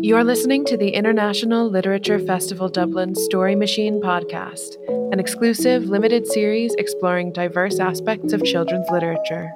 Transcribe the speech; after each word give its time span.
You're 0.00 0.24
listening 0.24 0.64
to 0.64 0.78
the 0.78 0.88
International 0.88 1.68
Literature 1.68 2.18
Festival 2.18 2.70
Dublin 2.70 3.14
Story 3.14 3.54
Machine 3.54 4.00
podcast, 4.00 4.76
an 5.12 5.20
exclusive 5.20 5.84
limited 5.84 6.26
series 6.26 6.74
exploring 6.78 7.30
diverse 7.30 7.78
aspects 7.78 8.32
of 8.32 8.42
children's 8.42 8.88
literature. 8.90 9.52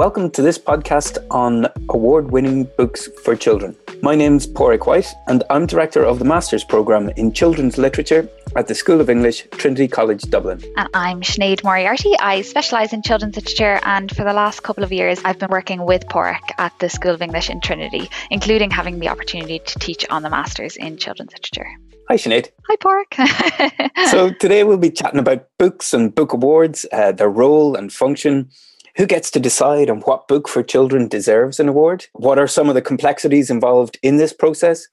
Welcome 0.00 0.30
to 0.30 0.40
this 0.40 0.58
podcast 0.58 1.18
on 1.30 1.66
award 1.90 2.30
winning 2.30 2.66
books 2.78 3.06
for 3.22 3.36
children. 3.36 3.76
My 4.00 4.14
name's 4.14 4.46
Pádraic 4.46 4.86
Whyte, 4.86 5.12
and 5.26 5.44
I'm 5.50 5.66
Director 5.66 6.06
of 6.06 6.18
the 6.18 6.24
Master's 6.24 6.64
Programme 6.64 7.10
in 7.18 7.34
Children's 7.34 7.76
Literature 7.76 8.26
at 8.56 8.66
the 8.66 8.74
School 8.74 9.02
of 9.02 9.10
English, 9.10 9.46
Trinity 9.50 9.88
College 9.88 10.22
Dublin. 10.22 10.64
And 10.78 10.88
I'm 10.94 11.20
Sinead 11.20 11.62
Moriarty. 11.62 12.14
I 12.18 12.40
specialise 12.40 12.94
in 12.94 13.02
children's 13.02 13.36
literature, 13.36 13.78
and 13.84 14.10
for 14.16 14.24
the 14.24 14.32
last 14.32 14.62
couple 14.62 14.84
of 14.84 14.90
years, 14.90 15.20
I've 15.22 15.38
been 15.38 15.50
working 15.50 15.84
with 15.84 16.06
Pádraic 16.06 16.50
at 16.56 16.72
the 16.78 16.88
School 16.88 17.12
of 17.12 17.20
English 17.20 17.50
in 17.50 17.60
Trinity, 17.60 18.08
including 18.30 18.70
having 18.70 19.00
the 19.00 19.10
opportunity 19.10 19.58
to 19.58 19.78
teach 19.80 20.06
on 20.08 20.22
the 20.22 20.30
Masters 20.30 20.76
in 20.76 20.96
Children's 20.96 21.32
Literature. 21.34 21.68
Hi, 22.08 22.16
Sinead. 22.16 22.48
Hi, 22.70 22.76
Pádraic. 22.76 24.06
so, 24.10 24.30
today 24.32 24.64
we'll 24.64 24.78
be 24.78 24.90
chatting 24.90 25.20
about 25.20 25.46
books 25.58 25.92
and 25.92 26.14
book 26.14 26.32
awards, 26.32 26.86
uh, 26.90 27.12
their 27.12 27.28
role 27.28 27.76
and 27.76 27.92
function 27.92 28.48
who 29.00 29.06
gets 29.06 29.30
to 29.30 29.40
decide 29.40 29.88
on 29.88 30.00
what 30.00 30.28
book 30.28 30.46
for 30.46 30.62
children 30.62 31.08
deserves 31.08 31.58
an 31.58 31.70
award? 31.70 32.04
What 32.12 32.38
are 32.38 32.46
some 32.46 32.68
of 32.68 32.74
the 32.74 32.82
complexities 32.82 33.48
involved 33.48 33.98
in 34.02 34.18
this 34.18 34.34
process? 34.34 34.88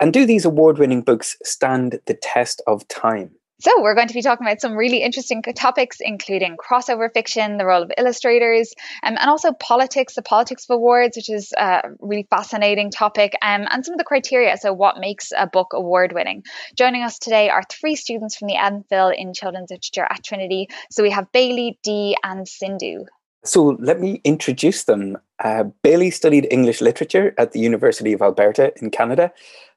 And 0.00 0.12
do 0.12 0.26
these 0.26 0.44
award 0.44 0.78
winning 0.78 1.02
books 1.02 1.36
stand 1.44 2.00
the 2.06 2.14
test 2.14 2.62
of 2.66 2.88
time? 2.88 3.30
So, 3.60 3.80
we're 3.80 3.94
going 3.94 4.08
to 4.08 4.14
be 4.14 4.22
talking 4.22 4.44
about 4.44 4.60
some 4.60 4.74
really 4.74 5.02
interesting 5.02 5.40
topics, 5.40 5.98
including 6.00 6.56
crossover 6.56 7.08
fiction, 7.14 7.56
the 7.56 7.64
role 7.64 7.84
of 7.84 7.92
illustrators, 7.96 8.74
um, 9.04 9.16
and 9.20 9.30
also 9.30 9.52
politics, 9.52 10.16
the 10.16 10.22
politics 10.22 10.66
of 10.68 10.74
awards, 10.74 11.16
which 11.16 11.30
is 11.30 11.52
a 11.56 11.82
really 12.00 12.26
fascinating 12.28 12.90
topic, 12.90 13.34
um, 13.40 13.68
and 13.70 13.84
some 13.84 13.94
of 13.94 13.98
the 13.98 14.04
criteria. 14.04 14.56
So, 14.56 14.72
what 14.72 14.98
makes 14.98 15.30
a 15.30 15.46
book 15.46 15.74
award 15.74 16.12
winning? 16.12 16.42
Joining 16.76 17.04
us 17.04 17.20
today 17.20 17.50
are 17.50 17.62
three 17.70 17.94
students 17.94 18.36
from 18.36 18.48
the 18.48 18.56
MPhil 18.56 19.14
in 19.16 19.32
Children's 19.32 19.70
Literature 19.70 20.08
at 20.10 20.24
Trinity. 20.24 20.66
So, 20.90 21.04
we 21.04 21.10
have 21.10 21.30
Bailey, 21.30 21.78
Dee, 21.84 22.16
and 22.24 22.48
Sindhu. 22.48 23.04
So 23.44 23.76
let 23.78 24.00
me 24.00 24.20
introduce 24.24 24.84
them. 24.84 25.18
Uh, 25.38 25.64
Bailey 25.82 26.10
studied 26.10 26.48
English 26.50 26.80
literature 26.80 27.34
at 27.36 27.52
the 27.52 27.60
University 27.60 28.12
of 28.14 28.22
Alberta 28.22 28.72
in 28.80 28.90
Canada 28.90 29.32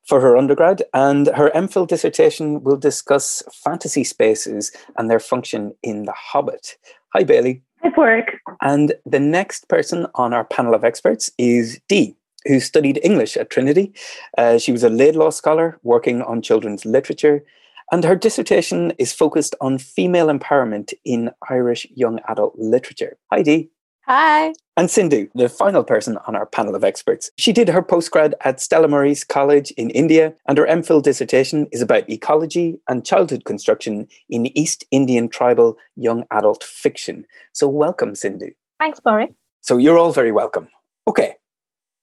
for 0.05 0.21
her 0.21 0.37
undergrad, 0.37 0.83
and 0.93 1.27
her 1.35 1.51
MPhil 1.53 1.85
dissertation 1.85 2.63
will 2.63 2.77
discuss 2.77 3.43
fantasy 3.51 4.05
spaces 4.05 4.71
and 4.97 5.09
their 5.09 5.19
function 5.19 5.73
in 5.83 6.05
The 6.05 6.13
Hobbit. 6.13 6.77
Hi, 7.13 7.25
Bailey. 7.25 7.61
Hi, 7.83 7.89
Pádraic. 7.89 8.37
And 8.61 8.93
the 9.05 9.19
next 9.19 9.67
person 9.67 10.07
on 10.15 10.33
our 10.33 10.45
panel 10.45 10.73
of 10.73 10.85
experts 10.85 11.29
is 11.37 11.81
Dee, 11.89 12.15
who 12.45 12.61
studied 12.61 13.01
English 13.03 13.35
at 13.35 13.49
Trinity. 13.49 13.93
Uh, 14.37 14.57
she 14.57 14.71
was 14.71 14.83
a 14.83 14.89
Laidlaw 14.89 15.31
scholar 15.31 15.77
working 15.83 16.21
on 16.21 16.41
children's 16.41 16.85
literature. 16.85 17.43
And 17.91 18.03
her 18.03 18.15
dissertation 18.15 18.91
is 18.97 19.13
focused 19.13 19.55
on 19.61 19.77
female 19.77 20.27
empowerment 20.27 20.93
in 21.05 21.31
Irish 21.49 21.87
young 21.95 22.19
adult 22.27 22.53
literature. 22.57 23.17
Hi, 23.31 23.41
Dee. 23.43 23.69
Hi. 24.05 24.53
And 24.77 24.89
Sindhu, 24.89 25.27
the 25.35 25.49
final 25.49 25.83
person 25.83 26.17
on 26.27 26.35
our 26.35 26.45
panel 26.45 26.75
of 26.75 26.83
experts. 26.83 27.29
She 27.37 27.51
did 27.51 27.67
her 27.67 27.81
postgrad 27.81 28.33
at 28.41 28.61
Stella 28.61 28.87
Maris 28.87 29.25
College 29.25 29.71
in 29.71 29.89
India, 29.89 30.33
and 30.47 30.57
her 30.57 30.65
MPhil 30.65 31.03
dissertation 31.03 31.67
is 31.73 31.81
about 31.81 32.09
ecology 32.09 32.79
and 32.87 33.05
childhood 33.05 33.43
construction 33.43 34.07
in 34.29 34.57
East 34.57 34.85
Indian 34.91 35.27
tribal 35.27 35.77
young 35.97 36.23
adult 36.31 36.63
fiction. 36.63 37.25
So, 37.51 37.67
welcome, 37.67 38.15
Sindhu. 38.15 38.51
Thanks, 38.79 39.01
Barry. 39.01 39.33
So, 39.59 39.77
you're 39.77 39.97
all 39.97 40.13
very 40.13 40.31
welcome. 40.31 40.69
Okay, 41.05 41.35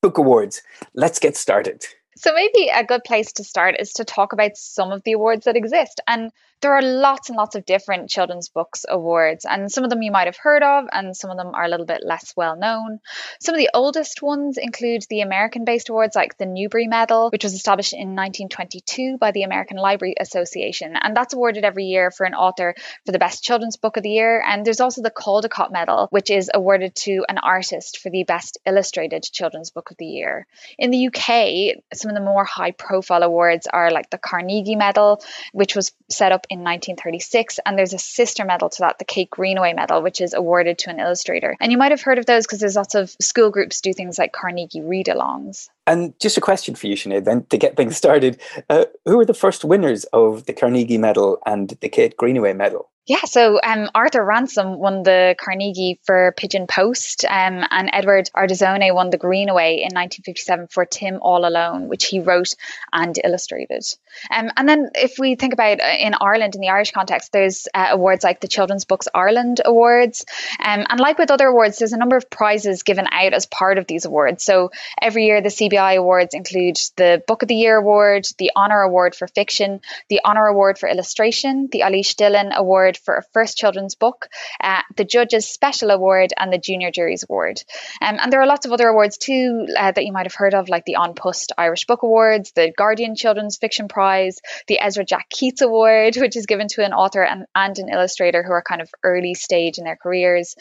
Book 0.02 0.18
Awards. 0.18 0.60
Let's 0.94 1.18
get 1.18 1.38
started. 1.38 1.86
So, 2.16 2.32
maybe 2.34 2.68
a 2.68 2.84
good 2.84 3.04
place 3.04 3.32
to 3.34 3.44
start 3.44 3.76
is 3.78 3.94
to 3.94 4.04
talk 4.04 4.32
about 4.32 4.56
some 4.56 4.92
of 4.92 5.02
the 5.04 5.12
awards 5.12 5.44
that 5.44 5.56
exist. 5.56 6.00
And 6.06 6.30
there 6.64 6.72
are 6.72 6.82
lots 6.82 7.28
and 7.28 7.36
lots 7.36 7.56
of 7.56 7.66
different 7.66 8.08
children's 8.08 8.48
books 8.48 8.86
awards, 8.88 9.44
and 9.44 9.70
some 9.70 9.84
of 9.84 9.90
them 9.90 10.00
you 10.00 10.10
might 10.10 10.28
have 10.28 10.38
heard 10.38 10.62
of, 10.62 10.86
and 10.90 11.14
some 11.14 11.30
of 11.30 11.36
them 11.36 11.54
are 11.54 11.64
a 11.64 11.68
little 11.68 11.84
bit 11.84 12.00
less 12.02 12.32
well 12.38 12.56
known. 12.56 13.00
Some 13.38 13.54
of 13.54 13.58
the 13.58 13.68
oldest 13.74 14.22
ones 14.22 14.56
include 14.56 15.02
the 15.10 15.20
American 15.20 15.66
based 15.66 15.90
awards 15.90 16.16
like 16.16 16.38
the 16.38 16.46
Newbery 16.46 16.86
Medal, 16.86 17.28
which 17.30 17.44
was 17.44 17.52
established 17.52 17.92
in 17.92 18.16
1922 18.16 19.18
by 19.18 19.30
the 19.30 19.42
American 19.42 19.76
Library 19.76 20.14
Association, 20.18 20.96
and 20.96 21.14
that's 21.14 21.34
awarded 21.34 21.64
every 21.64 21.84
year 21.84 22.10
for 22.10 22.24
an 22.24 22.32
author 22.32 22.74
for 23.04 23.12
the 23.12 23.18
best 23.18 23.44
children's 23.44 23.76
book 23.76 23.98
of 23.98 24.02
the 24.02 24.10
year. 24.10 24.42
And 24.42 24.64
there's 24.64 24.80
also 24.80 25.02
the 25.02 25.10
Caldecott 25.10 25.70
Medal, 25.70 26.08
which 26.12 26.30
is 26.30 26.50
awarded 26.54 26.94
to 26.94 27.26
an 27.28 27.36
artist 27.36 27.98
for 27.98 28.08
the 28.08 28.24
best 28.24 28.56
illustrated 28.64 29.22
children's 29.22 29.70
book 29.70 29.90
of 29.90 29.98
the 29.98 30.06
year. 30.06 30.46
In 30.78 30.90
the 30.90 31.08
UK, 31.08 31.82
some 32.04 32.10
of 32.10 32.14
the 32.14 32.20
more 32.20 32.44
high 32.44 32.70
profile 32.70 33.22
awards 33.22 33.66
are 33.66 33.90
like 33.90 34.10
the 34.10 34.18
Carnegie 34.18 34.76
Medal, 34.76 35.24
which 35.52 35.74
was 35.74 35.90
set 36.10 36.32
up 36.32 36.46
in 36.50 36.58
1936, 36.58 37.58
and 37.64 37.78
there's 37.78 37.94
a 37.94 37.98
sister 37.98 38.44
medal 38.44 38.68
to 38.68 38.80
that, 38.80 38.98
the 38.98 39.06
Kate 39.06 39.30
Greenaway 39.30 39.72
Medal, 39.72 40.02
which 40.02 40.20
is 40.20 40.34
awarded 40.34 40.76
to 40.80 40.90
an 40.90 41.00
illustrator. 41.00 41.56
And 41.62 41.72
you 41.72 41.78
might 41.78 41.92
have 41.92 42.02
heard 42.02 42.18
of 42.18 42.26
those 42.26 42.46
because 42.46 42.60
there's 42.60 42.76
lots 42.76 42.94
of 42.94 43.16
school 43.22 43.50
groups 43.50 43.80
do 43.80 43.94
things 43.94 44.18
like 44.18 44.32
Carnegie 44.32 44.82
read 44.82 45.06
alongs. 45.06 45.70
And 45.86 46.12
just 46.20 46.36
a 46.36 46.42
question 46.42 46.74
for 46.74 46.88
you, 46.88 46.94
Sinead, 46.94 47.24
then 47.24 47.46
to 47.46 47.56
get 47.56 47.74
things 47.74 47.96
started. 47.96 48.38
Uh, 48.68 48.84
who 49.06 49.16
were 49.16 49.24
the 49.24 49.32
first 49.32 49.64
winners 49.64 50.04
of 50.12 50.44
the 50.44 50.52
Carnegie 50.52 50.98
Medal 50.98 51.38
and 51.46 51.70
the 51.80 51.88
Kate 51.88 52.18
Greenaway 52.18 52.52
Medal? 52.52 52.90
Yeah, 53.06 53.24
so 53.26 53.60
um, 53.62 53.90
Arthur 53.94 54.24
Ransome 54.24 54.78
won 54.78 55.02
the 55.02 55.36
Carnegie 55.38 56.00
for 56.04 56.32
Pigeon 56.38 56.66
Post, 56.66 57.26
um, 57.26 57.62
and 57.70 57.90
Edward 57.92 58.30
Ardizzone 58.34 58.94
won 58.94 59.10
the 59.10 59.18
Greenaway 59.18 59.74
in 59.74 59.92
1957 59.92 60.68
for 60.68 60.86
Tim 60.86 61.18
All 61.20 61.46
Alone, 61.46 61.88
which 61.88 62.06
he 62.06 62.20
wrote 62.20 62.54
and 62.94 63.18
illustrated. 63.22 63.84
Um, 64.30 64.50
and 64.56 64.66
then, 64.66 64.88
if 64.94 65.18
we 65.18 65.34
think 65.34 65.52
about 65.52 65.82
uh, 65.82 65.96
in 65.98 66.14
Ireland, 66.18 66.54
in 66.54 66.62
the 66.62 66.70
Irish 66.70 66.92
context, 66.92 67.30
there's 67.32 67.68
uh, 67.74 67.88
awards 67.90 68.24
like 68.24 68.40
the 68.40 68.48
Children's 68.48 68.86
Books 68.86 69.06
Ireland 69.14 69.60
Awards. 69.62 70.24
Um, 70.64 70.86
and 70.88 70.98
like 70.98 71.18
with 71.18 71.30
other 71.30 71.48
awards, 71.48 71.78
there's 71.78 71.92
a 71.92 71.98
number 71.98 72.16
of 72.16 72.30
prizes 72.30 72.84
given 72.84 73.06
out 73.12 73.34
as 73.34 73.44
part 73.44 73.76
of 73.76 73.86
these 73.86 74.06
awards. 74.06 74.42
So 74.44 74.70
every 74.98 75.26
year, 75.26 75.42
the 75.42 75.50
CBI 75.50 75.98
Awards 75.98 76.32
include 76.32 76.78
the 76.96 77.22
Book 77.26 77.42
of 77.42 77.48
the 77.48 77.54
Year 77.54 77.76
Award, 77.76 78.26
the 78.38 78.52
Honour 78.56 78.80
Award 78.80 79.14
for 79.14 79.28
Fiction, 79.28 79.82
the 80.08 80.20
Honour 80.24 80.46
Award 80.46 80.78
for 80.78 80.88
Illustration, 80.88 81.68
the 81.70 81.80
Eilís 81.80 82.16
Dillon 82.16 82.52
Award 82.54 82.93
Award 82.94 83.04
for 83.04 83.16
a 83.16 83.22
first 83.32 83.56
children's 83.56 83.94
book, 83.94 84.28
uh, 84.62 84.82
the 84.96 85.04
Judges 85.04 85.46
Special 85.46 85.90
Award, 85.90 86.32
and 86.36 86.52
the 86.52 86.58
Junior 86.58 86.90
Juries 86.90 87.24
Award. 87.28 87.62
Um, 88.00 88.18
and 88.20 88.32
there 88.32 88.40
are 88.40 88.46
lots 88.46 88.66
of 88.66 88.72
other 88.72 88.88
awards 88.88 89.18
too 89.18 89.66
uh, 89.76 89.92
that 89.92 90.04
you 90.04 90.12
might 90.12 90.26
have 90.26 90.34
heard 90.34 90.54
of, 90.54 90.68
like 90.68 90.84
the 90.84 90.96
An 90.98 91.14
Post 91.14 91.52
Irish 91.58 91.86
Book 91.86 92.02
Awards, 92.02 92.52
the 92.52 92.72
Guardian 92.76 93.14
Children's 93.16 93.56
Fiction 93.56 93.88
Prize, 93.88 94.40
the 94.66 94.80
Ezra 94.80 95.04
Jack 95.04 95.28
Keats 95.28 95.62
Award, 95.62 96.16
which 96.20 96.36
is 96.36 96.46
given 96.46 96.68
to 96.68 96.84
an 96.84 96.92
author 96.92 97.22
and, 97.22 97.46
and 97.54 97.78
an 97.78 97.88
illustrator 97.88 98.42
who 98.42 98.52
are 98.52 98.62
kind 98.62 98.80
of 98.80 98.90
early 99.02 99.34
stage 99.34 99.78
in 99.78 99.84
their 99.84 99.96
careers. 99.96 100.56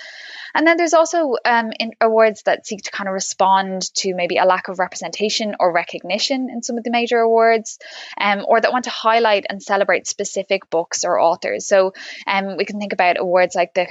And 0.55 0.67
then 0.67 0.77
there's 0.77 0.93
also 0.93 1.35
um, 1.45 1.71
awards 1.99 2.43
that 2.43 2.65
seek 2.65 2.83
to 2.83 2.91
kind 2.91 3.07
of 3.07 3.13
respond 3.13 3.93
to 3.95 4.13
maybe 4.13 4.37
a 4.37 4.45
lack 4.45 4.67
of 4.67 4.79
representation 4.79 5.55
or 5.59 5.71
recognition 5.71 6.49
in 6.49 6.61
some 6.61 6.77
of 6.77 6.83
the 6.83 6.91
major 6.91 7.19
awards, 7.19 7.79
um, 8.19 8.45
or 8.47 8.61
that 8.61 8.71
want 8.71 8.85
to 8.85 8.91
highlight 8.91 9.45
and 9.49 9.61
celebrate 9.61 10.07
specific 10.07 10.69
books 10.69 11.03
or 11.03 11.19
authors. 11.19 11.65
So 11.65 11.93
um, 12.27 12.57
we 12.57 12.65
can 12.65 12.79
think 12.79 12.93
about 12.93 13.19
awards 13.19 13.55
like 13.55 13.73
the 13.73 13.85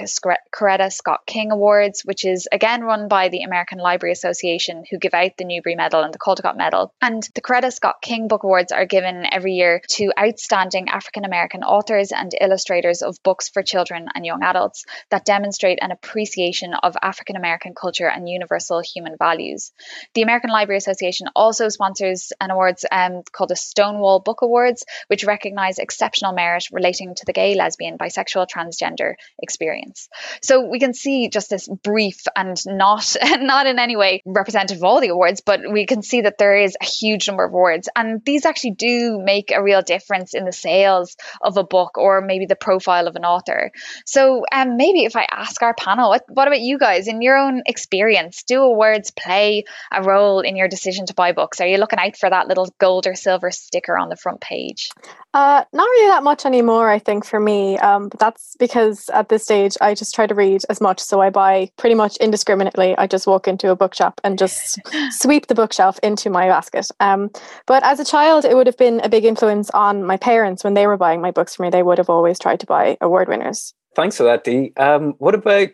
Coretta 0.53 0.91
Scott 0.91 1.21
King 1.25 1.51
Awards, 1.51 2.01
which 2.03 2.25
is 2.25 2.47
again 2.51 2.83
run 2.83 3.07
by 3.07 3.29
the 3.29 3.43
American 3.43 3.77
Library 3.77 4.13
Association, 4.13 4.83
who 4.89 4.97
give 4.97 5.13
out 5.13 5.31
the 5.37 5.45
Newbery 5.45 5.75
Medal 5.75 6.03
and 6.03 6.13
the 6.13 6.19
Caldecott 6.19 6.57
Medal. 6.57 6.93
And 7.01 7.23
the 7.35 7.41
Coretta 7.41 7.71
Scott 7.71 7.95
King 8.01 8.27
Book 8.27 8.43
Awards 8.43 8.71
are 8.71 8.85
given 8.85 9.25
every 9.31 9.53
year 9.53 9.81
to 9.91 10.11
outstanding 10.17 10.89
African 10.89 11.25
American 11.25 11.63
authors 11.63 12.11
and 12.11 12.31
illustrators 12.39 13.01
of 13.01 13.21
books 13.23 13.49
for 13.49 13.63
children 13.63 14.07
and 14.13 14.25
young 14.25 14.43
adults 14.43 14.85
that 15.11 15.25
demonstrate 15.25 15.79
an 15.81 15.91
appreciation 15.91 16.73
of 16.73 16.95
African 17.01 17.35
American 17.35 17.73
culture 17.75 18.09
and 18.09 18.27
universal 18.27 18.81
human 18.81 19.15
values. 19.17 19.71
The 20.15 20.23
American 20.23 20.49
Library 20.49 20.77
Association 20.77 21.27
also 21.35 21.69
sponsors 21.69 22.31
an 22.41 22.51
awards 22.51 22.85
um, 22.91 23.21
called 23.31 23.49
the 23.49 23.55
Stonewall 23.55 24.19
Book 24.19 24.41
Awards, 24.41 24.85
which 25.07 25.23
recognize 25.23 25.79
exceptional 25.79 26.33
merit 26.33 26.65
relating 26.71 27.15
to 27.15 27.25
the 27.25 27.33
gay, 27.33 27.55
lesbian, 27.55 27.97
bisexual, 27.97 28.22
bisexual, 28.23 28.47
transgender 28.53 29.13
experience. 29.41 30.09
So 30.41 30.67
we 30.69 30.79
can 30.79 30.93
see 30.93 31.29
just 31.29 31.49
this 31.49 31.67
brief 31.67 32.21
and 32.35 32.57
not 32.65 33.15
not 33.39 33.67
in 33.67 33.79
any 33.79 33.95
way 33.95 34.21
representative 34.25 34.77
of 34.77 34.83
all 34.83 35.01
the 35.01 35.09
awards, 35.09 35.41
but 35.41 35.61
we 35.71 35.85
can 35.85 36.01
see 36.01 36.21
that 36.21 36.37
there 36.37 36.55
is 36.55 36.75
a 36.81 36.85
huge 36.85 37.27
number 37.27 37.45
of 37.45 37.51
awards, 37.51 37.89
and 37.95 38.21
these 38.25 38.45
actually 38.45 38.71
do 38.71 39.19
make 39.23 39.51
a 39.51 39.63
real 39.63 39.81
difference 39.81 40.33
in 40.33 40.45
the 40.45 40.51
sales 40.51 41.15
of 41.41 41.57
a 41.57 41.63
book 41.63 41.97
or 41.97 42.21
maybe 42.21 42.45
the 42.45 42.55
profile 42.55 43.07
of 43.07 43.15
an 43.15 43.25
author. 43.25 43.71
So 44.05 44.45
um, 44.51 44.77
maybe 44.77 45.05
if 45.05 45.15
I 45.15 45.27
ask 45.29 45.61
our 45.61 45.73
panel, 45.73 46.09
what, 46.09 46.23
what 46.29 46.47
about 46.47 46.61
you 46.61 46.77
guys 46.77 47.07
in 47.07 47.21
your 47.21 47.37
own 47.37 47.63
experience? 47.65 48.43
Do 48.43 48.61
awards 48.61 49.11
play 49.11 49.65
a 49.91 50.03
role 50.03 50.41
in 50.41 50.55
your 50.55 50.67
decision 50.67 51.05
to 51.07 51.13
buy 51.13 51.31
books? 51.31 51.61
Are 51.61 51.67
you 51.67 51.77
looking 51.77 51.99
out 51.99 52.17
for 52.17 52.29
that 52.29 52.47
little 52.47 52.73
gold 52.79 53.07
or 53.07 53.15
silver 53.15 53.51
sticker 53.51 53.97
on 53.97 54.09
the 54.09 54.15
front 54.15 54.41
page? 54.41 54.89
Uh, 55.33 55.63
not 55.73 55.83
really 55.83 56.09
that 56.09 56.23
much 56.23 56.45
anymore. 56.45 56.89
I 56.89 56.99
think 56.99 57.25
for 57.25 57.39
me, 57.39 57.77
um, 57.77 58.09
but 58.13 58.19
that's 58.19 58.55
because 58.59 59.09
at 59.09 59.29
this 59.29 59.43
stage 59.43 59.75
I 59.81 59.95
just 59.95 60.13
try 60.13 60.27
to 60.27 60.35
read 60.35 60.61
as 60.69 60.79
much. 60.79 60.99
So 60.99 61.19
I 61.19 61.31
buy 61.31 61.71
pretty 61.77 61.95
much 61.95 62.15
indiscriminately. 62.17 62.95
I 62.95 63.07
just 63.07 63.25
walk 63.25 63.47
into 63.47 63.71
a 63.71 63.75
bookshop 63.75 64.21
and 64.23 64.37
just 64.37 64.79
sweep 65.09 65.47
the 65.47 65.55
bookshelf 65.55 65.97
into 66.03 66.29
my 66.29 66.47
basket. 66.47 66.85
Um, 66.99 67.31
but 67.65 67.83
as 67.83 67.99
a 67.99 68.05
child, 68.05 68.45
it 68.45 68.55
would 68.55 68.67
have 68.67 68.77
been 68.77 69.01
a 69.03 69.09
big 69.09 69.25
influence 69.25 69.71
on 69.71 70.03
my 70.03 70.17
parents 70.17 70.63
when 70.63 70.75
they 70.75 70.85
were 70.85 70.95
buying 70.95 71.21
my 71.21 71.31
books 71.31 71.55
for 71.55 71.63
me. 71.63 71.71
They 71.71 71.81
would 71.81 71.97
have 71.97 72.09
always 72.09 72.37
tried 72.37 72.59
to 72.59 72.67
buy 72.67 72.97
award 73.01 73.29
winners. 73.29 73.73
Thanks 73.95 74.17
for 74.17 74.23
that, 74.23 74.43
Dee. 74.43 74.73
Um, 74.77 75.15
what 75.17 75.33
about 75.33 75.69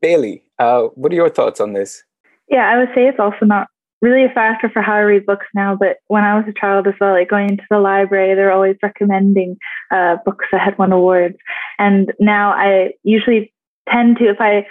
Bailey? 0.00 0.44
Uh, 0.60 0.82
what 0.94 1.10
are 1.10 1.16
your 1.16 1.28
thoughts 1.28 1.60
on 1.60 1.72
this? 1.72 2.04
Yeah, 2.48 2.68
I 2.68 2.78
would 2.78 2.90
say 2.94 3.08
it's 3.08 3.18
also 3.18 3.46
not 3.46 3.66
really 4.00 4.24
a 4.24 4.32
factor 4.32 4.68
for 4.70 4.82
how 4.82 4.94
I 4.94 5.00
read 5.00 5.26
books 5.26 5.46
now. 5.54 5.76
But 5.76 5.98
when 6.08 6.24
I 6.24 6.36
was 6.36 6.46
a 6.48 6.58
child 6.58 6.86
as 6.86 6.94
well, 7.00 7.12
like 7.12 7.28
going 7.28 7.50
into 7.50 7.64
the 7.70 7.78
library, 7.78 8.34
they're 8.34 8.52
always 8.52 8.76
recommending 8.82 9.56
uh, 9.90 10.16
books 10.24 10.46
that 10.52 10.60
had 10.60 10.78
won 10.78 10.92
awards. 10.92 11.36
And 11.78 12.12
now 12.18 12.52
I 12.52 12.92
usually 13.02 13.52
tend 13.88 14.18
to, 14.18 14.24
if 14.30 14.40
I 14.40 14.66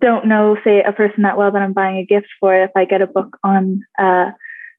don't 0.00 0.26
know, 0.26 0.56
say, 0.62 0.82
a 0.82 0.92
person 0.92 1.22
that 1.22 1.36
well 1.36 1.50
that 1.50 1.62
I'm 1.62 1.72
buying 1.72 1.96
a 1.96 2.06
gift 2.06 2.28
for, 2.38 2.54
if 2.54 2.70
I 2.76 2.84
get 2.84 3.02
a 3.02 3.06
book 3.06 3.36
on 3.42 3.82
uh, 3.98 4.30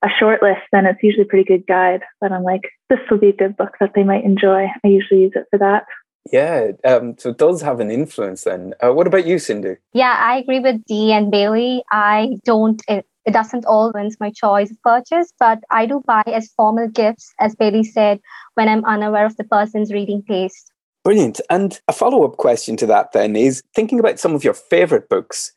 a 0.03 0.09
short 0.19 0.41
list, 0.41 0.62
then 0.71 0.86
it's 0.86 1.01
usually 1.01 1.24
a 1.24 1.27
pretty 1.27 1.45
good 1.45 1.65
guide. 1.68 2.01
But 2.21 2.31
I'm 2.31 2.44
like, 2.44 2.62
this 2.89 3.00
will 3.09 3.19
be 3.19 3.29
a 3.29 3.33
good 3.33 3.57
book 3.57 3.75
that 3.79 3.94
they 3.95 4.03
might 4.03 4.24
enjoy. 4.24 4.68
I 4.83 4.88
usually 4.88 5.21
use 5.21 5.33
it 5.36 5.45
for 5.50 5.59
that. 5.59 5.86
Yeah, 6.31 6.71
um, 6.86 7.15
so 7.18 7.31
it 7.31 7.38
does 7.38 7.62
have 7.62 7.81
an 7.81 7.91
influence 7.91 8.45
then. 8.45 8.74
Uh, 8.81 8.94
what 8.94 9.07
about 9.07 9.27
you, 9.27 9.39
Cindy? 9.39 9.75
Yeah, 9.94 10.15
I 10.18 10.38
agree 10.38 10.62
with 10.62 10.86
Dee 10.86 11.12
and 11.12 11.29
Bailey. 11.29 11.83
I 11.91 12.38
don't, 12.45 12.81
it, 13.25 13.29
it 13.29 13.33
doesn't 13.33 13.65
always 13.65 14.17
my 14.19 14.31
choice 14.31 14.71
of 14.71 14.81
purchase, 14.81 15.31
but 15.39 15.59
I 15.69 15.85
do 15.85 16.01
buy 16.05 16.23
as 16.27 16.51
formal 16.55 16.87
gifts, 16.87 17.33
as 17.39 17.55
Bailey 17.55 17.83
said, 17.83 18.19
when 18.55 18.69
I'm 18.69 18.85
unaware 18.85 19.25
of 19.25 19.37
the 19.37 19.43
person's 19.43 19.91
reading 19.91 20.23
taste. 20.27 20.71
Brilliant. 21.03 21.41
And 21.49 21.79
a 21.87 21.93
follow 21.93 22.23
up 22.23 22.37
question 22.37 22.77
to 22.77 22.85
that 22.87 23.11
then 23.11 23.35
is 23.35 23.61
thinking 23.75 23.99
about 23.99 24.19
some 24.19 24.35
of 24.35 24.43
your 24.43 24.53
favorite 24.53 25.09
books, 25.09 25.51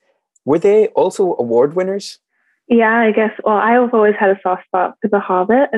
were 0.44 0.58
they 0.58 0.88
also 0.88 1.36
award 1.38 1.74
winners? 1.74 2.18
Yeah, 2.68 2.98
I 2.98 3.12
guess. 3.12 3.30
Well, 3.44 3.56
I've 3.56 3.94
always 3.94 4.14
had 4.18 4.30
a 4.30 4.40
soft 4.42 4.64
spot 4.66 4.96
for 5.00 5.08
The 5.08 5.20
Hobbit, 5.20 5.70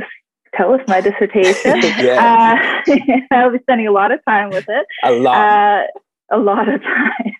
tell 0.55 0.75
us 0.75 0.81
my 0.88 1.00
dissertation. 1.00 1.81
yeah. 2.05 2.82
uh, 2.87 2.96
I'll 3.31 3.50
be 3.50 3.58
spending 3.61 3.87
a 3.87 3.93
lot 3.93 4.12
of 4.12 4.20
time 4.26 4.50
with 4.50 4.67
it. 4.69 4.87
A 5.05 5.12
lot. 5.12 5.37
Uh, 5.37 5.87
a 6.31 6.38
lot 6.38 6.69
of 6.69 6.82
time. 6.82 7.34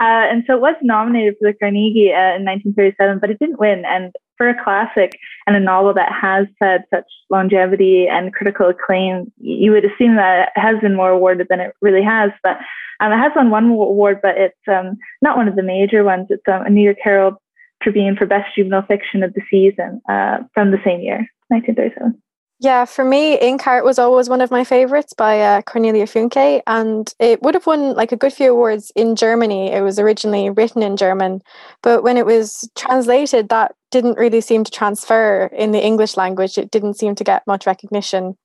Uh, 0.00 0.24
and 0.30 0.44
so 0.46 0.54
it 0.54 0.62
was 0.62 0.76
nominated 0.82 1.34
for 1.38 1.50
the 1.50 1.58
Carnegie 1.58 2.10
uh, 2.10 2.34
in 2.34 2.44
1937, 2.48 3.18
but 3.18 3.30
it 3.30 3.38
didn't 3.38 3.60
win. 3.60 3.84
And 3.84 4.14
for 4.38 4.48
a 4.48 4.64
classic 4.64 5.18
and 5.46 5.54
a 5.54 5.60
novel 5.60 5.92
that 5.92 6.10
has 6.10 6.46
had 6.58 6.84
such 6.92 7.04
longevity 7.28 8.08
and 8.08 8.32
critical 8.32 8.70
acclaim, 8.70 9.30
you 9.36 9.72
would 9.72 9.84
assume 9.84 10.16
that 10.16 10.48
it 10.56 10.60
has 10.60 10.80
been 10.80 10.96
more 10.96 11.10
awarded 11.10 11.48
than 11.50 11.60
it 11.60 11.74
really 11.82 12.02
has. 12.02 12.30
But 12.42 12.56
um, 13.00 13.12
it 13.12 13.18
has 13.18 13.32
won 13.36 13.50
one 13.50 13.66
award, 13.66 14.20
but 14.22 14.38
it's 14.38 14.56
um, 14.66 14.96
not 15.20 15.36
one 15.36 15.48
of 15.48 15.56
the 15.56 15.62
major 15.62 16.02
ones. 16.02 16.28
It's 16.30 16.48
um, 16.50 16.64
a 16.64 16.70
New 16.70 16.82
York 16.82 16.98
Herald 17.02 17.34
Tribune 17.82 18.16
for 18.16 18.24
Best 18.24 18.54
Juvenile 18.54 18.86
Fiction 18.86 19.22
of 19.22 19.34
the 19.34 19.42
Season 19.50 20.00
uh, 20.08 20.38
from 20.54 20.70
the 20.70 20.80
same 20.82 21.00
year, 21.00 21.28
1937. 21.48 22.20
Yeah, 22.62 22.84
for 22.84 23.06
me, 23.06 23.38
Inkheart 23.38 23.84
was 23.84 23.98
always 23.98 24.28
one 24.28 24.42
of 24.42 24.50
my 24.50 24.64
favorites 24.64 25.14
by 25.14 25.40
uh, 25.40 25.62
Cornelia 25.62 26.04
Funke, 26.04 26.60
and 26.66 27.10
it 27.18 27.42
would 27.42 27.54
have 27.54 27.66
won 27.66 27.94
like 27.94 28.12
a 28.12 28.18
good 28.18 28.34
few 28.34 28.52
awards 28.52 28.92
in 28.94 29.16
Germany. 29.16 29.72
It 29.72 29.80
was 29.80 29.98
originally 29.98 30.50
written 30.50 30.82
in 30.82 30.98
German, 30.98 31.40
but 31.82 32.02
when 32.02 32.18
it 32.18 32.26
was 32.26 32.68
translated, 32.76 33.48
that 33.48 33.74
didn't 33.90 34.18
really 34.18 34.42
seem 34.42 34.64
to 34.64 34.70
transfer 34.70 35.46
in 35.56 35.72
the 35.72 35.82
English 35.82 36.18
language. 36.18 36.58
It 36.58 36.70
didn't 36.70 36.98
seem 36.98 37.14
to 37.14 37.24
get 37.24 37.46
much 37.46 37.64
recognition. 37.64 38.36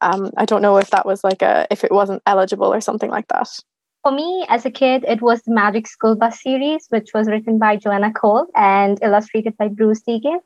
Um, 0.00 0.30
I 0.36 0.44
don't 0.44 0.62
know 0.62 0.76
if 0.76 0.90
that 0.90 1.04
was 1.04 1.24
like 1.24 1.42
a 1.42 1.66
if 1.68 1.82
it 1.82 1.90
wasn't 1.90 2.22
eligible 2.26 2.72
or 2.72 2.80
something 2.80 3.10
like 3.10 3.26
that. 3.28 3.48
For 4.04 4.12
me, 4.12 4.46
as 4.48 4.64
a 4.64 4.70
kid, 4.70 5.04
it 5.08 5.20
was 5.20 5.42
the 5.42 5.52
Magic 5.52 5.88
School 5.88 6.14
Bus 6.14 6.40
series, 6.40 6.86
which 6.90 7.08
was 7.12 7.26
written 7.26 7.58
by 7.58 7.74
Joanna 7.76 8.12
Cole 8.12 8.46
and 8.54 9.00
illustrated 9.02 9.56
by 9.56 9.66
Bruce 9.66 10.02
Degen. 10.02 10.38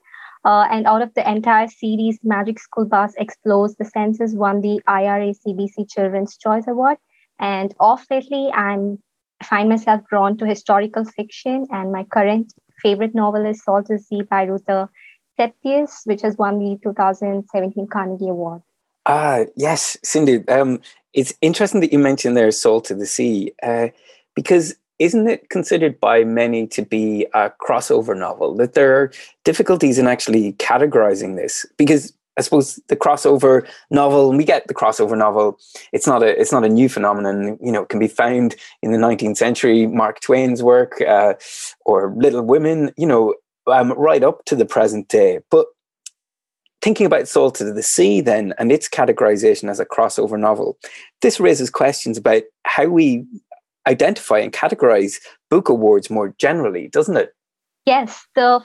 Uh, 0.44 0.67
and 0.70 0.87
out 0.87 1.02
of 1.02 1.12
the 1.14 1.29
entire 1.29 1.69
series, 1.69 2.19
Magic 2.23 2.58
School 2.58 2.87
Bus 2.87 3.14
explores 3.19 3.75
the 3.76 3.85
senses 3.85 4.35
won 4.35 4.61
the 4.61 4.81
IRA 4.87 5.35
CBC 5.35 5.90
Children's 5.90 6.37
Choice 6.37 6.67
Award. 6.69 6.99
And 7.38 7.75
off 7.79 8.06
lately, 8.11 8.50
I'm 8.52 8.99
I 9.40 9.44
find 9.44 9.69
myself 9.69 10.02
drawn 10.08 10.37
to 10.38 10.46
historical 10.46 11.05
fiction, 11.05 11.67
and 11.70 11.93
my 11.93 12.05
current 12.05 12.52
favorite 12.82 13.14
novel 13.14 13.46
is 13.46 13.62
Salt 13.62 13.87
to 13.87 13.94
the 13.94 13.99
Sea 14.02 14.23
by 14.23 14.43
Ruta 14.43 14.88
Sepetys, 15.38 16.00
which 16.05 16.23
has 16.23 16.37
won 16.37 16.58
the 16.58 16.79
2017 16.82 17.87
Carnegie 17.87 18.29
Award. 18.29 18.62
Ah, 19.06 19.44
yes, 19.56 19.96
Cindy. 20.02 20.46
Um, 20.49 20.81
it's 21.12 21.35
interesting 21.40 21.81
that 21.81 21.93
you 21.93 21.99
mentioned 21.99 22.37
there 22.37 22.50
Salt 22.50 22.87
to 22.87 22.94
the 22.94 23.06
Sea, 23.06 23.52
uh, 23.62 23.88
because 24.35 24.75
isn't 24.99 25.29
it 25.29 25.49
considered 25.49 26.00
by 26.00 26.25
many 26.25 26.67
to 26.69 26.83
be 26.83 27.27
a 27.35 27.50
crossover 27.50 28.17
novel? 28.17 28.55
That 28.56 28.75
there 28.75 29.00
are 29.00 29.12
difficulties 29.45 29.99
in 29.99 30.06
actually 30.06 30.55
categorizing 30.55 31.37
this 31.37 31.65
because 31.77 32.12
I 32.39 32.41
suppose 32.41 32.81
the 32.87 32.97
crossover 32.97 33.69
novel, 33.91 34.31
we 34.33 34.45
get 34.45 34.69
the 34.69 34.75
crossover 34.75 35.19
novel. 35.19 35.59
It's 35.93 36.06
not 36.06 36.23
a 36.23 36.41
it's 36.41 36.53
not 36.53 36.65
a 36.65 36.69
new 36.69 36.89
phenomenon. 36.89 37.59
You 37.61 37.73
know, 37.73 37.83
it 37.83 37.89
can 37.89 37.99
be 37.99 38.09
found 38.09 38.55
in 38.83 38.93
the 38.93 38.99
19th 38.99 39.37
century, 39.37 39.87
Mark 39.87 40.21
Twain's 40.21 40.62
work, 40.62 41.00
uh, 41.00 41.35
or 41.85 42.15
Little 42.17 42.43
Women. 42.43 42.93
You 42.97 43.06
know, 43.06 43.35
um, 43.67 43.93
right 43.93 44.23
up 44.23 44.45
to 44.47 44.56
the 44.56 44.65
present 44.65 45.09
day. 45.09 45.41
But 45.50 45.67
thinking 46.81 47.06
about 47.06 47.27
Salt 47.27 47.56
to 47.56 47.73
the 47.73 47.83
Sea, 47.83 48.21
then, 48.21 48.55
and 48.56 48.71
its 48.71 48.89
categorization 48.89 49.69
as 49.69 49.81
a 49.81 49.87
crossover 49.87 50.39
novel, 50.39 50.79
this 51.23 51.41
raises 51.41 51.71
questions 51.71 52.17
about 52.17 52.45
how 52.65 52.87
we 52.87 53.27
identify 53.86 54.38
and 54.38 54.52
categorize 54.52 55.20
book 55.50 55.69
awards 55.69 56.10
more 56.10 56.34
generally, 56.38 56.88
doesn't 56.88 57.16
it? 57.16 57.30
Yes, 57.86 58.26
the 58.34 58.60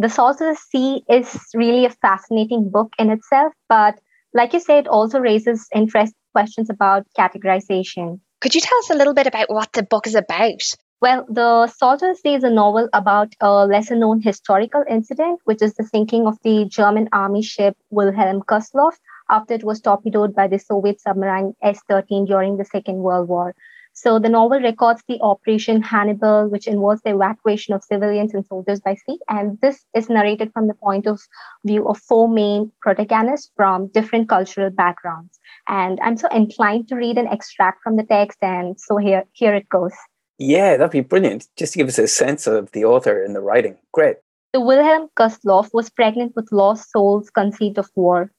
the 0.00 0.08
Salt 0.08 0.40
of 0.40 0.56
the 0.56 0.56
Sea 0.56 1.02
is 1.08 1.38
really 1.54 1.86
a 1.86 1.90
fascinating 1.90 2.70
book 2.70 2.92
in 2.98 3.10
itself, 3.10 3.52
but 3.68 3.98
like 4.32 4.52
you 4.52 4.60
say, 4.60 4.78
it 4.78 4.88
also 4.88 5.20
raises 5.20 5.68
interesting 5.72 6.18
questions 6.32 6.68
about 6.68 7.06
categorization. 7.16 8.18
Could 8.40 8.54
you 8.54 8.60
tell 8.60 8.78
us 8.78 8.90
a 8.90 8.96
little 8.96 9.14
bit 9.14 9.28
about 9.28 9.48
what 9.48 9.72
the 9.72 9.84
book 9.84 10.08
is 10.08 10.16
about? 10.16 10.60
Well, 11.00 11.24
The 11.28 11.66
Salt 11.66 12.02
of 12.02 12.08
the 12.08 12.16
Sea 12.16 12.34
is 12.34 12.44
a 12.44 12.50
novel 12.50 12.88
about 12.92 13.28
a 13.40 13.66
lesser 13.66 13.94
known 13.94 14.22
historical 14.22 14.82
incident, 14.88 15.40
which 15.44 15.62
is 15.62 15.74
the 15.74 15.84
sinking 15.84 16.26
of 16.26 16.38
the 16.42 16.64
German 16.64 17.08
army 17.12 17.42
ship 17.42 17.76
Wilhelm 17.90 18.42
Gustloff 18.42 18.94
after 19.28 19.54
it 19.54 19.64
was 19.64 19.80
torpedoed 19.80 20.34
by 20.34 20.48
the 20.48 20.58
Soviet 20.58 21.00
submarine 21.00 21.54
S 21.62 21.80
13 21.88 22.24
during 22.24 22.56
the 22.56 22.64
Second 22.64 22.96
World 22.96 23.28
War. 23.28 23.54
So 23.96 24.18
the 24.18 24.28
novel 24.28 24.60
records 24.60 25.02
the 25.06 25.20
Operation 25.20 25.80
Hannibal, 25.80 26.48
which 26.48 26.66
involves 26.66 27.00
the 27.02 27.14
evacuation 27.14 27.74
of 27.74 27.84
civilians 27.84 28.34
and 28.34 28.44
soldiers 28.44 28.80
by 28.80 28.96
sea. 28.96 29.18
And 29.28 29.56
this 29.60 29.84
is 29.94 30.08
narrated 30.10 30.52
from 30.52 30.66
the 30.66 30.74
point 30.74 31.06
of 31.06 31.20
view 31.64 31.86
of 31.88 31.98
four 31.98 32.28
main 32.28 32.72
protagonists 32.82 33.52
from 33.56 33.86
different 33.88 34.28
cultural 34.28 34.70
backgrounds. 34.70 35.38
And 35.68 36.00
I'm 36.02 36.16
so 36.16 36.26
inclined 36.28 36.88
to 36.88 36.96
read 36.96 37.18
an 37.18 37.28
extract 37.28 37.84
from 37.84 37.96
the 37.96 38.02
text. 38.02 38.38
And 38.42 38.78
so 38.80 38.96
here, 38.96 39.24
here 39.32 39.54
it 39.54 39.68
goes. 39.68 39.92
Yeah, 40.38 40.76
that'd 40.76 40.90
be 40.90 41.00
brilliant. 41.00 41.46
Just 41.56 41.74
to 41.74 41.78
give 41.78 41.88
us 41.88 41.98
a 41.98 42.08
sense 42.08 42.48
of 42.48 42.72
the 42.72 42.84
author 42.84 43.22
and 43.22 43.34
the 43.34 43.40
writing. 43.40 43.78
Great. 43.92 44.16
The 44.52 44.60
Wilhelm 44.60 45.08
Gustloff 45.16 45.72
was 45.72 45.88
pregnant 45.88 46.34
with 46.34 46.50
lost 46.50 46.90
souls 46.90 47.30
conceived 47.30 47.78
of 47.78 47.88
war. 47.94 48.32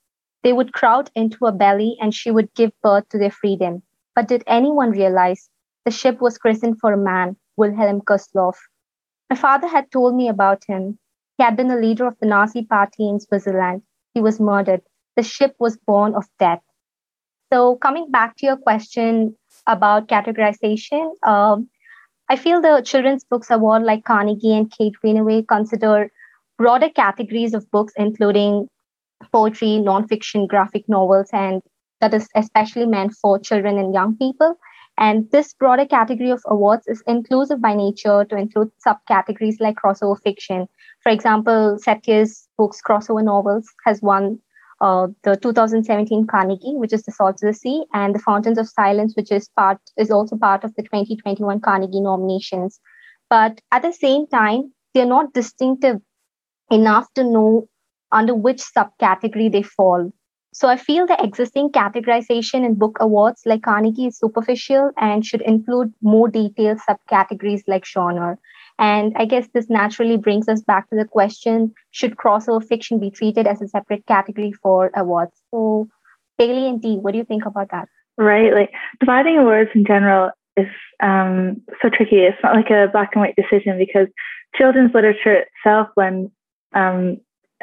They 0.44 0.51
would 0.51 0.74
crowd 0.74 1.10
into 1.15 1.46
her 1.46 1.53
belly 1.53 1.96
and 2.01 2.13
she 2.13 2.30
would 2.30 2.53
give 2.56 2.72
birth 2.84 3.08
to 3.10 3.18
their 3.18 3.32
freedom. 3.32 3.84
But 4.15 4.27
did 4.27 4.43
anyone 4.48 4.91
realize 4.91 5.50
the 5.84 5.91
ship 5.91 6.22
was 6.22 6.38
christened 6.38 6.79
for 6.79 6.93
a 6.93 6.98
man, 6.98 7.36
Wilhelm 7.57 8.01
Gustloff? 8.01 8.55
My 9.29 9.36
father 9.36 9.67
had 9.67 9.91
told 9.91 10.15
me 10.15 10.29
about 10.29 10.63
him. 10.67 10.98
He 11.38 11.43
had 11.43 11.57
been 11.57 11.69
a 11.69 11.75
leader 11.75 12.07
of 12.07 12.17
the 12.19 12.27
Nazi 12.27 12.63
party 12.63 13.10
in 13.10 13.19
Switzerland. 13.19 13.81
He 14.13 14.22
was 14.22 14.39
murdered. 14.39 14.81
The 15.17 15.24
ship 15.24 15.55
was 15.60 15.77
born 15.77 16.15
of 16.15 16.25
death. 16.39 16.62
So, 17.51 17.75
coming 17.75 18.10
back 18.10 18.38
to 18.38 18.45
your 18.45 18.57
question 18.57 19.36
about 19.67 20.07
categorization, 20.07 21.12
um, 21.24 21.69
I 22.29 22.38
feel 22.38 22.62
the 22.62 22.81
Children's 22.84 23.24
Books 23.24 23.51
Award, 23.51 23.84
like 23.84 24.03
Carnegie 24.03 24.55
and 24.55 24.72
Kate 24.72 24.93
Greenaway, 25.01 25.43
consider 25.43 26.10
broader 26.57 26.89
categories 26.89 27.53
of 27.53 27.69
books, 27.69 27.93
including 27.98 28.67
poetry, 29.31 29.79
nonfiction, 29.84 30.48
graphic 30.48 30.88
novels, 30.88 31.29
and 31.34 31.62
that 32.02 32.14
is 32.14 32.28
especially 32.36 32.86
meant 32.86 33.14
for 33.22 33.40
children 33.40 33.78
and 33.78 33.94
young 33.94 34.18
people. 34.18 34.58
And 34.98 35.30
this 35.32 35.54
broader 35.54 35.86
category 35.86 36.30
of 36.30 36.42
awards 36.46 36.88
is 36.88 37.04
inclusive 37.06 37.62
by 37.62 37.74
nature 37.74 38.25
to 38.25 38.38
include 38.38 38.72
subcategories 38.86 39.56
like 39.60 39.75
crossover 39.75 40.22
fiction. 40.22 40.68
For 41.04 41.12
example, 41.12 41.78
Sepetys' 41.86 42.48
books 42.58 42.82
Crossover 42.82 43.24
Novels 43.24 43.68
has 43.86 44.02
won 44.02 44.40
uh, 44.82 45.08
the 45.24 45.36
2017 45.36 46.28
Carnegie, 46.28 46.75
which 46.75 46.94
is 46.94 47.04
The 47.04 47.12
Salt 47.12 47.36
of 47.36 47.48
the 47.48 47.54
Sea, 47.54 47.84
and 47.94 48.16
The 48.16 48.20
Fountains 48.20 48.58
of 48.58 48.70
Silence, 48.70 49.16
which 49.16 49.32
is 49.32 49.50
part 49.50 49.80
is 49.98 50.12
also 50.12 50.38
part 50.38 50.64
of 50.64 50.74
the 50.75 50.84
2021 50.84 51.60
Carnegie 51.60 52.02
nominations. 52.02 52.80
But 53.30 53.62
at 53.72 53.82
the 53.82 53.94
same 53.94 54.28
time, 54.28 54.74
they're 54.94 55.06
not 55.06 55.34
distinctive 55.34 55.98
enough 56.72 57.08
to 57.16 57.24
know 57.24 57.68
under 58.12 58.34
which 58.34 58.64
subcategory 58.78 59.52
they 59.52 59.64
fall. 59.64 60.12
So 60.58 60.70
I 60.70 60.78
feel 60.78 61.06
the 61.06 61.22
existing 61.22 61.72
categorization 61.72 62.66
in 62.66 62.76
book 62.76 62.96
awards 63.02 63.42
like 63.46 63.64
Carnegie 63.64 64.06
is 64.08 64.18
superficial 64.18 64.92
and 64.96 65.26
should 65.26 65.42
include 65.42 65.94
more 66.02 66.30
detailed 66.30 66.80
subcategories 66.90 67.64
like 67.68 67.86
genre. 67.86 68.38
And 68.80 69.12
I 69.18 69.26
guess 69.26 69.50
this 69.54 69.70
naturally 69.70 70.16
brings 70.16 70.48
us 70.48 70.62
back 70.62 70.90
to 70.90 70.96
the 70.96 71.04
question 71.04 71.74
should 71.92 72.16
crossover 72.16 72.66
fiction 72.66 73.02
be 73.02 73.12
treated 73.12 73.48
as 73.48 73.62
a 73.62 73.68
separate 73.68 74.06
category 74.06 74.54
for 74.54 74.92
awards? 74.96 75.34
So, 75.52 75.90
Bailey 76.38 76.70
and 76.70 76.82
Dee, 76.82 77.00
what 77.00 77.12
do 77.12 77.18
you 77.18 77.26
think 77.26 77.46
about 77.46 77.72
that? 77.72 77.90
Right. 78.18 78.54
Like 78.54 78.72
dividing 79.02 79.38
awards 79.38 79.72
in 79.76 79.84
general 79.86 80.32
is 80.56 80.68
um, 81.04 81.64
so 81.82 81.90
tricky. 81.90 82.20
It's 82.20 82.42
not 82.42 82.56
like 82.56 82.70
a 82.70 82.88
black 82.94 83.10
and 83.14 83.24
white 83.24 83.36
decision 83.36 83.78
because 83.78 84.08
children's 84.56 84.94
literature 84.94 85.44
itself 85.44 85.90
when 85.96 86.32
um, 86.74 87.18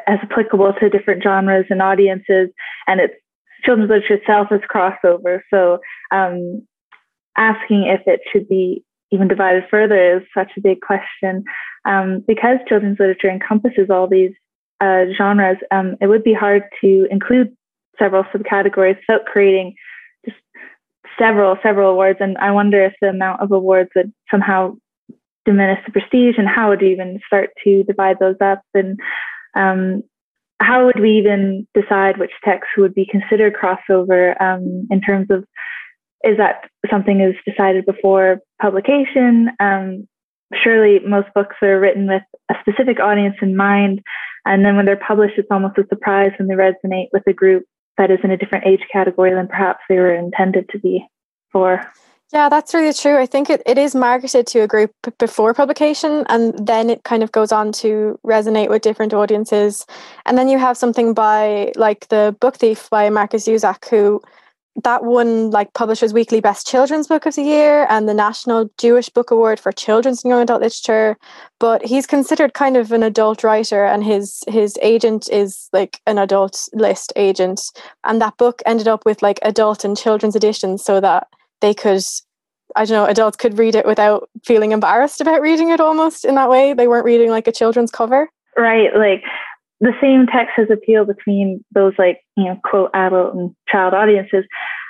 as 0.06 0.18
applicable 0.22 0.72
to 0.80 0.88
different 0.88 1.22
genres 1.22 1.66
and 1.70 1.82
audiences, 1.82 2.48
and 2.86 3.00
it's 3.00 3.14
children's 3.64 3.90
literature 3.90 4.14
itself 4.14 4.48
is 4.50 4.60
crossover. 4.72 5.40
So 5.52 5.78
um, 6.10 6.66
asking 7.36 7.84
if 7.84 8.02
it 8.06 8.20
should 8.32 8.48
be 8.48 8.84
even 9.10 9.28
divided 9.28 9.64
further 9.70 10.16
is 10.16 10.22
such 10.34 10.50
a 10.56 10.60
big 10.60 10.80
question. 10.80 11.44
Um, 11.84 12.24
because 12.26 12.58
children's 12.68 12.98
literature 12.98 13.30
encompasses 13.30 13.90
all 13.90 14.08
these 14.08 14.32
uh, 14.80 15.04
genres, 15.16 15.58
um, 15.70 15.96
it 16.00 16.06
would 16.06 16.24
be 16.24 16.32
hard 16.32 16.64
to 16.80 17.06
include 17.10 17.54
several 17.98 18.24
subcategories 18.24 18.96
without 19.06 19.26
creating 19.26 19.74
just 20.24 20.38
several, 21.18 21.56
several 21.62 21.90
awards. 21.90 22.18
And 22.20 22.38
I 22.38 22.50
wonder 22.52 22.84
if 22.84 22.94
the 23.00 23.08
amount 23.08 23.42
of 23.42 23.52
awards 23.52 23.90
would 23.94 24.12
somehow 24.30 24.76
diminish 25.44 25.78
the 25.84 25.92
prestige 25.92 26.36
and 26.38 26.48
how 26.48 26.70
would 26.70 26.80
you 26.80 26.88
even 26.88 27.20
start 27.26 27.50
to 27.64 27.82
divide 27.84 28.18
those 28.18 28.36
up 28.40 28.62
and 28.74 28.98
um, 29.54 30.02
how 30.62 30.86
would 30.86 31.00
we 31.00 31.18
even 31.18 31.66
decide 31.74 32.18
which 32.18 32.30
texts 32.44 32.72
would 32.78 32.94
be 32.94 33.06
considered 33.06 33.54
crossover 33.54 34.40
um, 34.40 34.86
in 34.90 35.00
terms 35.00 35.28
of 35.30 35.44
is 36.24 36.36
that 36.36 36.68
something 36.88 37.20
is 37.20 37.34
decided 37.44 37.84
before 37.84 38.38
publication? 38.60 39.50
Um, 39.58 40.06
surely 40.54 41.00
most 41.00 41.28
books 41.34 41.56
are 41.62 41.80
written 41.80 42.06
with 42.06 42.22
a 42.50 42.54
specific 42.60 43.00
audience 43.00 43.36
in 43.42 43.56
mind. 43.56 44.00
And 44.44 44.64
then 44.64 44.76
when 44.76 44.86
they're 44.86 44.96
published, 44.96 45.34
it's 45.36 45.48
almost 45.50 45.78
a 45.78 45.86
surprise 45.88 46.30
when 46.38 46.48
they 46.48 46.54
resonate 46.54 47.08
with 47.12 47.22
a 47.26 47.32
group 47.32 47.64
that 47.98 48.10
is 48.10 48.18
in 48.22 48.30
a 48.30 48.36
different 48.36 48.66
age 48.66 48.82
category 48.92 49.34
than 49.34 49.48
perhaps 49.48 49.80
they 49.88 49.96
were 49.96 50.14
intended 50.14 50.68
to 50.70 50.78
be 50.78 51.04
for. 51.50 51.80
Yeah, 52.32 52.48
that's 52.48 52.72
really 52.72 52.94
true. 52.94 53.18
I 53.18 53.26
think 53.26 53.50
it, 53.50 53.62
it 53.66 53.76
is 53.76 53.94
marketed 53.94 54.46
to 54.48 54.60
a 54.60 54.66
group 54.66 54.92
before 55.18 55.52
publication, 55.52 56.24
and 56.30 56.66
then 56.66 56.88
it 56.88 57.04
kind 57.04 57.22
of 57.22 57.30
goes 57.30 57.52
on 57.52 57.72
to 57.72 58.18
resonate 58.26 58.70
with 58.70 58.80
different 58.80 59.12
audiences. 59.12 59.84
And 60.24 60.38
then 60.38 60.48
you 60.48 60.58
have 60.58 60.78
something 60.78 61.12
by 61.12 61.72
like 61.76 62.08
the 62.08 62.34
Book 62.40 62.56
Thief 62.56 62.88
by 62.88 63.10
Markus 63.10 63.46
Zusak, 63.46 63.86
who 63.90 64.22
that 64.82 65.04
won 65.04 65.50
like 65.50 65.74
Publishers 65.74 66.14
Weekly 66.14 66.40
Best 66.40 66.66
Children's 66.66 67.06
Book 67.06 67.26
of 67.26 67.34
the 67.34 67.42
Year 67.42 67.86
and 67.90 68.08
the 68.08 68.14
National 68.14 68.70
Jewish 68.78 69.10
Book 69.10 69.30
Award 69.30 69.60
for 69.60 69.70
Children's 69.70 70.24
and 70.24 70.30
Young 70.30 70.40
Adult 70.40 70.62
Literature. 70.62 71.18
But 71.60 71.84
he's 71.84 72.06
considered 72.06 72.54
kind 72.54 72.78
of 72.78 72.92
an 72.92 73.02
adult 73.02 73.44
writer, 73.44 73.84
and 73.84 74.02
his 74.02 74.42
his 74.48 74.78
agent 74.80 75.28
is 75.30 75.68
like 75.74 76.00
an 76.06 76.16
adult 76.16 76.66
list 76.72 77.12
agent. 77.14 77.60
And 78.04 78.22
that 78.22 78.38
book 78.38 78.62
ended 78.64 78.88
up 78.88 79.04
with 79.04 79.20
like 79.20 79.38
adult 79.42 79.84
and 79.84 79.98
children's 79.98 80.34
editions, 80.34 80.82
so 80.82 80.98
that 81.00 81.28
they 81.62 81.72
could, 81.72 82.02
I 82.76 82.84
don't 82.84 82.94
know, 82.94 83.06
adults 83.06 83.38
could 83.38 83.58
read 83.58 83.74
it 83.74 83.86
without 83.86 84.28
feeling 84.44 84.72
embarrassed 84.72 85.22
about 85.22 85.40
reading 85.40 85.70
it. 85.70 85.80
Almost 85.80 86.26
in 86.26 86.34
that 86.34 86.50
way, 86.50 86.74
they 86.74 86.88
weren't 86.88 87.06
reading 87.06 87.30
like 87.30 87.46
a 87.46 87.52
children's 87.52 87.90
cover. 87.90 88.28
Right, 88.54 88.94
like 88.94 89.24
the 89.82 89.92
same 90.00 90.26
text 90.26 90.52
has 90.56 90.70
appeal 90.70 91.04
between 91.04 91.62
those 91.72 91.92
like 91.98 92.20
you 92.36 92.44
know 92.44 92.58
quote 92.64 92.90
adult 92.94 93.34
and 93.34 93.54
child 93.68 93.92
audiences 93.92 94.44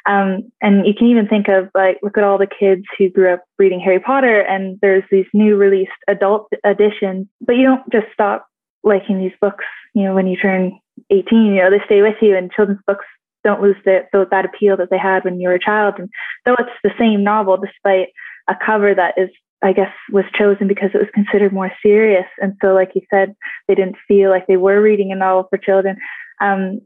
um, 0.07 0.51
and 0.61 0.87
you 0.87 0.93
can 0.97 1.09
even 1.09 1.27
think 1.27 1.49
of 1.49 1.71
like 1.75 1.99
look 2.03 2.19
at 2.19 2.25
all 2.25 2.39
the 2.39 2.47
kids 2.47 2.83
who 2.99 3.09
grew 3.09 3.33
up 3.33 3.43
reading 3.59 3.81
harry 3.81 3.99
potter 3.99 4.41
and 4.43 4.79
there's 4.83 5.03
these 5.11 5.25
new 5.33 5.57
released 5.57 5.91
adult 6.09 6.53
editions 6.65 7.27
but 7.41 7.55
you 7.55 7.65
don't 7.65 7.91
just 7.91 8.07
stop 8.13 8.47
liking 8.85 9.19
these 9.19 9.33
books 9.41 9.65
you 9.95 10.05
know 10.05 10.15
when 10.15 10.27
you 10.27 10.37
turn 10.37 10.79
18 11.11 11.47
you 11.47 11.55
know 11.55 11.71
they 11.71 11.83
stay 11.87 12.03
with 12.03 12.17
you 12.21 12.37
and 12.37 12.53
children's 12.53 12.83
books 12.87 13.07
don't 13.45 13.63
lose 13.63 13.77
the, 13.85 14.01
that 14.31 14.45
appeal 14.45 14.77
that 14.77 14.91
they 14.91 14.99
had 14.99 15.25
when 15.25 15.41
you 15.41 15.49
were 15.49 15.55
a 15.55 15.61
child 15.61 15.95
and 15.99 16.09
though 16.45 16.57
it's 16.59 16.71
the 16.85 16.91
same 16.99 17.25
novel 17.25 17.57
despite 17.57 18.09
a 18.49 18.55
cover 18.65 18.95
that 18.95 19.15
is 19.17 19.31
I 19.63 19.73
guess, 19.73 19.93
was 20.11 20.25
chosen 20.37 20.67
because 20.67 20.91
it 20.93 20.99
was 20.99 21.09
considered 21.15 21.53
more 21.53 21.71
serious. 21.83 22.27
And 22.41 22.55
so, 22.61 22.75
like 22.75 22.91
you 22.95 23.03
said, 23.11 23.35
they 23.69 23.75
didn't 23.75 23.97
feel 24.09 24.29
like 24.29 24.47
they 24.47 24.57
were 24.57 24.83
reading 24.83 25.13
a 25.13 25.15
novel 25.15 25.47
for 25.49 25.57
children. 25.57 25.97
Um, 26.41 26.81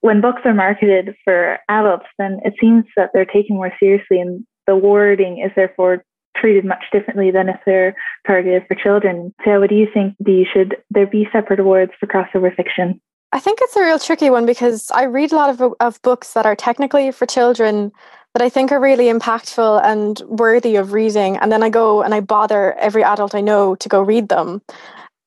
when 0.00 0.20
books 0.20 0.40
are 0.44 0.54
marketed 0.54 1.14
for 1.24 1.58
adults, 1.68 2.06
then 2.18 2.40
it 2.44 2.54
seems 2.60 2.84
that 2.96 3.10
they're 3.12 3.26
taken 3.26 3.56
more 3.56 3.72
seriously, 3.78 4.20
and 4.20 4.44
the 4.66 4.76
wording 4.76 5.42
is 5.44 5.52
therefore 5.54 6.04
treated 6.36 6.64
much 6.64 6.84
differently 6.90 7.30
than 7.30 7.50
if 7.50 7.60
they're 7.66 7.94
targeted 8.26 8.64
for 8.66 8.74
children. 8.74 9.34
So, 9.44 9.60
what 9.60 9.68
do 9.68 9.76
you 9.76 9.86
think? 9.92 10.14
Do 10.24 10.44
should 10.50 10.76
there 10.90 11.06
be 11.06 11.28
separate 11.32 11.60
awards 11.60 11.92
for 12.00 12.06
crossover 12.06 12.54
fiction? 12.54 13.00
I 13.32 13.40
think 13.40 13.60
it's 13.62 13.76
a 13.76 13.82
real 13.82 13.98
tricky 13.98 14.28
one 14.28 14.44
because 14.44 14.90
I 14.90 15.04
read 15.04 15.32
a 15.32 15.36
lot 15.36 15.48
of, 15.48 15.74
of 15.80 16.02
books 16.02 16.34
that 16.34 16.44
are 16.44 16.54
technically 16.54 17.10
for 17.12 17.24
children 17.26 17.90
that 18.34 18.42
I 18.42 18.48
think 18.48 18.72
are 18.72 18.80
really 18.80 19.06
impactful 19.06 19.82
and 19.84 20.20
worthy 20.26 20.76
of 20.76 20.92
reading. 20.92 21.36
And 21.38 21.50
then 21.50 21.62
I 21.62 21.70
go 21.70 22.02
and 22.02 22.14
I 22.14 22.20
bother 22.20 22.74
every 22.74 23.02
adult 23.02 23.34
I 23.34 23.40
know 23.40 23.74
to 23.76 23.88
go 23.88 24.02
read 24.02 24.28
them. 24.28 24.62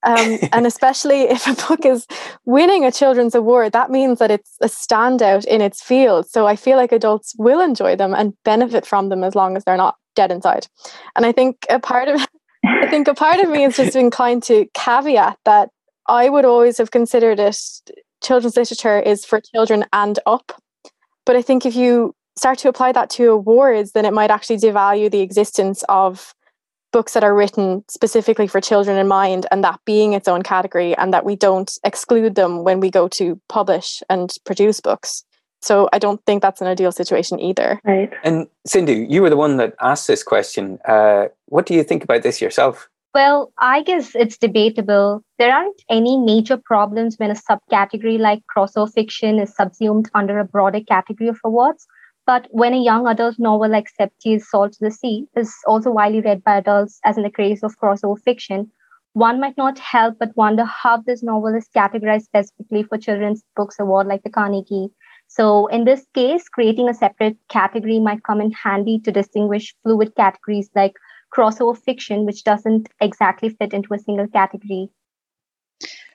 Um, 0.04 0.38
and 0.54 0.68
especially 0.68 1.22
if 1.22 1.48
a 1.48 1.68
book 1.68 1.86
is 1.86 2.06
winning 2.46 2.86
a 2.86 2.92
children's 2.92 3.34
award, 3.34 3.74
that 3.74 3.90
means 3.90 4.20
that 4.20 4.32
it's 4.32 4.56
a 4.62 4.68
standout 4.68 5.46
in 5.46 5.62
its 5.62 5.82
field. 5.82 6.30
So 6.30 6.46
I 6.46 6.56
feel 6.56 6.78
like 6.78 6.92
adults 6.92 7.34
will 7.38 7.60
enjoy 7.60 7.96
them 7.96 8.14
and 8.14 8.34
benefit 8.44 8.86
from 8.86 9.10
them 9.10 9.24
as 9.24 9.34
long 9.34 9.58
as 9.58 9.64
they're 9.64 9.78
not 9.78 9.96
dead 10.16 10.32
inside. 10.32 10.68
And 11.16 11.26
I 11.26 11.32
think 11.32 11.66
a 11.70 11.80
part 11.80 12.08
of 12.08 12.26
I 12.66 12.88
think 12.88 13.08
a 13.08 13.14
part 13.14 13.40
of 13.40 13.50
me 13.50 13.64
is 13.64 13.78
just 13.78 13.96
inclined 13.96 14.44
to 14.44 14.66
caveat 14.74 15.38
that 15.46 15.70
I 16.08 16.30
would 16.30 16.46
always 16.46 16.78
have 16.78 16.92
considered 16.92 17.40
it 17.40 17.58
children's 18.22 18.58
literature 18.58 19.00
is 19.00 19.26
for 19.26 19.40
children 19.40 19.86
and 19.94 20.20
up. 20.26 20.52
But 21.26 21.36
I 21.36 21.42
think 21.42 21.66
if 21.66 21.76
you 21.76 22.16
start 22.38 22.58
to 22.60 22.70
apply 22.70 22.92
that 22.92 23.10
to 23.12 23.32
awards, 23.32 23.92
then 23.92 24.06
it 24.06 24.14
might 24.14 24.32
actually 24.32 24.58
devalue 24.58 25.10
the 25.10 25.22
existence 25.22 25.84
of 25.90 26.34
books 26.92 27.14
that 27.14 27.24
are 27.24 27.36
written 27.36 27.84
specifically 27.90 28.48
for 28.48 28.62
children 28.62 28.98
in 28.98 29.08
mind 29.08 29.46
and 29.52 29.64
that 29.64 29.80
being 29.86 30.14
its 30.14 30.28
own 30.28 30.42
category 30.42 30.96
and 30.96 31.14
that 31.14 31.26
we 31.26 31.36
don't 31.36 31.78
exclude 31.84 32.36
them 32.36 32.64
when 32.64 32.80
we 32.80 32.90
go 32.90 33.08
to 33.08 33.40
publish 33.50 34.02
and 34.10 34.34
produce 34.46 34.80
books. 34.80 35.24
So 35.62 35.90
I 35.92 36.00
don't 36.00 36.24
think 36.26 36.42
that's 36.42 36.62
an 36.62 36.68
ideal 36.68 36.92
situation 36.92 37.40
either. 37.40 37.82
Right. 37.84 38.14
And 38.24 38.48
Sindhu, 38.66 38.94
you 39.10 39.22
were 39.22 39.30
the 39.30 39.36
one 39.36 39.58
that 39.58 39.74
asked 39.82 40.08
this 40.08 40.24
question. 40.24 40.80
Uh, 40.86 41.26
what 41.48 41.66
do 41.66 41.74
you 41.74 41.84
think 41.84 42.04
about 42.04 42.24
this 42.24 42.42
yourself? 42.42 42.88
Well, 43.16 43.54
I 43.58 43.82
guess 43.82 44.14
it's 44.14 44.38
debatable. 44.38 45.24
There 45.40 45.56
aren't 45.56 45.82
any 45.90 46.18
major 46.18 46.58
problems 46.58 47.16
when 47.16 47.32
a 47.32 47.34
subcategory 47.34 48.20
like 48.20 48.42
crossover 48.54 48.92
fiction 48.94 49.40
is 49.40 49.56
subsumed 49.56 50.10
under 50.14 50.38
a 50.38 50.44
broader 50.44 50.82
category 50.82 51.30
of 51.30 51.40
awards. 51.46 51.88
But 52.26 52.50
when 52.52 52.74
a 52.74 52.84
young 52.84 53.08
adult 53.08 53.40
novel 53.40 53.70
like 53.70 53.88
Sepetys' 53.98 54.42
Salt 54.42 54.74
to 54.74 54.80
the 54.82 54.92
Sea 54.92 55.28
is 55.38 55.56
also 55.66 55.92
widely 55.92 56.20
read 56.20 56.44
by 56.44 56.58
adults 56.58 57.00
as 57.06 57.16
in 57.16 57.24
the 57.24 57.30
case 57.30 57.64
of 57.64 57.80
crossover 57.82 58.20
fiction, 58.22 58.70
one 59.14 59.40
might 59.40 59.56
not 59.56 59.80
help 59.80 60.20
but 60.20 60.36
wonder 60.36 60.66
how 60.66 60.98
this 60.98 61.24
novel 61.24 61.56
is 61.56 61.70
categorized 61.74 62.24
specifically 62.24 62.84
for 62.84 62.98
children's 62.98 63.46
books 63.56 63.80
award 63.80 64.08
like 64.08 64.24
the 64.24 64.30
Carnegie. 64.30 64.90
So 65.28 65.68
in 65.68 65.86
this 65.86 66.06
case, 66.14 66.50
creating 66.50 66.90
a 66.90 66.94
separate 66.94 67.38
category 67.48 68.02
might 68.02 68.24
come 68.24 68.42
in 68.42 68.52
handy 68.52 69.00
to 69.06 69.12
distinguish 69.14 69.74
fluid 69.84 70.14
categories 70.18 70.70
like 70.76 70.96
crossover 71.36 71.78
fiction, 71.78 72.26
which 72.26 72.44
doesn't 72.44 72.88
exactly 73.02 73.50
fit 73.50 73.74
into 73.74 73.94
a 73.94 74.00
single 74.00 74.28
category. 74.28 74.90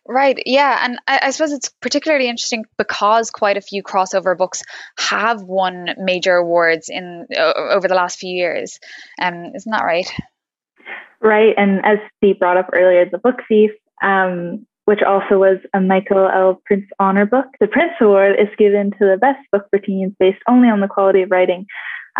Right. 0.09 0.43
Yeah. 0.47 0.79
And 0.83 0.99
I, 1.07 1.21
I, 1.25 1.31
suppose 1.31 1.53
it's 1.53 1.69
particularly 1.81 2.29
interesting 2.29 2.65
because 2.79 3.31
quite 3.31 3.59
a 3.59 3.61
few 3.61 3.83
crossover 3.83 4.37
books 4.37 4.63
have 4.99 5.43
won 5.43 5.91
major 5.99 6.35
awards 6.35 6.89
in 6.89 7.27
uh, 7.37 7.53
over 7.55 7.87
the 7.87 7.95
last 7.95 8.19
few 8.19 8.35
years. 8.35 8.81
Um, 9.21 9.53
isn't 9.55 9.71
that 9.71 9.85
right? 9.85 10.11
Right. 11.21 11.55
And 11.57 11.85
as 11.85 11.99
Steve 12.17 12.39
brought 12.39 12.57
up 12.57 12.71
earlier, 12.73 13.09
The 13.09 13.19
Book 13.19 13.37
Thief, 13.47 13.71
um, 14.03 14.67
which 14.87 15.03
also 15.07 15.39
was 15.39 15.59
a 15.75 15.81
Michael 15.81 16.29
L. 16.29 16.63
Printz 16.69 16.89
Honor 16.99 17.27
book. 17.27 17.47
The 17.61 17.67
Printz 17.67 18.01
Award 18.01 18.37
is 18.41 18.49
given 18.59 18.93
to 18.93 18.99
the 19.01 19.19
best 19.21 19.39
book 19.53 19.67
for 19.71 19.79
teens 19.79 20.15
based 20.19 20.43
only 20.49 20.69
on 20.69 20.81
the 20.81 20.89
quality 20.89 21.23
of 21.23 21.31
writing. 21.31 21.67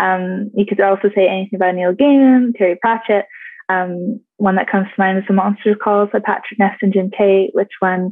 Um, 0.01 0.49
you 0.55 0.65
could 0.65 0.81
also 0.81 1.09
say 1.13 1.27
anything 1.27 1.55
about 1.55 1.75
Neil 1.75 1.93
Gaiman, 1.93 2.55
Terry 2.57 2.77
Pratchett, 2.81 3.25
um, 3.69 4.19
one 4.37 4.55
that 4.55 4.69
comes 4.69 4.87
to 4.87 4.93
mind 4.97 5.19
is 5.19 5.23
The 5.27 5.33
Monster 5.33 5.75
Calls 5.75 6.09
by 6.11 6.19
Patrick 6.19 6.59
Ness 6.59 6.77
and 6.81 6.91
Jim 6.91 7.09
Kay, 7.15 7.51
which 7.53 7.71
won 7.81 8.11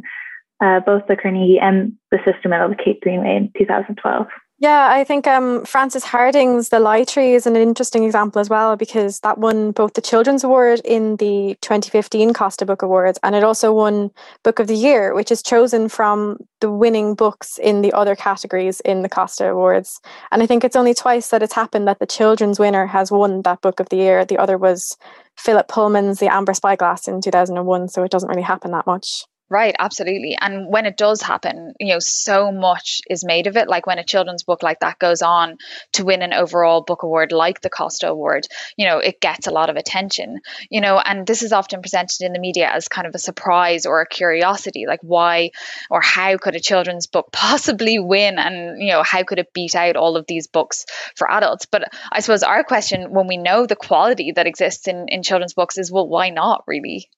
uh, 0.61 0.79
both 0.79 1.03
the 1.07 1.15
Carnegie 1.15 1.59
and 1.59 1.93
the 2.11 2.19
Sister 2.25 2.47
Medal 2.47 2.71
of 2.71 2.77
Kate 2.77 3.01
Greenaway 3.01 3.35
in 3.35 3.51
2012. 3.57 4.27
Yeah, 4.61 4.89
I 4.91 5.05
think 5.05 5.25
um, 5.25 5.63
Frances 5.63 6.03
Hardinge's 6.03 6.67
The 6.67 6.81
Lie 6.81 7.05
Tree 7.05 7.33
is 7.33 7.47
an 7.47 7.55
interesting 7.55 8.03
example 8.03 8.41
as 8.41 8.49
well 8.49 8.75
because 8.75 9.21
that 9.21 9.37
won 9.37 9.71
both 9.71 9.93
the 9.93 10.01
Children's 10.01 10.43
Award 10.43 10.81
in 10.83 11.15
the 11.15 11.57
2015 11.61 12.33
Costa 12.33 12.65
Book 12.65 12.81
Awards 12.81 13.17
and 13.23 13.35
it 13.35 13.43
also 13.45 13.71
won 13.71 14.11
Book 14.43 14.59
of 14.59 14.67
the 14.67 14.75
Year, 14.75 15.15
which 15.15 15.31
is 15.31 15.41
chosen 15.41 15.87
from 15.87 16.39
the 16.59 16.69
winning 16.69 17.15
books 17.15 17.57
in 17.57 17.81
the 17.81 17.93
other 17.93 18.17
categories 18.17 18.81
in 18.81 19.01
the 19.01 19.07
Costa 19.07 19.49
Awards. 19.49 20.01
And 20.29 20.43
I 20.43 20.45
think 20.45 20.65
it's 20.65 20.75
only 20.75 20.93
twice 20.93 21.29
that 21.29 21.41
it's 21.41 21.53
happened 21.53 21.87
that 21.87 21.99
the 21.99 22.05
children's 22.05 22.59
winner 22.59 22.85
has 22.85 23.13
won 23.13 23.43
that 23.43 23.61
Book 23.61 23.79
of 23.79 23.87
the 23.87 23.95
Year. 23.95 24.25
The 24.25 24.39
other 24.39 24.57
was 24.57 24.97
Philip 25.37 25.69
Pullman's 25.69 26.19
The 26.19 26.27
Amber 26.27 26.53
Spyglass 26.53 27.07
in 27.07 27.21
2001, 27.21 27.87
so 27.87 28.03
it 28.03 28.11
doesn't 28.11 28.27
really 28.27 28.41
happen 28.41 28.71
that 28.71 28.85
much. 28.85 29.23
Right, 29.51 29.75
absolutely. 29.79 30.37
And 30.39 30.67
when 30.67 30.85
it 30.85 30.95
does 30.95 31.23
happen, 31.23 31.73
you 31.79 31.91
know, 31.91 31.97
so 31.99 32.51
much 32.51 33.01
is 33.09 33.25
made 33.25 33.47
of 33.47 33.57
it. 33.57 33.67
Like 33.67 33.87
when 33.87 33.97
a 33.97 34.03
children's 34.03 34.43
book 34.43 34.61
like 34.61 34.81
that 34.81 34.99
goes 34.99 35.23
on 35.23 35.57
to 35.93 36.05
win 36.05 36.21
an 36.21 36.33
overall 36.33 36.81
book 36.81 37.01
award 37.01 37.31
like 37.31 37.59
the 37.61 37.71
Costa 37.71 38.07
Award, 38.07 38.45
you 38.77 38.87
know, 38.87 38.99
it 38.99 39.19
gets 39.19 39.47
a 39.47 39.51
lot 39.51 39.71
of 39.71 39.75
attention, 39.75 40.41
you 40.69 40.81
know, 40.81 40.99
and 40.99 41.25
this 41.25 41.41
is 41.41 41.51
often 41.51 41.81
presented 41.81 42.21
in 42.21 42.33
the 42.33 42.39
media 42.39 42.69
as 42.71 42.87
kind 42.87 43.07
of 43.07 43.15
a 43.15 43.19
surprise 43.19 43.87
or 43.87 44.01
a 44.01 44.07
curiosity, 44.07 44.85
like 44.87 44.99
why 45.01 45.49
or 45.89 45.99
how 45.99 46.37
could 46.37 46.55
a 46.55 46.59
children's 46.59 47.07
book 47.07 47.29
possibly 47.33 47.97
win? 47.97 48.37
And, 48.37 48.79
you 48.79 48.91
know, 48.91 49.01
how 49.01 49.23
could 49.23 49.39
it 49.39 49.51
beat 49.51 49.73
out 49.73 49.95
all 49.95 50.15
of 50.15 50.27
these 50.27 50.45
books 50.45 50.85
for 51.15 51.29
adults? 51.29 51.65
But 51.65 51.91
I 52.11 52.19
suppose 52.19 52.43
our 52.43 52.63
question 52.63 53.13
when 53.13 53.25
we 53.25 53.37
know 53.37 53.65
the 53.65 53.75
quality 53.75 54.31
that 54.33 54.45
exists 54.45 54.87
in, 54.87 55.07
in 55.07 55.23
children's 55.23 55.55
books 55.55 55.79
is, 55.79 55.91
well, 55.91 56.07
why 56.07 56.29
not 56.29 56.65
really? 56.67 57.09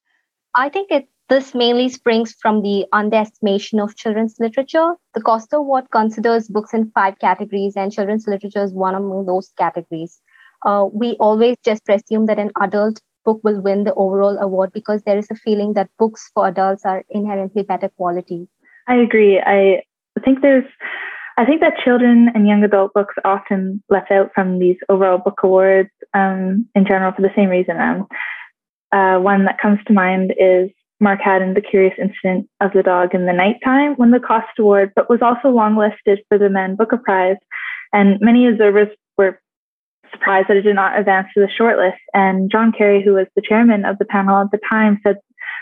I 0.53 0.69
think 0.69 0.91
it 0.91 1.07
this 1.31 1.55
mainly 1.55 1.87
springs 1.87 2.35
from 2.41 2.61
the 2.61 2.85
underestimation 2.91 3.79
of 3.79 3.95
children's 3.95 4.35
literature. 4.37 4.95
The 5.13 5.21
Costa 5.21 5.55
Award 5.55 5.85
considers 5.89 6.49
books 6.49 6.73
in 6.73 6.91
five 6.91 7.19
categories, 7.19 7.77
and 7.77 7.89
children's 7.89 8.27
literature 8.27 8.65
is 8.65 8.73
one 8.73 8.95
among 8.95 9.27
those 9.27 9.49
categories. 9.57 10.19
Uh, 10.65 10.87
we 10.91 11.15
always 11.21 11.55
just 11.63 11.85
presume 11.85 12.25
that 12.25 12.37
an 12.37 12.51
adult 12.61 12.99
book 13.23 13.39
will 13.45 13.61
win 13.61 13.85
the 13.85 13.93
overall 13.93 14.37
award 14.39 14.73
because 14.73 15.03
there 15.03 15.17
is 15.17 15.31
a 15.31 15.35
feeling 15.35 15.71
that 15.75 15.89
books 15.97 16.29
for 16.33 16.49
adults 16.49 16.83
are 16.83 17.05
inherently 17.09 17.63
better 17.63 17.87
quality. 17.95 18.49
I 18.89 18.95
agree. 18.95 19.39
I 19.39 19.83
think 20.25 20.41
there's 20.41 20.65
I 21.37 21.45
think 21.45 21.61
that 21.61 21.77
children 21.81 22.29
and 22.35 22.45
young 22.45 22.61
adult 22.65 22.93
books 22.93 23.15
are 23.23 23.37
often 23.37 23.81
left 23.89 24.11
out 24.11 24.31
from 24.35 24.59
these 24.59 24.75
overall 24.89 25.17
book 25.17 25.39
awards 25.43 25.89
um, 26.13 26.67
in 26.75 26.85
general 26.85 27.13
for 27.13 27.21
the 27.21 27.31
same 27.37 27.47
reason. 27.47 27.79
Um, 27.79 28.07
uh, 28.91 29.17
one 29.17 29.45
that 29.45 29.57
comes 29.57 29.79
to 29.87 29.93
mind 29.93 30.33
is 30.37 30.69
Mark 31.01 31.19
Haddon 31.21 31.55
The 31.55 31.61
Curious 31.61 31.95
Incident 31.99 32.47
of 32.61 32.71
the 32.73 32.83
Dog 32.83 33.13
in 33.13 33.25
the 33.25 33.33
Nighttime 33.33 33.95
won 33.97 34.11
the 34.11 34.19
Costa 34.19 34.61
Award, 34.61 34.93
but 34.95 35.09
was 35.09 35.21
also 35.21 35.49
longlisted 35.49 36.17
for 36.29 36.37
the 36.37 36.49
Man 36.49 36.75
Booker 36.75 36.97
Prize. 36.97 37.37
And 37.91 38.19
many 38.21 38.47
observers 38.47 38.87
were 39.17 39.41
surprised 40.11 40.47
that 40.47 40.57
it 40.57 40.61
did 40.61 40.75
not 40.75 40.97
advance 40.97 41.27
to 41.33 41.39
the 41.41 41.49
shortlist. 41.59 41.97
And 42.13 42.51
John 42.51 42.71
Carey, 42.71 43.03
who 43.03 43.13
was 43.13 43.27
the 43.35 43.41
chairman 43.41 43.83
of 43.83 43.97
the 43.97 44.05
panel 44.05 44.39
at 44.41 44.51
the 44.51 44.59
time, 44.69 44.99
said 45.03 45.17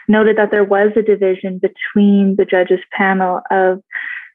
noted 0.09 0.37
that 0.37 0.51
there 0.51 0.63
was 0.63 0.91
a 0.95 1.01
division 1.01 1.59
between 1.59 2.35
the 2.35 2.45
judges 2.45 2.79
panel 2.91 3.41
of 3.49 3.81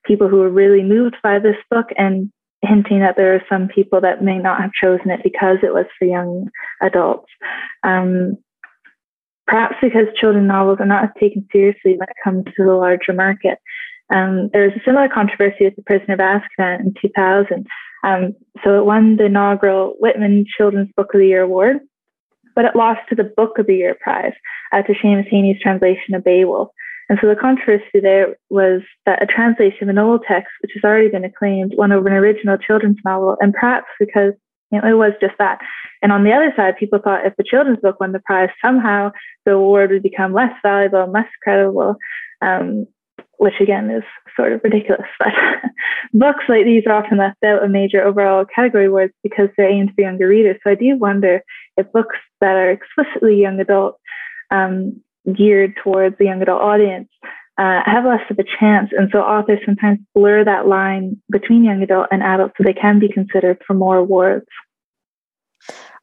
people 0.06 0.28
who 0.28 0.38
were 0.38 0.50
really 0.50 0.82
moved 0.82 1.16
by 1.22 1.38
this 1.38 1.56
book 1.70 1.86
and 1.98 2.30
hinting 2.62 3.00
that 3.00 3.16
there 3.16 3.34
are 3.34 3.42
some 3.48 3.68
people 3.68 4.00
that 4.00 4.22
may 4.22 4.38
not 4.38 4.60
have 4.60 4.70
chosen 4.72 5.10
it 5.10 5.20
because 5.22 5.58
it 5.62 5.74
was 5.74 5.86
for 5.98 6.06
young 6.06 6.48
adults. 6.80 7.28
Um, 7.82 8.38
perhaps 9.46 9.76
because 9.82 10.06
children 10.16 10.46
novels 10.46 10.78
are 10.80 10.86
not 10.86 11.04
as 11.04 11.10
taken 11.20 11.46
seriously 11.52 11.96
when 11.96 12.08
it 12.08 12.16
comes 12.22 12.44
to 12.44 12.64
the 12.64 12.72
larger 12.72 13.12
market. 13.12 13.58
Um, 14.14 14.50
there 14.52 14.64
was 14.64 14.72
a 14.76 14.84
similar 14.84 15.08
controversy 15.08 15.64
with 15.64 15.76
The 15.76 15.82
Prisoner 15.82 16.14
of 16.14 16.20
Azkaban 16.20 16.80
in 16.80 16.94
2000. 17.00 17.66
Um, 18.04 18.34
so 18.62 18.78
it 18.78 18.84
won 18.84 19.16
the 19.16 19.26
inaugural 19.26 19.94
Whitbread 19.98 20.46
Children's 20.46 20.90
Book 20.96 21.14
of 21.14 21.20
the 21.20 21.26
Year 21.26 21.42
award, 21.42 21.78
but 22.54 22.66
it 22.66 22.76
lost 22.76 23.00
to 23.08 23.14
the 23.14 23.32
Book 23.36 23.58
of 23.58 23.66
the 23.66 23.76
Year 23.76 23.96
prize 23.98 24.34
uh, 24.72 24.82
to 24.82 24.92
Seamus 24.92 25.32
Heaney's 25.32 25.60
translation 25.60 26.14
of 26.14 26.24
Beowulf. 26.24 26.68
And 27.08 27.18
so 27.20 27.28
the 27.28 27.36
controversy 27.36 28.00
there 28.00 28.36
was 28.50 28.80
that 29.04 29.22
a 29.22 29.26
translation 29.26 29.84
of 29.84 29.88
an 29.90 29.98
old 29.98 30.24
text, 30.26 30.50
which 30.60 30.72
has 30.74 30.84
already 30.84 31.08
been 31.08 31.24
acclaimed, 31.24 31.74
won 31.76 31.92
over 31.92 32.08
an 32.08 32.14
original 32.14 32.56
children's 32.56 32.98
novel, 33.04 33.36
and 33.40 33.52
perhaps 33.52 33.86
because 33.98 34.32
you 34.74 34.80
know, 34.80 34.88
it 34.88 34.94
was 34.94 35.12
just 35.20 35.34
that. 35.38 35.58
And 36.02 36.12
on 36.12 36.24
the 36.24 36.32
other 36.32 36.52
side, 36.56 36.76
people 36.76 36.98
thought 37.02 37.26
if 37.26 37.34
the 37.36 37.44
children's 37.44 37.80
book 37.80 38.00
won 38.00 38.12
the 38.12 38.20
prize, 38.20 38.50
somehow 38.62 39.12
the 39.44 39.52
award 39.52 39.90
would 39.90 40.02
become 40.02 40.32
less 40.32 40.52
valuable, 40.62 41.02
and 41.02 41.12
less 41.12 41.28
credible, 41.42 41.96
um, 42.42 42.86
which 43.38 43.54
again 43.60 43.90
is 43.90 44.02
sort 44.36 44.52
of 44.52 44.60
ridiculous. 44.62 45.06
But 45.18 45.32
books 46.12 46.44
like 46.48 46.64
these 46.64 46.84
are 46.86 46.92
often 46.92 47.18
left 47.18 47.42
out 47.44 47.64
of 47.64 47.70
major 47.70 48.02
overall 48.02 48.44
category 48.44 48.86
awards 48.86 49.12
because 49.22 49.48
they're 49.56 49.68
aimed 49.68 49.92
for 49.94 50.02
younger 50.02 50.28
readers. 50.28 50.58
So 50.62 50.70
I 50.70 50.74
do 50.74 50.96
wonder 50.96 51.42
if 51.76 51.90
books 51.92 52.16
that 52.40 52.56
are 52.56 52.70
explicitly 52.70 53.40
young 53.40 53.58
adult, 53.60 53.98
um, 54.50 55.00
geared 55.32 55.74
towards 55.82 56.16
the 56.18 56.26
young 56.26 56.42
adult 56.42 56.62
audience, 56.62 57.08
uh, 57.56 57.80
have 57.84 58.04
less 58.04 58.20
of 58.30 58.38
a 58.38 58.44
chance. 58.58 58.90
And 58.96 59.08
so 59.12 59.20
authors 59.20 59.60
sometimes 59.64 60.00
blur 60.14 60.44
that 60.44 60.66
line 60.66 61.20
between 61.30 61.64
young 61.64 61.82
adult 61.82 62.08
and 62.10 62.22
adult 62.22 62.52
so 62.56 62.64
they 62.64 62.72
can 62.72 62.98
be 62.98 63.08
considered 63.08 63.62
for 63.66 63.74
more 63.74 63.96
awards. 63.96 64.46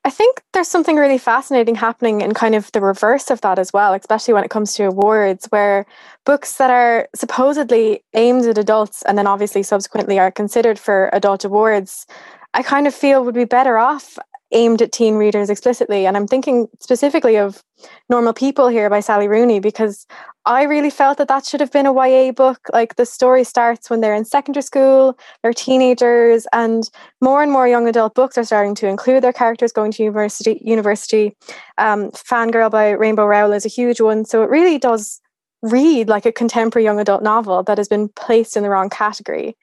I 0.03 0.09
think 0.09 0.41
there's 0.53 0.67
something 0.67 0.95
really 0.95 1.19
fascinating 1.19 1.75
happening 1.75 2.21
in 2.21 2.33
kind 2.33 2.55
of 2.55 2.71
the 2.71 2.81
reverse 2.81 3.29
of 3.29 3.41
that 3.41 3.59
as 3.59 3.71
well, 3.71 3.93
especially 3.93 4.33
when 4.33 4.43
it 4.43 4.49
comes 4.49 4.73
to 4.73 4.85
awards, 4.85 5.45
where 5.49 5.85
books 6.25 6.57
that 6.57 6.71
are 6.71 7.07
supposedly 7.13 8.03
aimed 8.15 8.45
at 8.45 8.57
adults 8.57 9.03
and 9.03 9.15
then 9.15 9.27
obviously 9.27 9.61
subsequently 9.61 10.17
are 10.17 10.31
considered 10.31 10.79
for 10.79 11.11
adult 11.13 11.45
awards, 11.45 12.07
I 12.55 12.63
kind 12.63 12.87
of 12.87 12.95
feel 12.95 13.23
would 13.23 13.35
be 13.35 13.45
better 13.45 13.77
off 13.77 14.17
aimed 14.51 14.81
at 14.81 14.91
teen 14.91 15.15
readers 15.15 15.49
explicitly. 15.49 16.05
And 16.05 16.15
I'm 16.17 16.27
thinking 16.27 16.67
specifically 16.79 17.37
of 17.37 17.63
Normal 18.09 18.33
People 18.33 18.67
here 18.67 18.89
by 18.89 18.99
Sally 18.99 19.27
Rooney 19.27 19.59
because 19.59 20.05
I 20.45 20.63
really 20.63 20.89
felt 20.89 21.17
that 21.17 21.27
that 21.27 21.45
should 21.45 21.59
have 21.59 21.71
been 21.71 21.85
a 21.85 21.93
YA 21.93 22.31
book. 22.31 22.59
Like 22.73 22.95
the 22.95 23.05
story 23.05 23.43
starts 23.43 23.89
when 23.89 24.01
they're 24.01 24.15
in 24.15 24.25
secondary 24.25 24.63
school, 24.63 25.17
they're 25.41 25.53
teenagers, 25.53 26.47
and 26.51 26.89
more 27.21 27.43
and 27.43 27.51
more 27.51 27.67
young 27.67 27.87
adult 27.87 28.15
books 28.15 28.37
are 28.37 28.43
starting 28.43 28.75
to 28.75 28.87
include 28.87 29.23
their 29.23 29.33
characters 29.33 29.71
going 29.71 29.91
to 29.93 30.03
university. 30.03 30.59
University, 30.63 31.35
um, 31.77 32.11
Fangirl 32.11 32.71
by 32.71 32.91
Rainbow 32.91 33.25
Rowell 33.25 33.53
is 33.53 33.65
a 33.65 33.69
huge 33.69 34.01
one. 34.01 34.25
So 34.25 34.43
it 34.43 34.49
really 34.49 34.77
does 34.77 35.21
read 35.61 36.09
like 36.09 36.25
a 36.25 36.31
contemporary 36.31 36.83
young 36.83 36.99
adult 36.99 37.21
novel 37.21 37.63
that 37.63 37.77
has 37.77 37.87
been 37.87 38.09
placed 38.09 38.57
in 38.57 38.63
the 38.63 38.69
wrong 38.69 38.89
category. 38.89 39.55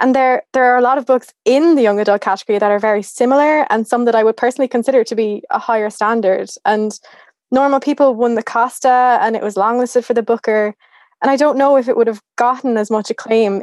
And 0.00 0.14
there, 0.14 0.42
there 0.52 0.64
are 0.64 0.78
a 0.78 0.82
lot 0.82 0.98
of 0.98 1.06
books 1.06 1.32
in 1.44 1.74
the 1.74 1.82
young 1.82 1.98
adult 1.98 2.20
category 2.20 2.58
that 2.58 2.70
are 2.70 2.78
very 2.78 3.02
similar, 3.02 3.66
and 3.70 3.86
some 3.86 4.04
that 4.04 4.14
I 4.14 4.22
would 4.22 4.36
personally 4.36 4.68
consider 4.68 5.02
to 5.04 5.14
be 5.14 5.42
a 5.50 5.58
higher 5.58 5.90
standard. 5.90 6.50
And 6.64 6.98
Normal 7.50 7.80
People 7.80 8.14
won 8.14 8.34
the 8.34 8.42
Costa, 8.42 9.18
and 9.20 9.34
it 9.34 9.42
was 9.42 9.56
longlisted 9.56 10.04
for 10.04 10.14
the 10.14 10.22
Booker. 10.22 10.74
And 11.20 11.30
I 11.30 11.36
don't 11.36 11.58
know 11.58 11.76
if 11.76 11.88
it 11.88 11.96
would 11.96 12.06
have 12.06 12.22
gotten 12.36 12.76
as 12.76 12.90
much 12.90 13.10
acclaim, 13.10 13.62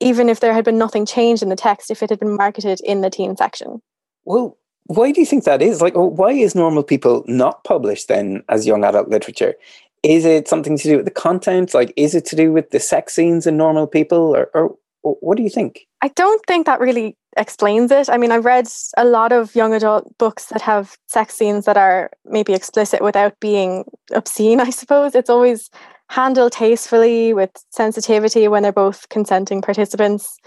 even 0.00 0.28
if 0.28 0.40
there 0.40 0.54
had 0.54 0.64
been 0.64 0.78
nothing 0.78 1.04
changed 1.04 1.42
in 1.42 1.50
the 1.50 1.56
text, 1.56 1.90
if 1.90 2.02
it 2.02 2.10
had 2.10 2.18
been 2.18 2.36
marketed 2.36 2.80
in 2.80 3.02
the 3.02 3.10
teen 3.10 3.36
section. 3.36 3.82
Well, 4.24 4.56
why 4.86 5.12
do 5.12 5.20
you 5.20 5.26
think 5.26 5.44
that 5.44 5.60
is? 5.60 5.82
Like, 5.82 5.94
why 5.94 6.32
is 6.32 6.54
Normal 6.54 6.82
People 6.82 7.24
not 7.26 7.64
published 7.64 8.08
then 8.08 8.42
as 8.48 8.66
young 8.66 8.84
adult 8.84 9.08
literature? 9.08 9.54
Is 10.02 10.24
it 10.24 10.48
something 10.48 10.76
to 10.78 10.88
do 10.88 10.96
with 10.96 11.06
the 11.06 11.10
content? 11.10 11.74
Like, 11.74 11.92
is 11.96 12.14
it 12.14 12.24
to 12.26 12.36
do 12.36 12.52
with 12.52 12.70
the 12.70 12.80
sex 12.80 13.14
scenes 13.14 13.46
in 13.46 13.56
Normal 13.56 13.86
People, 13.86 14.36
or, 14.36 14.50
or 14.54 14.76
what 15.04 15.36
do 15.36 15.42
you 15.42 15.50
think? 15.50 15.86
I 16.00 16.08
don't 16.08 16.44
think 16.46 16.66
that 16.66 16.80
really 16.80 17.16
explains 17.36 17.90
it. 17.90 18.08
I 18.08 18.16
mean, 18.16 18.32
I've 18.32 18.44
read 18.44 18.66
a 18.96 19.04
lot 19.04 19.32
of 19.32 19.54
young 19.54 19.74
adult 19.74 20.16
books 20.18 20.46
that 20.46 20.62
have 20.62 20.96
sex 21.06 21.34
scenes 21.34 21.66
that 21.66 21.76
are 21.76 22.10
maybe 22.24 22.54
explicit 22.54 23.02
without 23.02 23.38
being 23.40 23.84
obscene, 24.12 24.60
I 24.68 24.70
suppose. 24.70 25.14
It's 25.14 25.30
always 25.30 25.70
handled 26.08 26.52
tastefully 26.52 27.32
with 27.32 27.50
sensitivity 27.70 28.48
when 28.48 28.62
they're 28.62 28.72
both 28.72 29.08
consenting 29.08 29.62
participants. 29.62 30.38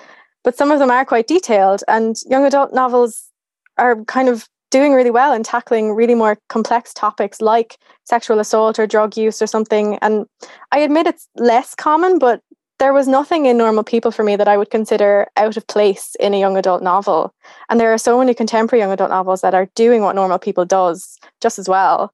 But 0.43 0.57
some 0.57 0.71
of 0.71 0.79
them 0.79 0.91
are 0.91 1.05
quite 1.05 1.27
detailed, 1.27 1.83
and 1.87 2.15
young 2.29 2.45
adult 2.45 2.73
novels 2.73 3.29
are 3.77 4.03
kind 4.05 4.29
of 4.29 4.47
doing 4.69 4.93
really 4.93 5.11
well 5.11 5.33
in 5.33 5.43
tackling 5.43 5.93
really 5.93 6.15
more 6.15 6.37
complex 6.49 6.93
topics 6.93 7.41
like 7.41 7.77
sexual 8.03 8.39
assault 8.39 8.77
or 8.79 8.87
drug 8.87 9.15
use 9.15 9.41
or 9.41 9.47
something. 9.47 9.97
And 10.01 10.25
I 10.71 10.79
admit 10.79 11.07
it's 11.07 11.27
less 11.35 11.73
common, 11.73 12.19
but 12.19 12.41
there 12.79 12.93
was 12.93 13.07
nothing 13.07 13.45
in 13.45 13.57
normal 13.57 13.83
people 13.83 14.11
for 14.11 14.23
me 14.23 14.35
that 14.35 14.47
I 14.47 14.57
would 14.57 14.69
consider 14.69 15.27
out 15.35 15.57
of 15.57 15.65
place 15.67 16.15
in 16.19 16.33
a 16.33 16.39
young 16.39 16.57
adult 16.57 16.83
novel. 16.83 17.33
And 17.69 17.79
there 17.79 17.91
are 17.91 17.97
so 17.97 18.19
many 18.19 18.33
contemporary 18.33 18.81
young 18.81 18.91
adult 18.91 19.09
novels 19.09 19.41
that 19.41 19.55
are 19.55 19.69
doing 19.75 20.01
what 20.01 20.15
normal 20.15 20.37
people 20.37 20.65
does 20.65 21.17
just 21.41 21.57
as 21.57 21.67
well. 21.67 22.13